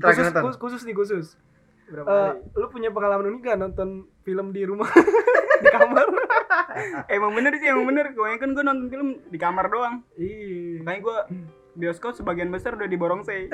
khusus, 0.00 0.32
khusus 0.56 0.82
nih 0.88 0.96
khusus 0.96 1.36
berapa 1.86 2.06
Eh, 2.06 2.30
kali 2.52 2.60
lu 2.60 2.66
punya 2.68 2.90
pengalaman 2.90 3.26
unik 3.30 3.42
gak 3.42 3.58
nonton 3.58 3.88
film 4.22 4.50
di 4.50 4.62
rumah? 4.66 4.90
Di 5.64 5.68
kamar? 5.72 6.06
Emang 7.16 7.32
bener 7.32 7.56
sih 7.56 7.68
emang 7.72 7.88
bener. 7.88 8.12
Gue 8.12 8.36
kan 8.36 8.52
gue 8.52 8.60
nonton 8.60 8.92
film 8.92 9.08
di 9.32 9.38
kamar 9.40 9.72
doang. 9.72 10.04
Iya. 10.20 10.84
Makanya 10.84 11.00
gue 11.00 11.18
bioskop 11.72 12.12
sebagian 12.12 12.52
besar 12.52 12.76
udah 12.76 12.84
di 12.84 12.96
Borongsei 12.96 13.48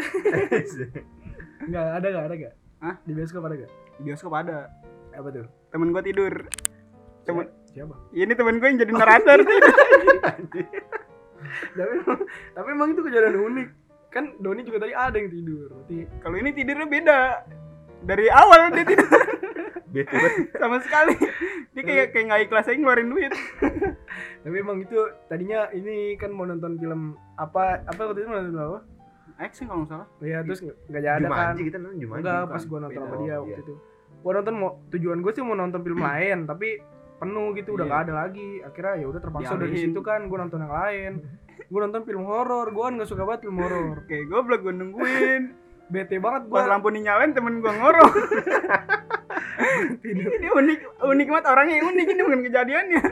nggak 1.71 1.87
ada 2.03 2.07
nggak 2.11 2.27
ada 2.27 2.35
nggak? 2.35 2.55
Hah? 2.83 2.95
di 3.07 3.13
bioskop 3.15 3.47
ada 3.47 3.55
nggak? 3.55 3.71
Di 3.71 4.03
bioskop 4.03 4.33
ada. 4.35 4.67
Apa 5.15 5.29
tuh? 5.31 5.47
Temen 5.71 5.95
gue 5.95 6.03
tidur. 6.03 6.35
Temen 7.23 7.47
siapa? 7.71 7.95
Ini 8.11 8.33
temen 8.35 8.59
gue 8.59 8.67
yang 8.67 8.79
jadi 8.83 8.93
narator. 8.93 9.39
Tapi 11.79 11.93
emang, 12.03 12.21
tapi 12.59 12.69
emang 12.71 12.89
itu 12.91 13.03
kejadian 13.07 13.39
unik. 13.39 13.69
Kan 14.11 14.25
Doni 14.43 14.61
juga 14.67 14.85
tadi 14.85 14.93
ada 14.93 15.17
yang 15.17 15.31
tidur 15.33 15.73
berarti 15.73 16.05
kalau 16.21 16.37
ini 16.37 16.53
tidurnya 16.53 16.85
beda 16.85 17.19
dari 18.03 18.27
awal 18.29 18.71
dia 18.71 18.85
tidur. 18.91 19.09
Bete 19.89 20.17
sama 20.55 20.81
sekali. 20.81 21.15
Dia 21.73 21.83
kayak 21.83 22.07
kayak 22.11 22.25
nggak 22.27 22.41
ikhlas 22.43 22.65
aja 22.65 22.75
ngeluarin 22.75 23.09
duit. 23.09 23.33
Tapi 24.43 24.57
emang 24.57 24.81
itu 24.81 24.97
tadinya 25.27 25.69
ini 25.71 26.17
kan 26.17 26.31
mau 26.31 26.43
nonton 26.43 26.77
film 26.77 27.03
apa 27.37 27.81
apa 27.83 28.01
waktu 28.03 28.21
itu 28.21 28.29
mau 28.29 28.39
nonton 28.39 28.57
apa? 28.59 28.81
Action 29.39 29.67
kalau 29.67 29.83
nggak 29.83 29.91
salah. 29.91 30.07
Ya 30.21 30.41
terus 30.41 30.61
nggak 30.63 31.03
jadi 31.03 31.25
kan. 31.27 31.55
kita 31.55 31.77
nonton 31.77 31.99
Jumanji 31.99 32.21
enggak 32.23 32.43
pas 32.47 32.63
gua 32.63 32.79
nonton 32.81 32.97
Beda. 32.99 33.07
sama 33.07 33.17
dia 33.19 33.35
Oh, 33.35 33.41
waktu 33.43 33.53
iya. 33.53 33.61
itu. 33.61 33.75
Gua 34.19 34.33
nonton 34.33 34.55
mau 34.55 34.71
tujuan 34.89 35.19
gue 35.19 35.33
sih 35.33 35.43
mau 35.43 35.55
nonton 35.55 35.81
film 35.83 36.01
lain 36.09 36.39
tapi 36.45 36.69
penuh 37.19 37.47
gitu 37.53 37.69
udah 37.71 37.85
Iya. 37.85 37.91
nggak 37.91 38.03
ada 38.03 38.15
lagi. 38.19 38.49
Akhirnya 38.63 38.95
ya 38.97 39.07
udah 39.07 39.21
terpaksa 39.21 39.55
dari 39.55 39.77
situ 39.79 40.01
kan 40.01 40.21
gua 40.27 40.39
nonton 40.41 40.59
yang 40.59 40.73
lain. 40.73 41.13
Gua 41.69 41.85
nonton 41.85 42.03
film 42.03 42.25
horor 42.25 42.69
gua 42.69 42.89
kan 42.89 42.97
nggak 42.97 43.09
suka 43.09 43.23
banget 43.23 43.45
film 43.45 43.61
horor. 43.61 44.05
Kayak 44.05 44.25
goblok 44.27 44.61
gue 44.63 44.73
nungguin 44.75 45.43
bete 45.93 46.17
banget 46.17 46.49
pas 46.49 46.65
gua 46.65 46.73
lampu 46.73 46.89
dinyalain 46.89 47.37
temen 47.37 47.61
gue 47.61 47.69
ngorok 47.69 48.13
ini 50.03 50.49
unik 50.49 50.81
unik 51.01 51.27
banget 51.29 51.47
orangnya 51.49 51.75
yang 51.81 51.89
unik 51.93 52.07
ini 52.09 52.23
bukan 52.23 52.41
kejadiannya. 52.47 53.03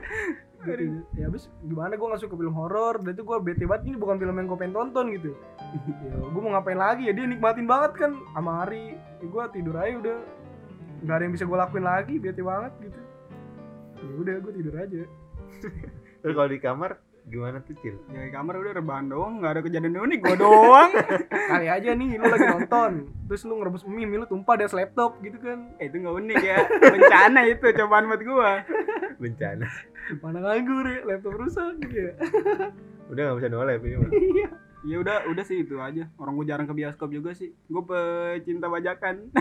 Gitu. 0.61 0.85
ya 1.17 1.25
habis 1.25 1.49
gimana 1.65 1.97
gue 1.97 2.05
gak 2.05 2.21
suka 2.21 2.37
film 2.37 2.53
horor? 2.53 3.01
Dan 3.01 3.17
itu 3.17 3.25
gue 3.25 3.39
bete 3.41 3.65
banget 3.65 3.89
ini 3.89 3.97
bukan 3.97 4.21
film 4.21 4.37
yang 4.37 4.47
gue 4.49 4.59
pengen 4.61 4.75
tonton 4.77 5.07
gitu. 5.17 5.33
Ya 6.05 6.15
gue 6.19 6.41
mau 6.43 6.53
ngapain 6.53 6.77
lagi? 6.77 7.09
Ya 7.09 7.13
dia 7.17 7.25
nikmatin 7.25 7.65
banget 7.65 7.93
kan 7.97 8.13
sama 8.37 8.67
Ari. 8.67 8.93
Ya, 8.97 9.25
gue 9.25 9.43
tidur 9.57 9.75
aja 9.81 9.95
udah. 9.97 10.19
Nggak 11.01 11.17
ada 11.17 11.25
yang 11.25 11.33
bisa 11.33 11.45
gue 11.49 11.59
lakuin 11.59 11.87
lagi 11.87 12.15
bete 12.21 12.43
banget 12.45 12.73
gitu. 12.85 13.01
Ya 14.01 14.15
udah 14.21 14.35
gue 14.37 14.53
tidur 14.53 14.75
aja. 14.77 15.03
Terus 16.21 16.35
kalau 16.37 16.49
di 16.53 16.61
kamar 16.61 16.91
gimana 17.31 17.63
tuh 17.63 17.79
cil? 17.79 17.97
Ya 18.11 18.27
di 18.27 18.35
kamar 18.35 18.59
udah 18.59 18.75
rebahan 18.75 19.07
doang 19.07 19.39
nggak 19.39 19.53
ada 19.55 19.63
kejadian 19.63 20.03
unik 20.03 20.19
gue 20.21 20.37
doang. 20.43 20.91
Kali 21.55 21.67
aja 21.71 21.91
nih 21.95 22.19
lu 22.19 22.27
lagi 22.27 22.47
nonton. 22.51 22.93
Terus 23.31 23.43
lu 23.47 23.55
ngerebus 23.63 23.87
mie 23.87 24.05
mie 24.05 24.19
lu 24.19 24.27
tumpah 24.27 24.59
dari 24.59 24.75
laptop 24.75 25.23
gitu 25.23 25.39
kan. 25.39 25.71
Eh, 25.79 25.87
itu 25.87 26.03
nggak 26.03 26.17
unik 26.19 26.41
ya. 26.43 26.59
Bencana 26.67 27.41
itu 27.47 27.67
cobaan 27.71 28.11
buat 28.11 28.23
gue 28.27 28.51
bencana. 29.23 29.67
Mana 30.19 30.39
nganggur 30.43 30.87
ya 30.91 30.99
laptop 31.07 31.39
rusak 31.39 31.79
gitu 31.87 32.11
ya. 32.11 32.13
Udah 33.15 33.23
nggak 33.31 33.37
bisa 33.39 33.49
nolep 33.49 33.81
ini 33.87 33.97
mah 33.97 34.11
ya 34.81 34.97
udah 34.97 35.29
udah 35.29 35.45
sih 35.45 35.61
itu 35.61 35.77
aja. 35.77 36.09
Orang 36.17 36.41
gue 36.41 36.49
jarang 36.49 36.65
ke 36.65 36.73
bioskop 36.73 37.13
juga 37.13 37.37
sih. 37.37 37.53
Gue 37.69 37.85
pecinta 37.85 38.67
bajakan. 38.67 39.29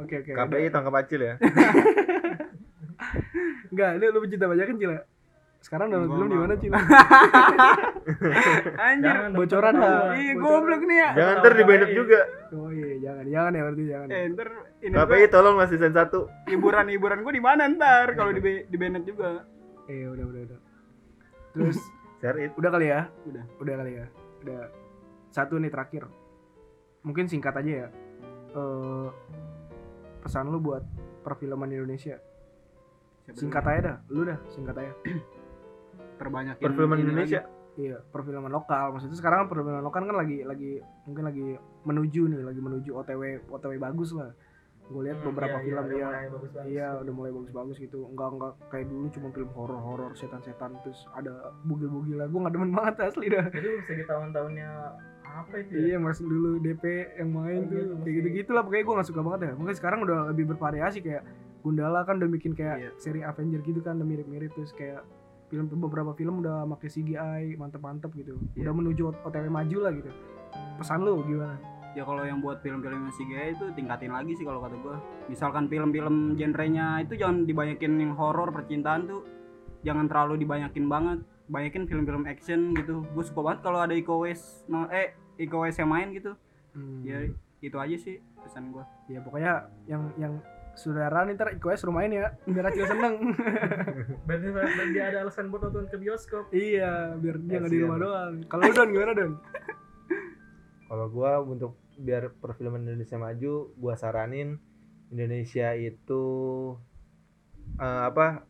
Oke 0.00 0.18
oke 0.18 0.34
KPI 0.34 0.72
tangkap 0.74 0.98
acil 0.98 1.20
ya. 1.20 1.34
Enggak 3.70 4.02
lu 4.02 4.10
lu 4.10 4.18
pecinta 4.24 4.50
bajakan 4.50 4.74
cila 4.80 4.98
sekarang 5.62 5.88
download 5.88 6.10
Enggak, 6.10 6.18
film 6.18 6.28
di 6.28 6.38
mana 6.38 6.54
cila 6.58 6.78
anjir 8.82 9.14
Jangan 9.14 9.30
bocoran 9.32 9.72
dong. 9.72 9.86
ah 9.86 10.12
Ih, 10.12 10.30
Bocoran. 10.34 10.42
goblok 10.42 10.82
nih 10.82 10.98
ya. 10.98 11.10
jangan 11.14 11.34
ntar 11.38 11.52
di 11.52 11.64
banned 11.64 11.92
juga 11.92 12.20
Oh 12.52 12.68
iya, 12.68 12.90
jangan, 13.00 13.24
jangan 13.26 13.50
ya 13.50 13.62
berarti 13.62 13.84
jangan. 13.86 14.08
Eh, 14.08 14.22
ntar 14.28 14.48
ini 14.78 14.92
KPI 14.92 15.26
tolong 15.28 15.56
lah 15.56 15.66
season 15.66 15.92
1 15.92 16.50
hiburan-hiburan 16.50 17.18
gue 17.20 17.32
di 17.32 17.40
mana 17.40 17.62
ntar 17.66 18.06
kalau 18.12 18.30
di 18.30 18.40
di 18.62 18.76
Bennett 18.76 19.04
juga. 19.04 19.46
Eh 19.86 20.04
udah 20.04 20.24
udah 20.26 20.40
udah. 20.44 20.58
Terus 21.52 21.78
share 22.18 22.38
it 22.40 22.52
udah 22.54 22.70
kali 22.70 22.86
ya? 22.88 23.08
Udah. 23.24 23.44
Udah 23.56 23.74
kali 23.78 23.92
ya. 23.94 24.06
Udah. 24.42 24.62
Satu 25.28 25.56
nih 25.56 25.70
terakhir. 25.70 26.04
Mungkin 27.00 27.24
singkat 27.24 27.54
aja 27.54 27.72
ya. 27.72 27.88
Eh 28.52 29.08
pesan 30.20 30.50
lu 30.50 30.58
buat 30.58 30.84
perfilman 31.22 31.70
Indonesia. 31.70 32.20
Singkat 33.24 33.64
aja 33.64 33.80
dah, 33.80 33.96
lu 34.08 34.26
dah, 34.26 34.36
singkat 34.46 34.74
aja. 34.76 34.92
Terbanyak 36.22 36.54
perfilman 36.56 36.98
Indonesia 36.98 37.42
Iya, 37.72 38.04
perfilman 38.06 38.52
lokal. 38.52 38.92
Maksudnya 38.92 39.16
sekarang 39.16 39.48
perfilman 39.48 39.80
lokal 39.80 40.04
kan 40.04 40.12
lagi 40.14 40.44
lagi 40.44 40.76
mungkin 41.02 41.24
lagi 41.24 41.56
menuju 41.82 42.28
nih, 42.28 42.44
lagi 42.44 42.60
menuju 42.60 42.90
OTW 42.94 43.22
OTW 43.48 43.80
bagus 43.80 44.12
lah. 44.12 44.28
Gue 44.84 45.08
lihat 45.08 45.18
Hmm, 45.18 45.32
beberapa 45.32 45.56
iya, 45.56 45.64
film 45.64 45.84
iya, 45.86 45.96
ya. 45.96 46.08
bagus-bagus. 46.28 46.68
Iya, 46.68 46.88
udah 47.00 47.12
mulai 47.14 47.30
bagus-bagus 47.32 47.76
gitu. 47.78 48.04
Enggak 48.04 48.28
enggak 48.30 48.52
kayak 48.68 48.86
dulu 48.86 49.06
cuma 49.08 49.28
film 49.30 49.50
horor-horor, 49.50 50.12
setan-setan 50.12 50.76
terus 50.84 51.00
ada 51.10 51.32
bugil-bugil 51.64 52.20
lah. 52.20 52.28
Gue 52.28 52.40
nggak 52.40 52.52
demen 52.52 52.70
banget 52.70 52.94
asli 53.02 53.26
dah. 53.26 53.46
Jadi 53.48 53.68
segi 53.82 54.04
tahun-tahunnya 54.04 54.68
apa 55.24 55.54
itu 55.56 55.72
Iya 55.72 55.96
masuk 55.96 56.28
dulu 56.28 56.60
DP 56.60 56.84
yang 57.16 57.30
main 57.32 57.56
Oh, 57.56 57.64
tuh 57.64 57.72
iya, 57.72 57.84
kayak 57.88 57.96
masih- 57.96 58.12
gitu 58.12 58.28
gitu 58.36 58.50
lah 58.52 58.62
pokoknya 58.62 58.84
gue 58.84 58.94
gak 58.94 59.08
suka 59.08 59.20
banget 59.22 59.40
ya 59.40 59.52
mungkin 59.54 59.74
sekarang 59.74 59.98
udah 60.02 60.18
lebih 60.28 60.44
bervariasi 60.46 60.98
kayak 61.00 61.22
Gundala 61.58 62.04
kan 62.04 62.20
udah 62.20 62.28
bikin 62.28 62.52
kayak 62.52 62.76
Iya. 62.76 62.90
seri 62.96 63.20
Avenger 63.22 63.64
gitu 63.64 63.80
kan 63.80 63.96
udah 63.96 64.04
mirip-mirip 64.04 64.52
terus 64.52 64.74
kayak 64.74 65.00
film 65.52 65.68
beberapa 65.68 66.16
film 66.16 66.40
udah 66.40 66.64
pakai 66.64 66.88
CGI 66.88 67.60
mantep-mantep 67.60 68.08
gitu. 68.16 68.40
Iya. 68.56 68.72
udah 68.72 68.74
menuju 68.80 69.02
OTW 69.20 69.52
maju 69.52 69.78
lah 69.84 69.92
gitu. 69.92 70.10
Pesan 70.80 71.04
lu 71.04 71.20
gimana? 71.28 71.60
Ya 71.92 72.08
kalau 72.08 72.24
yang 72.24 72.40
buat 72.40 72.64
film-film 72.64 73.12
CGI 73.12 73.52
itu 73.52 73.68
tingkatin 73.76 74.16
lagi 74.16 74.32
sih 74.32 74.48
kalau 74.48 74.64
kata 74.64 74.80
gua. 74.80 74.96
Misalkan 75.28 75.68
film-film 75.68 76.40
genrenya 76.40 77.04
itu 77.04 77.20
jangan 77.20 77.44
dibanyakin 77.44 78.00
yang 78.00 78.16
horor 78.16 78.48
percintaan 78.48 79.04
tuh. 79.04 79.28
Jangan 79.84 80.08
terlalu 80.08 80.40
dibanyakin 80.40 80.88
banget. 80.88 81.20
Banyakin 81.52 81.84
film-film 81.84 82.24
action 82.24 82.72
gitu. 82.72 83.04
Gue 83.12 83.24
suka 83.28 83.44
banget 83.44 83.60
kalau 83.60 83.84
ada 83.84 83.92
Iko 83.92 84.24
Uwais 84.24 84.64
no, 84.72 84.88
eh 84.88 85.12
Iko 85.36 85.60
Uwais 85.60 85.76
yang 85.76 85.92
main 85.92 86.16
gitu. 86.16 86.32
Hmm. 86.72 87.04
ya 87.04 87.28
itu 87.60 87.76
aja 87.76 87.96
sih 88.00 88.16
pesan 88.40 88.72
gua. 88.72 88.88
Ya 89.12 89.20
pokoknya 89.20 89.68
yang 89.84 90.08
yang 90.16 90.40
saudara 90.72 91.28
nih 91.28 91.36
ntar 91.36 91.52
suruh 91.76 91.92
main 91.92 92.08
ya 92.08 92.32
biar 92.48 92.72
Acil 92.72 92.88
seneng. 92.88 93.36
Berarti, 94.26 94.48
berarti 94.48 94.82
dia 94.96 95.04
ada 95.12 95.18
alasan 95.26 95.52
buat 95.52 95.68
nonton 95.68 95.84
ke 95.92 95.96
bioskop. 96.00 96.48
Iya 96.54 97.16
biar 97.20 97.36
dia 97.44 97.58
nggak 97.60 97.72
di 97.72 97.80
rumah 97.84 97.98
doang. 98.00 98.34
Kalau 98.48 98.62
Don 98.72 98.88
gimana 98.90 99.12
Don? 99.12 99.32
Kalau 100.88 101.06
gua 101.12 101.40
untuk 101.44 101.76
biar 102.00 102.32
perfilman 102.40 102.88
Indonesia 102.88 103.20
maju, 103.20 103.72
gua 103.76 103.94
saranin 103.96 104.56
Indonesia 105.12 105.76
itu 105.76 106.24
eh, 107.76 108.02
apa? 108.08 108.48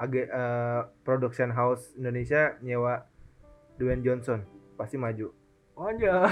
Age, 0.00 0.24
eh, 0.32 0.80
production 1.04 1.52
house 1.52 1.92
Indonesia 2.00 2.56
nyewa 2.64 3.04
Dwayne 3.76 4.00
Johnson. 4.00 4.44
Pasti 4.80 4.96
maju. 4.96 5.40
oh 5.80 5.88
aja 5.88 6.12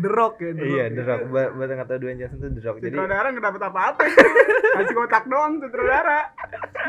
The 0.00 0.10
Rock 0.10 0.34
ya 0.42 0.50
The 0.54 0.64
iya, 0.64 0.84
Rock 0.86 0.94
The 0.94 1.02
ya. 1.02 1.08
Rock. 1.08 1.20
Buat 1.30 1.48
buat 1.54 1.68
yang 1.70 1.80
kata 1.86 1.92
Dwayne 2.02 2.18
Johnson 2.18 2.38
tuh 2.38 2.50
The 2.50 2.62
Rock. 2.64 2.76
Jadi 2.82 2.94
sutradara 2.96 3.26
nggak 3.30 3.44
dapet 3.44 3.62
apa-apa 3.62 4.02
kasih 4.76 4.94
kotak 4.98 5.24
doang 5.30 5.52
sutradara 5.62 6.20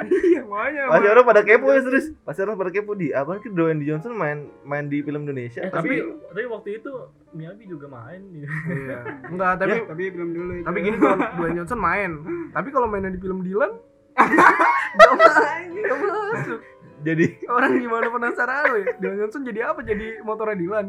iya 0.09 0.41
maunya 0.41 0.83
pasti 0.89 1.07
orang 1.07 1.25
pada 1.25 1.41
kepo 1.45 1.67
ya 1.71 1.81
terus. 1.85 2.05
Pasti 2.25 2.39
orang 2.41 2.57
pada 2.57 2.71
kepo 2.73 2.91
di 2.97 3.07
apa 3.13 3.31
sih 3.39 3.51
Dwayne 3.53 3.81
Johnson 3.85 4.13
main 4.17 4.49
main 4.65 4.85
di 4.89 4.99
film 5.05 5.23
Indonesia. 5.29 5.61
eh, 5.61 5.71
tapi 5.71 6.01
tapi 6.01 6.41
waktu 6.49 6.69
itu 6.81 6.91
Miyabi 7.35 7.63
juga 7.67 7.87
main 7.91 8.21
gitu. 8.31 8.47
Iya. 8.47 8.99
Enggak, 9.31 9.53
tapi 9.61 9.71
tapi 9.83 9.89
tapi 9.91 10.03
belum 10.11 10.29
dulu 10.33 10.51
itu 10.59 10.65
tapi 10.65 10.77
gini 10.81 10.97
kalau 10.97 11.17
Dwayne 11.37 11.55
Johnson 11.61 11.79
main. 11.79 12.11
Tapi 12.51 12.67
kalau 12.73 12.87
mainnya 12.89 13.11
di 13.13 13.21
film 13.21 13.43
Dylan 13.45 13.73
Gak 14.95 15.11
main, 15.11 15.69
gak 15.75 15.97
masuk. 15.99 16.59
Jadi 17.01 17.25
Orang 17.53 17.75
gimana 17.75 18.07
penasaran 18.07 18.63
lu 18.71 18.77
ya? 18.79 18.91
Dwayne 19.01 19.17
Johnson 19.19 19.41
jadi 19.43 19.59
apa? 19.67 19.81
Jadi 19.81 20.05
motornya 20.21 20.55
Dylan? 20.55 20.85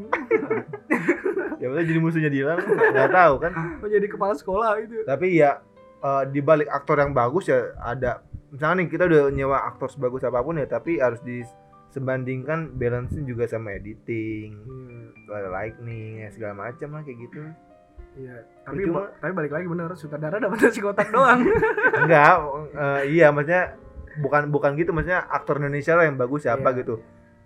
ya 1.61 1.67
maksudnya 1.67 1.89
jadi 1.89 2.01
musuhnya 2.01 2.31
Dylan 2.31 2.59
nggak 2.63 3.11
tahu 3.11 3.35
kan. 3.41 3.53
Oh 3.81 3.89
jadi 3.89 4.07
kepala 4.07 4.35
sekolah 4.37 4.71
itu? 4.79 5.03
tapi 5.03 5.41
ya 5.41 5.59
eh, 6.01 6.23
di 6.29 6.41
balik 6.41 6.69
aktor 6.69 7.01
yang 7.01 7.11
bagus 7.11 7.49
ya 7.49 7.73
ada 7.81 8.21
misalnya 8.53 8.85
nih 8.85 8.89
kita 8.89 9.05
udah 9.09 9.23
nyewa 9.33 9.59
aktor 9.65 9.89
sebagus 9.91 10.23
apa 10.23 10.39
pun 10.39 10.57
ya 10.57 10.69
tapi 10.69 11.03
harus 11.03 11.19
disebandingkan 11.25 12.77
balance 12.77 13.17
juga 13.25 13.49
sama 13.49 13.75
editing 13.75 14.55
ada 15.27 15.51
lightning 15.51 16.23
ya 16.23 16.29
segala 16.31 16.55
macam 16.55 16.95
lah 16.95 17.03
kayak 17.03 17.19
gitu 17.27 17.41
Iya. 18.17 18.49
Tapi 18.65 18.89
Percuma. 18.89 19.13
tapi 19.21 19.33
balik 19.37 19.53
lagi 19.53 19.67
bener 19.69 19.93
sutradara 19.93 20.41
dapat 20.41 20.57
nasi 20.57 20.81
kotak 20.81 21.13
doang. 21.13 21.45
enggak 22.01 22.35
eh, 22.73 23.03
iya 23.13 23.29
maksudnya 23.29 23.77
bukan 24.17 24.49
bukan 24.49 24.75
gitu 24.75 24.91
maksudnya 24.91 25.25
aktor 25.27 25.59
Indonesia 25.59 25.93
lah 25.93 26.05
yang 26.05 26.17
bagus 26.17 26.45
siapa 26.45 26.71
Iya. 26.71 26.79
gitu. 26.83 26.95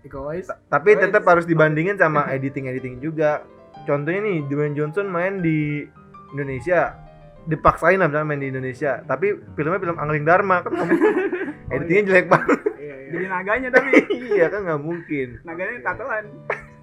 Iko 0.01 0.25
Uwais. 0.25 0.49
tapi 0.65 0.97
tetap 0.97 1.21
harus 1.23 1.45
dibandingin 1.45 1.93
sama 1.93 2.25
editing 2.35 2.65
editing 2.65 2.97
juga. 2.97 3.45
Contohnya 3.85 4.21
nih 4.21 4.37
Dwayne 4.45 4.73
Johnson 4.73 5.07
main 5.07 5.39
di 5.39 5.85
Indonesia. 6.31 6.97
Dipaksain 7.41 7.97
lah 7.97 8.05
misalnya 8.05 8.27
main 8.27 8.41
di 8.41 8.49
Indonesia. 8.49 9.01
Tapi 9.01 9.33
filmnya 9.53 9.77
film 9.77 9.97
Angling 9.97 10.25
Dharma 10.25 10.61
kan 10.61 10.71
mungkin. 10.73 10.99
editingnya 11.73 12.03
jelek 12.07 12.27
banget. 12.27 12.59
Iya, 12.77 12.95
iya. 12.97 13.09
jadi 13.09 13.25
naganya 13.27 13.69
tapi. 13.71 13.89
Iya 14.31 14.45
kan 14.47 14.59
nggak 14.63 14.81
mungkin. 14.81 15.27
Naganya 15.43 15.79
tatoan. 15.83 16.25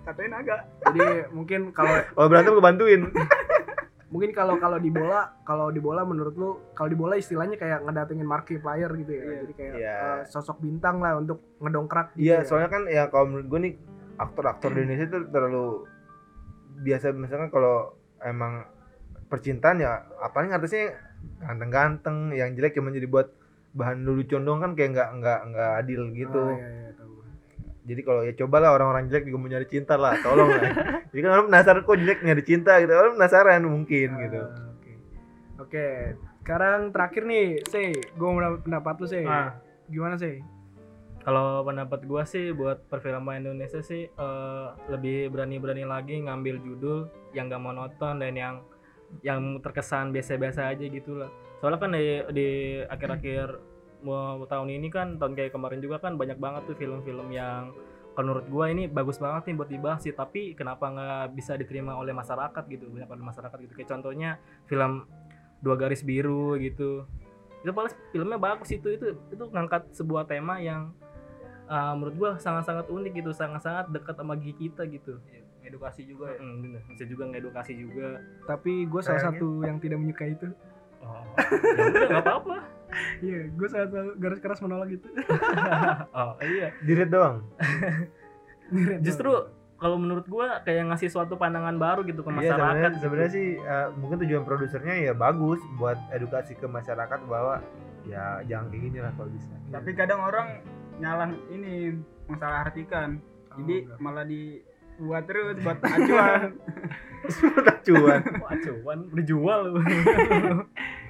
Tatoin 0.05 0.31
naga. 0.31 0.57
Jadi 0.85 1.01
mungkin 1.31 1.61
kalau 1.71 1.97
kalau 2.13 2.29
berantem 2.29 2.55
kebantuin 2.55 3.01
mungkin 4.09 4.33
kalau 4.33 4.57
kalau 4.57 4.77
di 4.77 4.89
bola 4.89 5.37
kalau 5.43 5.69
di 5.69 5.79
bola 5.79 6.01
menurut 6.01 6.33
lu 6.33 6.49
kalau 6.73 6.89
di 6.89 6.97
bola 6.97 7.15
istilahnya 7.15 7.55
kayak 7.55 7.85
ngedatengin 7.85 8.25
marquee 8.25 8.57
player 8.57 8.89
gitu 8.95 9.11
ya 9.11 9.21
Iya. 9.21 9.39
jadi 9.39 9.53
kayak 9.55 9.75
Iya. 9.75 9.97
eh, 9.99 10.21
sosok 10.27 10.57
bintang 10.59 10.97
lah 10.99 11.13
untuk 11.15 11.45
ngedongkrak 11.59 12.15
gitu 12.15 12.25
iya 12.25 12.41
ya. 12.41 12.45
soalnya 12.45 12.71
kan 12.71 12.83
ya 12.87 13.03
kalau 13.07 13.27
menurut 13.27 13.47
gue 13.47 13.61
nih 13.61 13.75
aktor-aktor 14.17 14.71
di 14.71 14.81
Indonesia 14.83 15.07
itu 15.07 15.19
terlalu 15.29 15.67
biasa 16.79 17.07
misalkan 17.13 17.49
kalau 17.49 17.93
emang 18.21 18.65
percintaan 19.29 19.77
ya 19.77 19.93
apalagi 20.19 20.53
artisnya 20.53 20.97
ganteng-ganteng 21.39 22.33
yang 22.33 22.55
jelek 22.55 22.73
cuma 22.73 22.89
jadi 22.89 23.05
buat 23.05 23.29
bahan 23.71 24.01
lulu 24.01 24.25
condong 24.25 24.59
kan 24.59 24.73
kayak 24.73 24.91
nggak 24.91 25.09
nggak 25.19 25.41
nggak 25.47 25.71
adil 25.77 26.01
gitu 26.13 26.41
Oh, 26.41 26.57
iya, 26.57 26.69
iya, 26.81 26.91
tahu. 26.97 27.18
Jadi 27.89 28.01
kalau 28.05 28.21
ya 28.21 28.37
cobalah 28.37 28.77
orang-orang 28.77 29.09
jelek 29.09 29.25
juga 29.25 29.39
mau 29.41 29.49
nyari 29.49 29.65
cinta 29.65 29.97
lah 29.97 30.15
tolong 30.21 30.53
lah 30.53 30.61
jadi 31.11 31.21
kan 31.25 31.31
orang 31.33 31.47
penasaran 31.49 31.81
kok 31.83 31.97
jelek 31.97 32.21
nyari 32.21 32.43
cinta 32.45 32.73
gitu 32.85 32.93
orang 32.93 33.17
penasaran 33.17 33.61
mungkin 33.65 34.09
gitu 34.29 34.43
Ah, 34.45 34.69
Oke. 34.77 34.93
Oke, 35.59 35.87
sekarang 36.45 36.95
terakhir 36.95 37.23
nih, 37.27 37.61
Say, 37.67 37.91
gue 37.93 38.29
mau 38.29 38.39
dapat 38.39 38.61
pendapat 38.63 38.95
lu, 39.03 39.07
Say. 39.11 39.25
Nah, 39.27 39.59
Gimana, 39.91 40.15
Say? 40.15 40.39
kalau 41.19 41.61
pendapat 41.61 42.09
gua 42.09 42.25
sih 42.25 42.57
buat 42.57 42.89
perfilman 42.89 43.45
Indonesia 43.45 43.85
sih 43.85 44.09
eh, 44.09 44.67
lebih 44.89 45.29
berani-berani 45.29 45.85
lagi 45.85 46.25
ngambil 46.25 46.57
judul 46.65 47.05
yang 47.37 47.53
gak 47.53 47.61
monoton 47.61 48.25
dan 48.25 48.33
yang 48.33 48.55
yang 49.21 49.61
terkesan 49.61 50.09
biasa-biasa 50.09 50.73
aja 50.73 50.85
gitu 50.89 51.21
lah. 51.21 51.29
Soalnya 51.61 51.85
kan 51.85 51.93
di 51.93 52.05
di 52.33 52.49
akhir-akhir 52.81 53.47
tahun 54.47 54.69
ini 54.71 54.89
kan 54.89 55.19
tahun 55.19 55.35
kayak 55.35 55.53
kemarin 55.53 55.79
juga 55.79 55.99
kan 55.99 56.15
banyak 56.15 56.39
banget 56.39 56.63
tuh 56.67 56.77
film-film 56.77 57.29
yang 57.29 57.75
menurut 58.15 58.51
gua 58.51 58.67
ini 58.67 58.87
bagus 58.87 59.17
banget 59.17 59.47
nih 59.47 59.55
buat 59.55 59.71
dibahas 59.71 60.03
sih 60.03 60.11
tapi 60.11 60.55
kenapa 60.55 60.91
nggak 60.91 61.39
bisa 61.39 61.55
diterima 61.55 61.95
oleh 61.95 62.11
masyarakat 62.11 62.65
gitu 62.67 62.91
banyak 62.91 63.07
oleh 63.07 63.25
masyarakat 63.25 63.59
gitu 63.63 63.73
kayak 63.75 63.91
contohnya 63.95 64.31
film 64.67 65.07
dua 65.59 65.75
garis 65.75 66.03
biru 66.03 66.59
gitu 66.59 67.07
itu 67.59 67.71
paling 67.71 67.95
filmnya 68.11 68.39
bagus 68.39 68.71
itu 68.71 68.91
itu 68.91 69.07
itu 69.31 69.45
ngangkat 69.51 69.87
sebuah 69.93 70.27
tema 70.27 70.59
yang 70.59 70.91
uh, 71.67 71.95
menurut 71.95 72.15
gua 72.15 72.31
sangat-sangat 72.39 72.91
unik 72.91 73.23
gitu 73.23 73.31
sangat-sangat 73.31 73.91
dekat 73.91 74.15
sama 74.15 74.35
gigi 74.35 74.67
kita 74.67 74.83
gitu 74.87 75.19
edukasi 75.59 76.03
juga 76.03 76.33
ya 76.33 76.41
Mm, 76.41 76.57
bener. 76.65 76.81
bisa 76.89 77.05
juga 77.05 77.25
ngedukasi 77.29 77.73
juga 77.77 78.25
Tapi 78.49 78.89
gue 78.89 79.01
salah 79.05 79.21
Kayaknya. 79.21 79.37
satu 79.37 79.49
yang 79.69 79.77
tidak 79.77 79.99
menyukai 80.01 80.33
itu. 80.33 80.49
Oh 81.01 81.23
ya 81.39 81.83
udah 81.85 82.01
nggak 82.09 82.25
apa-apa 82.25 82.57
Iya, 83.21 83.53
gue 83.53 83.69
satu 83.69 84.17
garis 84.17 84.41
keras 84.41 84.59
menolak 84.59 84.89
itu. 84.91 85.05
oh 86.19 86.35
iya 86.41 86.73
diret 86.81 87.13
doang 87.13 87.45
justru 89.05 89.31
kalau 89.79 89.95
menurut 89.95 90.27
gua 90.27 90.59
kayak 90.61 90.91
ngasih 90.91 91.07
suatu 91.07 91.39
pandangan 91.39 91.77
baru 91.77 92.03
gitu 92.03 92.21
ke 92.21 92.31
Iya 92.31 92.37
masyarakat 92.57 92.59
sebenarnya 92.59 92.89
gitu. 92.91 93.01
sebenarnya 93.01 93.31
sih 93.31 93.49
eh, 93.57 93.89
mungkin 93.95 94.17
tujuan 94.21 94.43
produsernya 94.43 94.95
ya 95.01 95.13
bagus 95.15 95.61
buat 95.77 96.01
edukasi 96.11 96.53
ke 96.53 96.67
masyarakat 96.67 97.21
bahwa 97.25 97.63
ya 98.05 98.43
jangan 98.43 98.67
kayak 98.69 98.83
gini 98.83 98.99
lah 98.99 99.13
kalau 99.15 99.31
bisa. 99.31 99.53
tapi 99.69 99.91
kadang 99.93 100.21
orang 100.21 100.49
nyalah 100.97 101.29
ini 101.49 101.95
masalah 102.25 102.67
artikan 102.67 103.21
Oh, 103.49 103.57
jadi 103.59 103.77
enggak. 103.81 103.99
malah 103.99 104.25
dibuat 104.99 105.25
terus 105.25 105.57
buat 105.59 105.79
acuan 105.79 106.51
cuan. 107.87 108.21
Wah, 108.37 108.55
cuan 108.57 108.99
dijual 109.13 109.61
lu. 109.69 109.81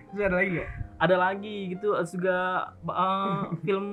Terus 0.09 0.25
ada 0.25 0.35
lagi 0.35 0.51
gak? 0.55 0.69
ada 0.99 1.17
lagi 1.17 1.57
gitu 1.71 1.89
juga 2.11 2.39
uh, 2.83 3.53
film 3.61 3.87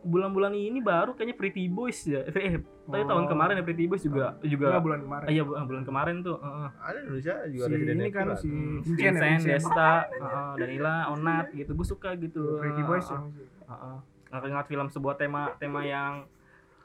bulan-bulan 0.00 0.52
ini 0.52 0.78
baru 0.78 1.12
kayaknya 1.12 1.34
Pretty 1.34 1.66
Boys 1.66 2.04
ya 2.04 2.20
eh, 2.22 2.32
eh 2.32 2.54
tapi 2.84 3.04
tahun 3.04 3.24
Oh. 3.24 3.28
kemarin 3.28 3.54
ya 3.54 3.64
Pretty 3.64 3.84
Boys 3.84 4.00
juga 4.00 4.36
juga 4.40 4.70
Enggak 4.70 4.82
bulan 4.82 5.00
kemarin. 5.02 5.26
Ah, 5.26 5.32
iya 5.32 5.42
bu- 5.42 5.56
bulan 5.58 5.84
kemarin 5.84 6.14
tuh 6.20 6.36
uh, 6.36 6.68
Ada 6.78 6.98
Indonesia 7.02 7.34
juga 7.46 7.64
si 7.64 7.70
Resident 7.70 7.96
ini 7.98 8.08
kan 8.08 8.26
si 8.34 8.48
Hmm, 8.48 8.80
Vincent. 8.86 9.40
Desta, 9.42 9.92
uh, 10.14 10.52
Danila, 10.54 10.94
Onat 11.10 11.46
gitu 11.50 11.70
gue 11.70 11.86
suka 11.86 12.10
gitu 12.14 12.56
Pretty 12.56 12.82
Boys 12.82 13.04
uh, 13.06 13.16
ya. 13.16 13.18
uh, 13.66 13.72
uh, 13.72 13.96
ngangkat 14.32 14.66
film 14.68 14.86
sebuah 14.86 15.14
tema 15.16 15.52
tema 15.56 15.80
yang 15.82 16.24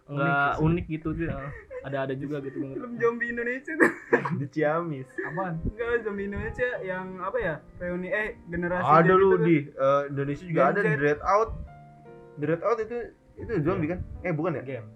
enggak 0.08 0.51
unik, 0.60 0.86
gitu 0.88 1.08
tuh 1.12 1.26
uh, 1.28 1.49
ada 1.82 1.97
ada 2.03 2.14
juga 2.14 2.38
gitu 2.39 2.58
film 2.58 2.93
zombie 2.95 3.30
Indonesia 3.30 3.74
tuh 3.74 3.89
di 4.39 4.45
Ciamis. 4.47 5.10
Apaan? 5.24 5.58
enggak 5.64 6.01
zombie 6.01 6.26
Indonesia 6.26 6.70
yang 6.80 7.18
apa 7.20 7.38
ya 7.38 7.56
reuni 7.76 8.10
eh 8.10 8.38
generasi 8.45 8.86
Ada 8.88 9.14
lu 9.14 9.28
itu 9.28 9.30
tuh. 9.32 9.41
di 9.43 9.58
eh, 9.68 10.01
Indonesia 10.08 10.43
juga 10.45 10.62
ada 10.68 10.80
Z. 10.80 10.88
Dread 10.95 11.20
Out. 11.22 11.49
Dread 12.36 12.62
Out 12.62 12.78
itu 12.80 12.97
itu 13.36 13.51
zombie 13.62 13.88
kan? 13.88 13.99
Eh 14.22 14.32
bukan 14.32 14.56
ya? 14.56 14.64
game 14.64 14.88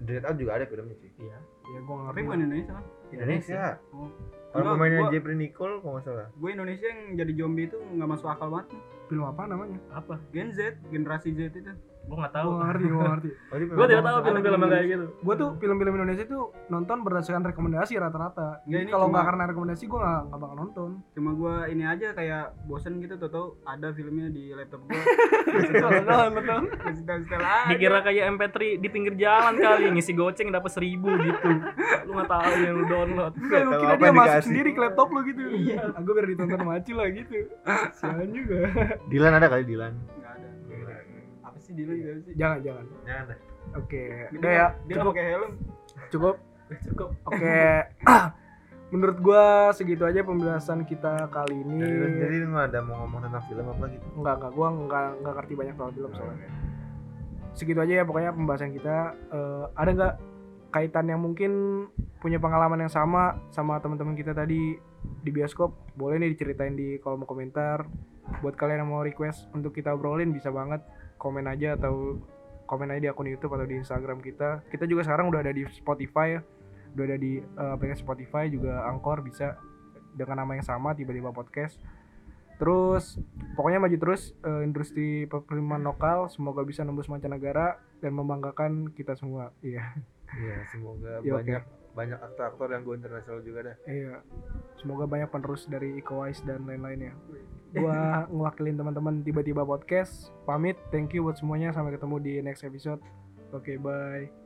Dread 0.00 0.22
Out 0.22 0.36
juga 0.36 0.52
ada 0.54 0.64
filmnya 0.64 0.96
sih. 0.96 1.10
iya 1.16 1.38
Ya 1.64 1.78
tapi 1.78 1.88
ngerti. 1.88 2.20
bukan 2.22 2.38
Indonesia 2.42 2.72
kan 2.72 2.84
Indonesia. 3.10 3.62
oh. 3.90 4.08
Orang 4.52 4.60
Enggak, 4.62 4.72
pemainnya 4.74 5.00
gua- 5.00 5.10
Jeffrey 5.10 5.36
Nicole 5.38 5.74
kalau 5.78 5.92
nggak 5.94 6.04
salah. 6.04 6.26
gue 6.30 6.50
Indonesia 6.50 6.86
yang 6.86 7.00
jadi 7.14 7.32
zombie 7.34 7.64
itu 7.66 7.78
nggak 7.90 8.08
masuk 8.10 8.28
akal 8.28 8.48
banget 8.50 8.68
Film 9.04 9.24
apa 9.24 9.42
namanya? 9.44 9.78
apa 9.90 10.14
Gen 10.28 10.48
Z 10.50 10.60
generasi 10.86 11.32
Z 11.32 11.50
itu 11.50 11.72
gue 12.02 12.16
nggak 12.18 12.34
gue 12.34 12.38
tahu 12.42 12.48
ngerti 12.58 12.86
gue 12.90 13.04
ngerti. 13.06 13.30
Oh, 13.30 13.56
gue 13.62 13.86
tidak 13.86 14.04
tahu 14.04 14.18
film-film 14.26 14.60
kayak 14.66 14.86
gitu. 14.90 15.06
Gue 15.22 15.34
tuh 15.38 15.48
film-film 15.62 15.94
Indonesia 15.96 16.24
tuh 16.26 16.42
nonton 16.66 16.96
berdasarkan 17.06 17.42
rekomendasi 17.54 17.92
rata-rata. 17.96 18.48
Jadi 18.66 18.82
ini 18.84 18.90
kalau 18.90 19.06
nggak 19.08 19.24
karena 19.30 19.42
rekomendasi 19.54 19.84
gue 19.86 19.98
nggak 20.02 20.20
nggak 20.28 20.40
bakal 20.42 20.56
nonton. 20.58 20.90
Cuma 21.14 21.30
gua 21.32 21.54
ini 21.70 21.84
aja 21.86 22.10
kayak 22.12 22.58
bosen 22.66 22.98
gitu 22.98 23.14
tau 23.16 23.30
tau 23.30 23.46
ada 23.62 23.94
filmnya 23.94 24.28
di 24.28 24.50
laptop 24.50 24.82
nonton 24.82 24.98
aja 24.98 26.34
dikira 27.72 27.98
kayak 28.02 28.24
MP3 28.34 28.58
di 28.82 28.88
pinggir 28.90 29.14
jalan 29.14 29.54
kali 29.56 29.94
ngisi 29.94 30.12
goceng 30.12 30.50
dapat 30.50 30.70
seribu 30.74 31.08
gitu. 31.22 31.48
Lu 32.10 32.18
nggak 32.18 32.28
tahu 32.28 32.52
yang 32.60 32.74
lu 32.76 32.84
download. 32.90 33.32
Lu 33.38 33.46
kira 33.78 33.94
dia 33.94 34.06
yang 34.10 34.18
masuk 34.18 34.42
sendiri 34.50 34.70
ke 34.74 34.80
laptop 34.82 35.08
lu 35.14 35.22
gitu. 35.22 35.42
Iya. 35.48 35.94
Aku 35.96 36.08
biar 36.12 36.26
ditonton 36.26 36.58
sama 36.58 36.72
Acil 36.82 36.96
lah 36.98 37.08
gitu. 37.14 37.36
Sialan 37.94 38.28
juga. 38.34 38.58
Dilan 39.06 39.32
ada 39.38 39.46
kali 39.46 39.64
Dilan 39.64 40.21
sih 41.74 41.84
dulu 41.84 42.20
sih. 42.24 42.34
Jangan 42.36 42.58
jangan. 42.60 42.84
Jangan 43.08 43.24
deh 43.32 43.38
oke 43.72 44.02
dia 44.30 44.38
udah 44.38 44.52
ya 44.52 44.66
dia 44.86 44.94
nggak 44.98 45.10
pakai 45.14 45.24
helm. 45.32 45.52
Cukup? 46.10 46.36
Cukup. 46.88 47.08
Oke. 47.28 47.60
Menurut 48.92 49.18
gua 49.24 49.72
segitu 49.72 50.04
aja 50.04 50.20
pembahasan 50.20 50.84
kita 50.84 51.24
kali 51.32 51.64
ini. 51.64 51.80
Jadi, 51.80 52.12
jadi 52.28 52.34
lu 52.44 52.46
nggak 52.52 52.66
ada 52.72 52.80
mau 52.84 52.96
ngomong 53.04 53.24
tentang 53.24 53.44
film 53.48 53.66
apa 53.72 53.84
gitu? 53.88 54.06
Enggak 54.20 54.34
enggak 54.40 54.52
gua 54.52 54.68
enggak 54.68 55.08
enggak 55.20 55.34
ngerti 55.40 55.52
banyak 55.56 55.74
soal 55.80 55.90
film 55.96 56.12
soalnya. 56.12 56.48
Segitu 57.56 57.78
aja 57.80 57.92
ya 58.00 58.04
pokoknya 58.04 58.30
pembahasan 58.36 58.72
kita. 58.76 58.96
Eh, 59.32 59.64
ada 59.72 59.90
nggak 59.96 60.14
kaitan 60.72 61.06
yang 61.08 61.20
mungkin 61.24 61.52
punya 62.20 62.40
pengalaman 62.40 62.84
yang 62.84 62.92
sama 62.92 63.40
sama 63.52 63.80
teman-teman 63.80 64.12
kita 64.12 64.36
tadi 64.36 64.76
di 65.24 65.30
bioskop? 65.32 65.72
Boleh 65.96 66.20
nih 66.20 66.36
diceritain 66.36 66.76
di 66.76 67.00
kolom 67.00 67.24
komentar. 67.24 67.88
Buat 68.44 68.60
kalian 68.60 68.84
yang 68.84 68.92
mau 68.92 69.00
request 69.04 69.48
untuk 69.56 69.72
kita 69.72 69.92
obrolin 69.96 70.36
bisa 70.36 70.52
banget 70.52 70.84
komen 71.22 71.46
aja 71.46 71.78
atau 71.78 72.18
komen 72.66 72.90
aja 72.90 73.06
di 73.06 73.08
akun 73.12 73.30
YouTube 73.30 73.54
atau 73.54 73.62
di 73.62 73.78
Instagram 73.78 74.18
kita. 74.18 74.66
Kita 74.66 74.90
juga 74.90 75.06
sekarang 75.06 75.30
udah 75.30 75.46
ada 75.46 75.54
di 75.54 75.62
Spotify 75.70 76.34
ya. 76.34 76.40
Udah 76.98 77.04
ada 77.06 77.18
di 77.22 77.38
eh, 77.38 77.70
aplikasi 77.78 78.02
Spotify 78.02 78.50
juga 78.50 78.82
Angkor 78.90 79.22
bisa 79.22 79.54
dengan 80.18 80.42
nama 80.42 80.58
yang 80.58 80.66
sama 80.66 80.98
tiba-tiba 80.98 81.30
podcast. 81.30 81.78
Terus 82.58 83.22
pokoknya 83.54 83.78
maju 83.78 83.96
terus 83.96 84.34
eh, 84.42 84.66
industri 84.66 85.30
perfilman 85.30 85.86
lokal. 85.86 86.26
Semoga 86.26 86.66
bisa 86.66 86.82
nembus 86.82 87.06
mancanegara 87.06 87.78
dan 88.02 88.18
membanggakan 88.18 88.90
kita 88.90 89.14
semua. 89.14 89.54
Iya. 89.62 89.94
Iya 90.34 90.56
semoga 90.74 91.20
Ya, 91.28 91.38
oke. 91.38 91.44
banyak 91.44 91.62
banyak 91.92 92.18
aktor-aktor 92.24 92.72
yang 92.72 92.82
go 92.88 92.96
internasional 92.96 93.44
juga 93.44 93.60
dah. 93.68 93.76
Iya. 93.84 94.24
Semoga 94.80 95.04
banyak 95.04 95.28
penerus 95.28 95.68
dari 95.68 96.00
Iko 96.00 96.24
Uwais 96.24 96.40
dan 96.42 96.64
lain-lainnya 96.64 97.12
gua 97.72 98.28
ngewakilin 98.28 98.76
teman-teman 98.76 99.24
tiba-tiba 99.24 99.64
podcast. 99.64 100.30
Pamit 100.44 100.76
thank 100.92 101.16
you 101.16 101.24
buat 101.24 101.40
semuanya. 101.40 101.72
Sampai 101.72 101.96
ketemu 101.96 102.16
di 102.20 102.32
next 102.44 102.62
episode. 102.62 103.00
Oke 103.52 103.76
bye 103.76 104.41